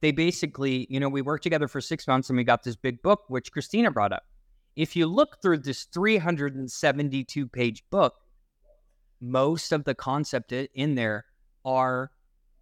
They 0.01 0.13
basically, 0.13 0.87
you 0.89 1.01
know, 1.01 1.09
we 1.09 1.23
worked 1.23 1.43
together 1.43 1.67
for 1.67 1.81
six 1.81 2.07
months 2.07 2.31
and 2.31 2.37
we 2.37 2.45
got 2.45 2.63
this 2.63 2.77
big 2.77 3.03
book, 3.03 3.23
which 3.29 3.53
Kristina 3.53 3.93
brought 3.93 4.13
up. 4.13 4.23
If 4.77 4.95
you 4.95 5.07
look 5.07 5.41
through 5.43 5.59
this 5.59 5.85
372 5.85 7.49
page 7.49 7.85
book, 7.91 8.15
most 9.21 9.73
of 9.73 9.85
the 9.85 9.95
concept 9.95 10.53
in 10.53 10.95
there 10.95 11.25
are, 11.65 12.11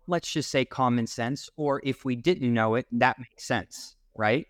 let's 0.07 0.31
just 0.31 0.51
say, 0.51 0.65
common 0.65 1.07
sense, 1.07 1.51
or 1.57 1.83
if 1.85 2.05
we 2.05 2.17
didn't 2.17 2.53
know 2.53 2.77
it, 2.77 2.87
that 2.93 3.19
makes 3.19 3.45
sense, 3.45 3.97
right? 4.17 4.47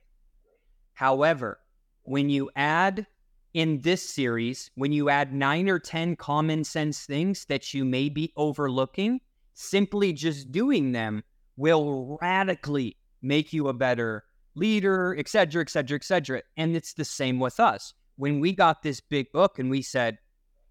However, 0.94 1.58
when 2.04 2.28
you 2.28 2.50
add 2.54 3.06
in 3.54 3.80
this 3.82 4.08
series, 4.08 4.70
when 4.74 4.92
you 4.92 5.08
add 5.08 5.32
nine 5.32 5.68
or 5.68 5.78
10 5.78 6.16
common 6.16 6.64
sense 6.64 7.04
things 7.04 7.44
that 7.46 7.74
you 7.74 7.84
may 7.84 8.08
be 8.08 8.32
overlooking, 8.36 9.20
simply 9.54 10.12
just 10.12 10.50
doing 10.50 10.92
them 10.92 11.22
will 11.56 12.18
radically 12.20 12.96
make 13.20 13.52
you 13.52 13.68
a 13.68 13.74
better 13.74 14.24
leader, 14.54 15.14
et 15.18 15.28
cetera, 15.28 15.62
et 15.62 15.70
cetera, 15.70 15.96
et 15.96 16.04
cetera. 16.04 16.42
And 16.56 16.74
it's 16.74 16.94
the 16.94 17.04
same 17.04 17.38
with 17.38 17.60
us. 17.60 17.94
When 18.16 18.40
we 18.40 18.52
got 18.52 18.82
this 18.82 19.00
big 19.00 19.32
book 19.32 19.58
and 19.58 19.70
we 19.70 19.82
said, 19.82 20.18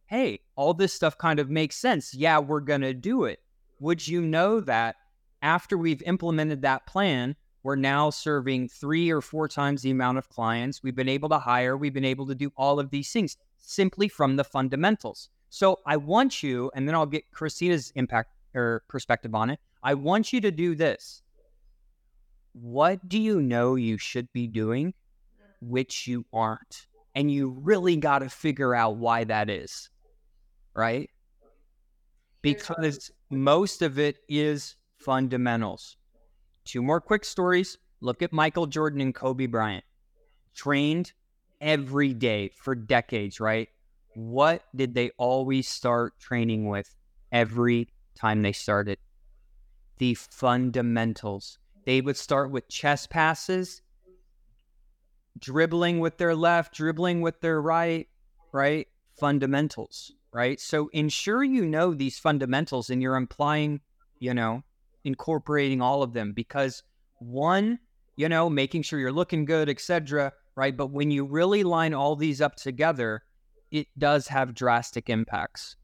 hey, 0.07 0.39
all 0.55 0.73
this 0.73 0.93
stuff 0.93 1.17
kind 1.17 1.39
of 1.39 1.49
makes 1.49 1.77
sense. 1.77 2.13
Yeah, 2.13 2.39
we're 2.39 2.59
going 2.59 2.81
to 2.81 2.93
do 2.93 3.23
it. 3.23 3.39
Would 3.79 4.07
you 4.07 4.21
know 4.21 4.59
that 4.61 4.95
after 5.41 5.77
we've 5.77 6.03
implemented 6.03 6.61
that 6.61 6.85
plan, 6.85 7.35
we're 7.63 7.75
now 7.75 8.09
serving 8.09 8.69
three 8.69 9.11
or 9.11 9.21
four 9.21 9.47
times 9.47 9.81
the 9.81 9.91
amount 9.91 10.17
of 10.17 10.29
clients. 10.29 10.81
We've 10.81 10.95
been 10.95 11.09
able 11.09 11.29
to 11.29 11.39
hire, 11.39 11.77
we've 11.77 11.93
been 11.93 12.05
able 12.05 12.25
to 12.27 12.35
do 12.35 12.51
all 12.57 12.79
of 12.79 12.89
these 12.89 13.11
things 13.11 13.37
simply 13.57 14.07
from 14.07 14.35
the 14.35 14.43
fundamentals. 14.43 15.29
So 15.49 15.79
I 15.85 15.97
want 15.97 16.41
you, 16.41 16.71
and 16.75 16.87
then 16.87 16.95
I'll 16.95 17.05
get 17.05 17.29
Kristina's 17.31 17.91
impact 17.95 18.31
or 18.55 18.83
perspective 18.87 19.35
on 19.35 19.49
it. 19.49 19.59
I 19.83 19.93
want 19.93 20.33
you 20.33 20.41
to 20.41 20.51
do 20.51 20.75
this. 20.75 21.21
What 22.53 23.07
do 23.07 23.19
you 23.19 23.41
know 23.41 23.75
you 23.75 23.97
should 23.97 24.31
be 24.33 24.47
doing, 24.47 24.93
which 25.61 26.07
you 26.07 26.25
aren't? 26.33 26.87
And 27.15 27.31
you 27.31 27.49
really 27.61 27.97
got 27.97 28.19
to 28.19 28.29
figure 28.29 28.73
out 28.73 28.95
why 28.95 29.25
that 29.25 29.49
is, 29.49 29.89
right? 30.73 31.09
Because 32.41 33.11
most 33.29 33.81
of 33.81 33.99
it 33.99 34.17
is 34.27 34.75
fundamentals. 34.97 35.97
Two 36.65 36.81
more 36.81 37.01
quick 37.01 37.25
stories. 37.25 37.77
Look 38.01 38.21
at 38.21 38.33
Michael 38.33 38.67
Jordan 38.67 39.01
and 39.01 39.13
Kobe 39.13 39.45
Bryant. 39.45 39.83
Trained 40.55 41.13
every 41.59 42.13
day 42.13 42.49
for 42.55 42.75
decades, 42.75 43.39
right? 43.39 43.69
What 44.15 44.63
did 44.75 44.93
they 44.93 45.11
always 45.17 45.67
start 45.67 46.19
training 46.19 46.67
with 46.67 46.93
every 47.31 47.89
time 48.15 48.41
they 48.41 48.51
started? 48.51 48.97
The 49.97 50.15
fundamentals. 50.15 51.59
They 51.85 52.01
would 52.01 52.17
start 52.17 52.51
with 52.51 52.67
chest 52.67 53.09
passes, 53.09 53.81
dribbling 55.39 55.99
with 55.99 56.17
their 56.17 56.35
left, 56.35 56.73
dribbling 56.73 57.21
with 57.21 57.41
their 57.41 57.61
right, 57.61 58.07
right? 58.51 58.87
Fundamentals, 59.19 60.11
right? 60.33 60.59
So 60.59 60.89
ensure 60.93 61.43
you 61.43 61.65
know 61.65 61.93
these 61.93 62.19
fundamentals 62.19 62.89
and 62.89 63.01
you're 63.01 63.15
implying, 63.15 63.81
you 64.19 64.33
know, 64.33 64.63
incorporating 65.03 65.81
all 65.81 66.03
of 66.03 66.13
them 66.13 66.33
because 66.33 66.83
one, 67.19 67.79
you 68.15 68.29
know, 68.29 68.49
making 68.49 68.83
sure 68.83 68.99
you're 68.99 69.11
looking 69.11 69.45
good, 69.45 69.69
etc. 69.69 70.33
Right, 70.55 70.75
but 70.75 70.87
when 70.87 71.11
you 71.11 71.25
really 71.25 71.63
line 71.63 71.93
all 71.93 72.15
these 72.15 72.41
up 72.41 72.55
together, 72.55 73.23
it 73.71 73.87
does 73.97 74.27
have 74.27 74.53
drastic 74.53 75.09
impacts. 75.09 75.77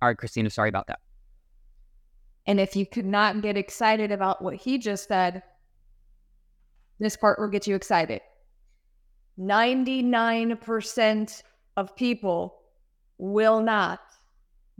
All 0.00 0.08
right, 0.08 0.16
Kristina, 0.16 0.50
sorry 0.50 0.70
about 0.70 0.86
that. 0.86 1.00
And 2.46 2.58
if 2.58 2.74
you 2.74 2.86
could 2.86 3.04
not 3.04 3.42
get 3.42 3.58
excited 3.58 4.10
about 4.10 4.40
what 4.40 4.54
he 4.54 4.78
just 4.78 5.08
said, 5.08 5.42
this 6.98 7.16
part 7.16 7.38
will 7.38 7.48
get 7.48 7.66
you 7.66 7.74
excited. 7.74 8.22
99% 9.38 11.42
of 11.76 11.94
people 11.94 12.54
will 13.18 13.60
not 13.60 14.00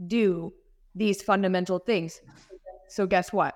do 0.07 0.53
these 0.95 1.21
fundamental 1.21 1.79
things. 1.79 2.19
So, 2.87 3.05
guess 3.05 3.31
what? 3.31 3.53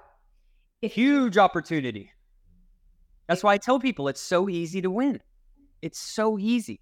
Huge 0.88 1.38
opportunity. 1.38 2.12
That's 3.28 3.42
why 3.42 3.54
I 3.54 3.58
tell 3.58 3.80
people 3.80 4.10
it's 4.10 4.20
so 4.20 4.50
easy 4.50 4.82
to 4.82 4.92
win. 4.92 5.22
It's 5.82 6.00
so 6.00 6.38
easy. 6.38 6.82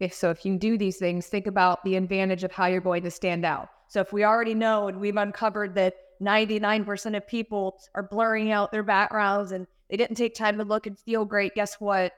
Okay, 0.00 0.10
so 0.10 0.30
if 0.30 0.44
you 0.44 0.58
do 0.58 0.76
these 0.76 0.98
things, 0.98 1.26
think 1.26 1.46
about 1.46 1.82
the 1.84 1.96
advantage 1.96 2.44
of 2.44 2.52
how 2.52 2.66
you're 2.66 2.80
going 2.80 3.04
to 3.04 3.10
stand 3.10 3.46
out. 3.46 3.68
So 3.88 4.00
if 4.00 4.12
we 4.12 4.24
already 4.24 4.54
know 4.54 4.88
and 4.88 5.00
we've 5.00 5.16
uncovered 5.16 5.74
that 5.76 5.94
99% 6.20 7.16
of 7.16 7.26
people 7.26 7.78
are 7.94 8.02
blurring 8.02 8.52
out 8.52 8.70
their 8.70 8.82
backgrounds 8.82 9.52
and 9.52 9.66
they 9.88 9.96
didn't 9.96 10.16
take 10.16 10.34
time 10.34 10.58
to 10.58 10.64
look 10.64 10.86
and 10.86 10.98
feel 10.98 11.24
great, 11.24 11.54
guess 11.54 11.76
what? 11.80 12.12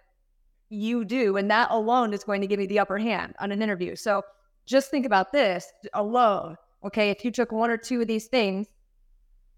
You 0.69 1.05
do. 1.05 1.37
And 1.37 1.51
that 1.51 1.71
alone 1.71 2.13
is 2.13 2.25
going 2.25 2.41
to 2.41 2.47
give 2.47 2.61
you 2.61 2.67
the 2.67 2.81
upper 2.81 2.99
hand 2.99 3.35
on 3.39 3.53
an 3.53 3.63
interview. 3.63 3.95
So 3.97 4.23
just 4.67 4.91
think 4.91 5.07
about 5.07 5.33
this 5.33 5.71
alone. 5.93 6.57
Okay. 6.85 7.11
If 7.11 7.25
you 7.25 7.31
took 7.31 7.53
one 7.53 7.71
or 7.71 7.77
two 7.77 8.01
of 8.01 8.09
these 8.09 8.27
things 8.27 8.67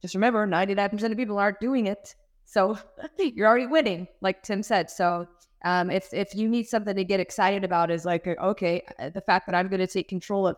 just 0.06 0.14
remember, 0.14 0.46
99% 0.46 1.10
of 1.10 1.16
people 1.16 1.36
aren't 1.36 1.58
doing 1.58 1.86
it. 1.86 2.14
So 2.44 2.78
you're 3.18 3.48
already 3.48 3.66
winning, 3.66 4.06
like 4.20 4.44
Tim 4.44 4.62
said. 4.62 4.88
So 4.88 5.26
um, 5.64 5.90
if 5.90 6.14
if 6.14 6.32
you 6.34 6.48
need 6.48 6.68
something 6.68 6.94
to 6.94 7.04
get 7.04 7.18
excited 7.18 7.64
about, 7.64 7.90
is 7.90 8.04
like 8.04 8.26
okay, 8.26 8.82
uh, 9.00 9.10
the 9.10 9.20
fact 9.20 9.46
that 9.46 9.54
I'm 9.56 9.66
going 9.66 9.80
to 9.80 9.86
take 9.88 10.08
control 10.08 10.46
of 10.46 10.56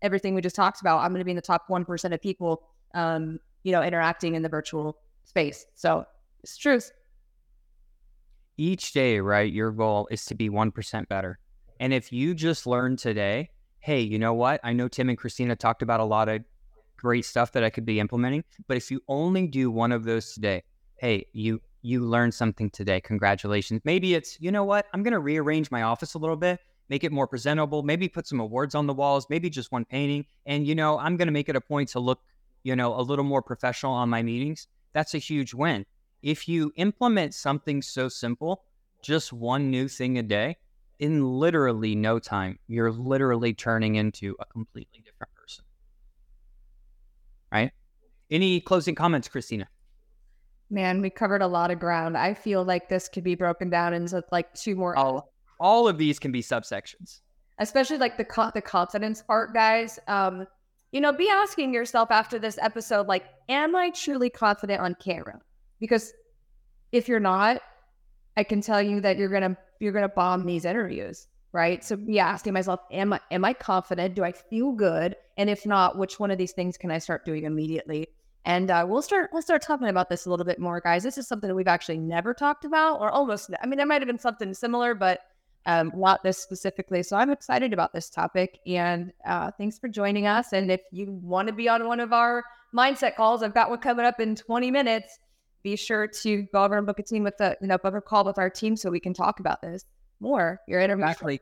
everything 0.00 0.34
we 0.34 0.40
just 0.40 0.56
talked 0.56 0.80
about, 0.80 1.00
I'm 1.00 1.10
going 1.10 1.20
to 1.20 1.24
be 1.26 1.32
in 1.32 1.36
the 1.36 1.42
top 1.42 1.64
one 1.68 1.84
percent 1.84 2.14
of 2.14 2.22
people, 2.22 2.62
um, 2.94 3.38
you 3.64 3.72
know, 3.72 3.82
interacting 3.82 4.34
in 4.34 4.42
the 4.42 4.48
virtual 4.48 4.96
space. 5.24 5.66
So 5.74 6.06
it's 6.42 6.56
truth. 6.56 6.90
Each 8.56 8.92
day, 8.92 9.20
right? 9.20 9.52
Your 9.52 9.72
goal 9.72 10.08
is 10.10 10.24
to 10.26 10.34
be 10.34 10.48
one 10.48 10.70
percent 10.70 11.06
better, 11.10 11.38
and 11.78 11.92
if 11.92 12.10
you 12.10 12.34
just 12.34 12.66
learn 12.66 12.96
today, 12.96 13.50
hey, 13.80 14.00
you 14.00 14.18
know 14.18 14.32
what? 14.32 14.58
I 14.64 14.72
know 14.72 14.88
Tim 14.88 15.10
and 15.10 15.18
Kristina 15.18 15.58
talked 15.58 15.82
about 15.82 16.00
a 16.00 16.04
lot 16.04 16.30
of 16.30 16.42
great 16.96 17.24
stuff 17.24 17.52
that 17.52 17.64
I 17.64 17.70
could 17.70 17.84
be 17.84 18.00
implementing, 18.00 18.44
but 18.68 18.76
if 18.76 18.90
you 18.90 19.00
only 19.08 19.46
do 19.46 19.70
one 19.70 19.92
of 19.92 20.04
those 20.04 20.32
today, 20.32 20.62
hey, 20.96 21.26
you 21.32 21.60
you 21.82 22.00
learned 22.00 22.34
something 22.34 22.68
today. 22.70 23.00
Congratulations. 23.00 23.80
Maybe 23.84 24.14
it's, 24.14 24.40
you 24.40 24.50
know 24.50 24.64
what? 24.64 24.86
I'm 24.92 25.04
going 25.04 25.12
to 25.12 25.20
rearrange 25.20 25.70
my 25.70 25.82
office 25.82 26.14
a 26.14 26.18
little 26.18 26.36
bit, 26.36 26.58
make 26.88 27.04
it 27.04 27.12
more 27.12 27.28
presentable, 27.28 27.84
maybe 27.84 28.08
put 28.08 28.26
some 28.26 28.40
awards 28.40 28.74
on 28.74 28.88
the 28.88 28.92
walls, 28.92 29.26
maybe 29.30 29.48
just 29.48 29.70
one 29.70 29.84
painting. 29.84 30.26
And, 30.46 30.66
you 30.66 30.74
know, 30.74 30.98
I'm 30.98 31.16
going 31.16 31.28
to 31.28 31.32
make 31.32 31.48
it 31.48 31.54
a 31.54 31.60
point 31.60 31.90
to 31.90 32.00
look, 32.00 32.20
you 32.64 32.74
know, 32.74 32.98
a 32.98 33.02
little 33.02 33.24
more 33.24 33.40
professional 33.40 33.92
on 33.92 34.08
my 34.08 34.20
meetings. 34.20 34.66
That's 34.94 35.14
a 35.14 35.18
huge 35.18 35.54
win. 35.54 35.86
If 36.22 36.48
you 36.48 36.72
implement 36.74 37.34
something 37.34 37.82
so 37.82 38.08
simple, 38.08 38.64
just 39.00 39.32
one 39.32 39.70
new 39.70 39.86
thing 39.86 40.18
a 40.18 40.24
day, 40.24 40.56
in 40.98 41.24
literally 41.24 41.94
no 41.94 42.18
time, 42.18 42.58
you're 42.66 42.90
literally 42.90 43.54
turning 43.54 43.94
into 43.94 44.34
a 44.40 44.44
completely 44.46 45.02
different. 45.04 45.30
Right? 47.52 47.72
Any 48.30 48.60
closing 48.60 48.94
comments, 48.94 49.28
Kristina? 49.28 49.66
Man, 50.68 51.00
we 51.00 51.10
covered 51.10 51.42
a 51.42 51.46
lot 51.46 51.70
of 51.70 51.78
ground. 51.78 52.16
I 52.16 52.34
feel 52.34 52.64
like 52.64 52.88
this 52.88 53.08
could 53.08 53.22
be 53.22 53.36
broken 53.36 53.70
down 53.70 53.94
into 53.94 54.22
like 54.32 54.52
two 54.54 54.74
more. 54.74 54.96
All, 54.96 55.32
all 55.60 55.86
of 55.86 55.96
these 55.96 56.18
can 56.18 56.32
be 56.32 56.42
subsections. 56.42 57.20
Especially 57.58 57.98
like 57.98 58.16
the 58.16 58.24
co- 58.24 58.50
the 58.52 58.60
confidence 58.60 59.22
part, 59.22 59.54
guys. 59.54 59.98
Um, 60.08 60.46
you 60.92 61.00
know, 61.00 61.12
be 61.12 61.28
asking 61.28 61.72
yourself 61.72 62.10
after 62.10 62.38
this 62.38 62.58
episode, 62.60 63.06
like, 63.06 63.24
am 63.48 63.76
I 63.76 63.90
truly 63.90 64.28
confident 64.28 64.80
on 64.80 64.96
camera? 64.96 65.40
Because 65.78 66.12
if 66.92 67.08
you're 67.08 67.20
not, 67.20 67.60
I 68.36 68.44
can 68.44 68.60
tell 68.60 68.82
you 68.82 69.00
that 69.00 69.16
you're 69.16 69.28
gonna 69.28 69.56
you're 69.80 69.92
gonna 69.92 70.08
bomb 70.08 70.44
these 70.44 70.64
interviews, 70.64 71.28
right? 71.52 71.82
So 71.82 71.96
be 71.96 72.18
asking 72.18 72.52
myself, 72.52 72.80
am 72.92 73.12
I 73.12 73.20
am 73.30 73.44
I 73.44 73.52
confident? 73.52 74.14
Do 74.14 74.24
I 74.24 74.32
feel 74.32 74.72
good? 74.72 75.16
And 75.36 75.48
if 75.50 75.66
not, 75.66 75.98
which 75.98 76.20
one 76.20 76.30
of 76.30 76.38
these 76.38 76.52
things 76.52 76.76
can 76.76 76.90
I 76.90 76.98
start 76.98 77.24
doing 77.24 77.44
immediately? 77.44 78.08
And 78.44 78.70
uh, 78.70 78.84
we'll 78.88 79.02
start 79.02 79.30
we'll 79.32 79.42
start 79.42 79.62
talking 79.62 79.88
about 79.88 80.08
this 80.08 80.26
a 80.26 80.30
little 80.30 80.44
bit 80.44 80.60
more, 80.60 80.80
guys. 80.80 81.02
This 81.02 81.18
is 81.18 81.26
something 81.26 81.48
that 81.48 81.54
we've 81.54 81.66
actually 81.66 81.98
never 81.98 82.32
talked 82.34 82.64
about, 82.64 83.00
or 83.00 83.10
almost. 83.10 83.50
I 83.62 83.66
mean, 83.66 83.76
there 83.76 83.86
might 83.86 84.02
have 84.02 84.06
been 84.06 84.18
something 84.18 84.54
similar, 84.54 84.94
but 84.94 85.20
um, 85.66 85.92
not 85.96 86.22
this 86.22 86.38
specifically. 86.38 87.02
So 87.02 87.16
I'm 87.16 87.30
excited 87.30 87.72
about 87.72 87.92
this 87.92 88.08
topic, 88.08 88.60
and 88.66 89.12
uh, 89.26 89.50
thanks 89.58 89.78
for 89.78 89.88
joining 89.88 90.26
us. 90.26 90.52
And 90.52 90.70
if 90.70 90.82
you 90.92 91.10
want 91.22 91.48
to 91.48 91.54
be 91.54 91.68
on 91.68 91.88
one 91.88 92.00
of 92.00 92.12
our 92.12 92.44
mindset 92.74 93.16
calls, 93.16 93.42
I've 93.42 93.54
got 93.54 93.70
one 93.70 93.80
coming 93.80 94.06
up 94.06 94.20
in 94.20 94.36
20 94.36 94.70
minutes. 94.70 95.18
Be 95.64 95.74
sure 95.74 96.06
to 96.06 96.42
go 96.52 96.62
over 96.62 96.78
and 96.78 96.86
book 96.86 97.00
a 97.00 97.02
team 97.02 97.24
with 97.24 97.36
the 97.38 97.56
you 97.60 97.66
know 97.66 97.78
book 97.78 97.94
a 97.94 98.00
call 98.00 98.24
with 98.24 98.38
our 98.38 98.50
team 98.50 98.76
so 98.76 98.90
we 98.90 99.00
can 99.00 99.14
talk 99.14 99.40
about 99.40 99.60
this 99.62 99.84
more. 100.20 100.60
Your 100.66 100.80
interview. 100.80 101.04
Exactly. 101.04 101.40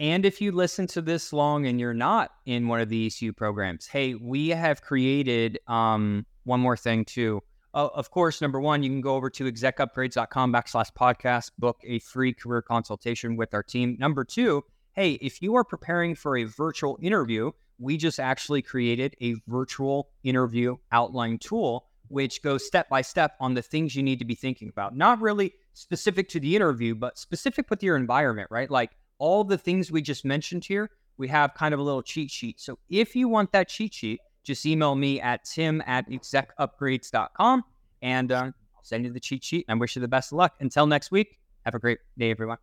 And 0.00 0.26
if 0.26 0.40
you 0.40 0.52
listen 0.52 0.86
to 0.88 1.02
this 1.02 1.32
long 1.32 1.66
and 1.66 1.78
you're 1.78 1.94
not 1.94 2.32
in 2.46 2.66
one 2.66 2.80
of 2.80 2.88
the 2.88 3.06
ECU 3.06 3.32
programs, 3.32 3.86
hey, 3.86 4.14
we 4.14 4.48
have 4.48 4.82
created 4.82 5.60
um, 5.68 6.26
one 6.44 6.60
more 6.60 6.76
thing 6.76 7.04
too. 7.04 7.40
Uh, 7.74 7.88
of 7.94 8.10
course, 8.10 8.40
number 8.40 8.60
one, 8.60 8.82
you 8.82 8.90
can 8.90 9.00
go 9.00 9.14
over 9.14 9.30
to 9.30 9.44
execupgrades.com 9.44 10.52
backslash 10.52 10.92
podcast, 10.92 11.52
book 11.58 11.80
a 11.86 11.98
free 12.00 12.34
career 12.34 12.62
consultation 12.62 13.36
with 13.36 13.54
our 13.54 13.62
team. 13.62 13.96
Number 13.98 14.24
two, 14.24 14.64
hey, 14.92 15.12
if 15.22 15.40
you 15.40 15.54
are 15.54 15.64
preparing 15.64 16.14
for 16.14 16.36
a 16.36 16.44
virtual 16.44 16.98
interview, 17.00 17.50
we 17.78 17.96
just 17.96 18.20
actually 18.20 18.62
created 18.62 19.16
a 19.22 19.36
virtual 19.46 20.10
interview 20.22 20.76
outline 20.90 21.38
tool, 21.38 21.86
which 22.12 22.42
goes 22.42 22.66
step 22.66 22.88
by 22.90 23.00
step 23.00 23.36
on 23.40 23.54
the 23.54 23.62
things 23.62 23.96
you 23.96 24.02
need 24.02 24.18
to 24.18 24.24
be 24.24 24.34
thinking 24.34 24.68
about. 24.68 24.94
Not 24.94 25.20
really 25.20 25.54
specific 25.72 26.28
to 26.28 26.40
the 26.40 26.54
interview, 26.54 26.94
but 26.94 27.18
specific 27.18 27.70
with 27.70 27.82
your 27.82 27.96
environment, 27.96 28.48
right? 28.50 28.70
Like 28.70 28.90
all 29.18 29.44
the 29.44 29.56
things 29.56 29.90
we 29.90 30.02
just 30.02 30.24
mentioned 30.24 30.64
here, 30.64 30.90
we 31.16 31.28
have 31.28 31.54
kind 31.54 31.72
of 31.72 31.80
a 31.80 31.82
little 31.82 32.02
cheat 32.02 32.30
sheet. 32.30 32.60
So 32.60 32.78
if 32.90 33.16
you 33.16 33.28
want 33.28 33.50
that 33.52 33.68
cheat 33.68 33.94
sheet, 33.94 34.20
just 34.44 34.66
email 34.66 34.94
me 34.94 35.20
at 35.20 35.44
tim 35.44 35.82
at 35.86 36.08
execupgrades.com 36.10 37.64
and 38.02 38.32
uh, 38.32 38.36
I'll 38.36 38.54
send 38.82 39.04
you 39.04 39.12
the 39.12 39.20
cheat 39.20 39.42
sheet. 39.42 39.64
And 39.68 39.78
I 39.78 39.80
wish 39.80 39.96
you 39.96 40.02
the 40.02 40.08
best 40.08 40.32
of 40.32 40.36
luck. 40.38 40.54
Until 40.60 40.86
next 40.86 41.10
week, 41.10 41.38
have 41.64 41.74
a 41.74 41.78
great 41.78 41.98
day, 42.18 42.30
everyone. 42.30 42.58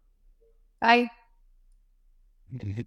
Bye. 0.79 1.09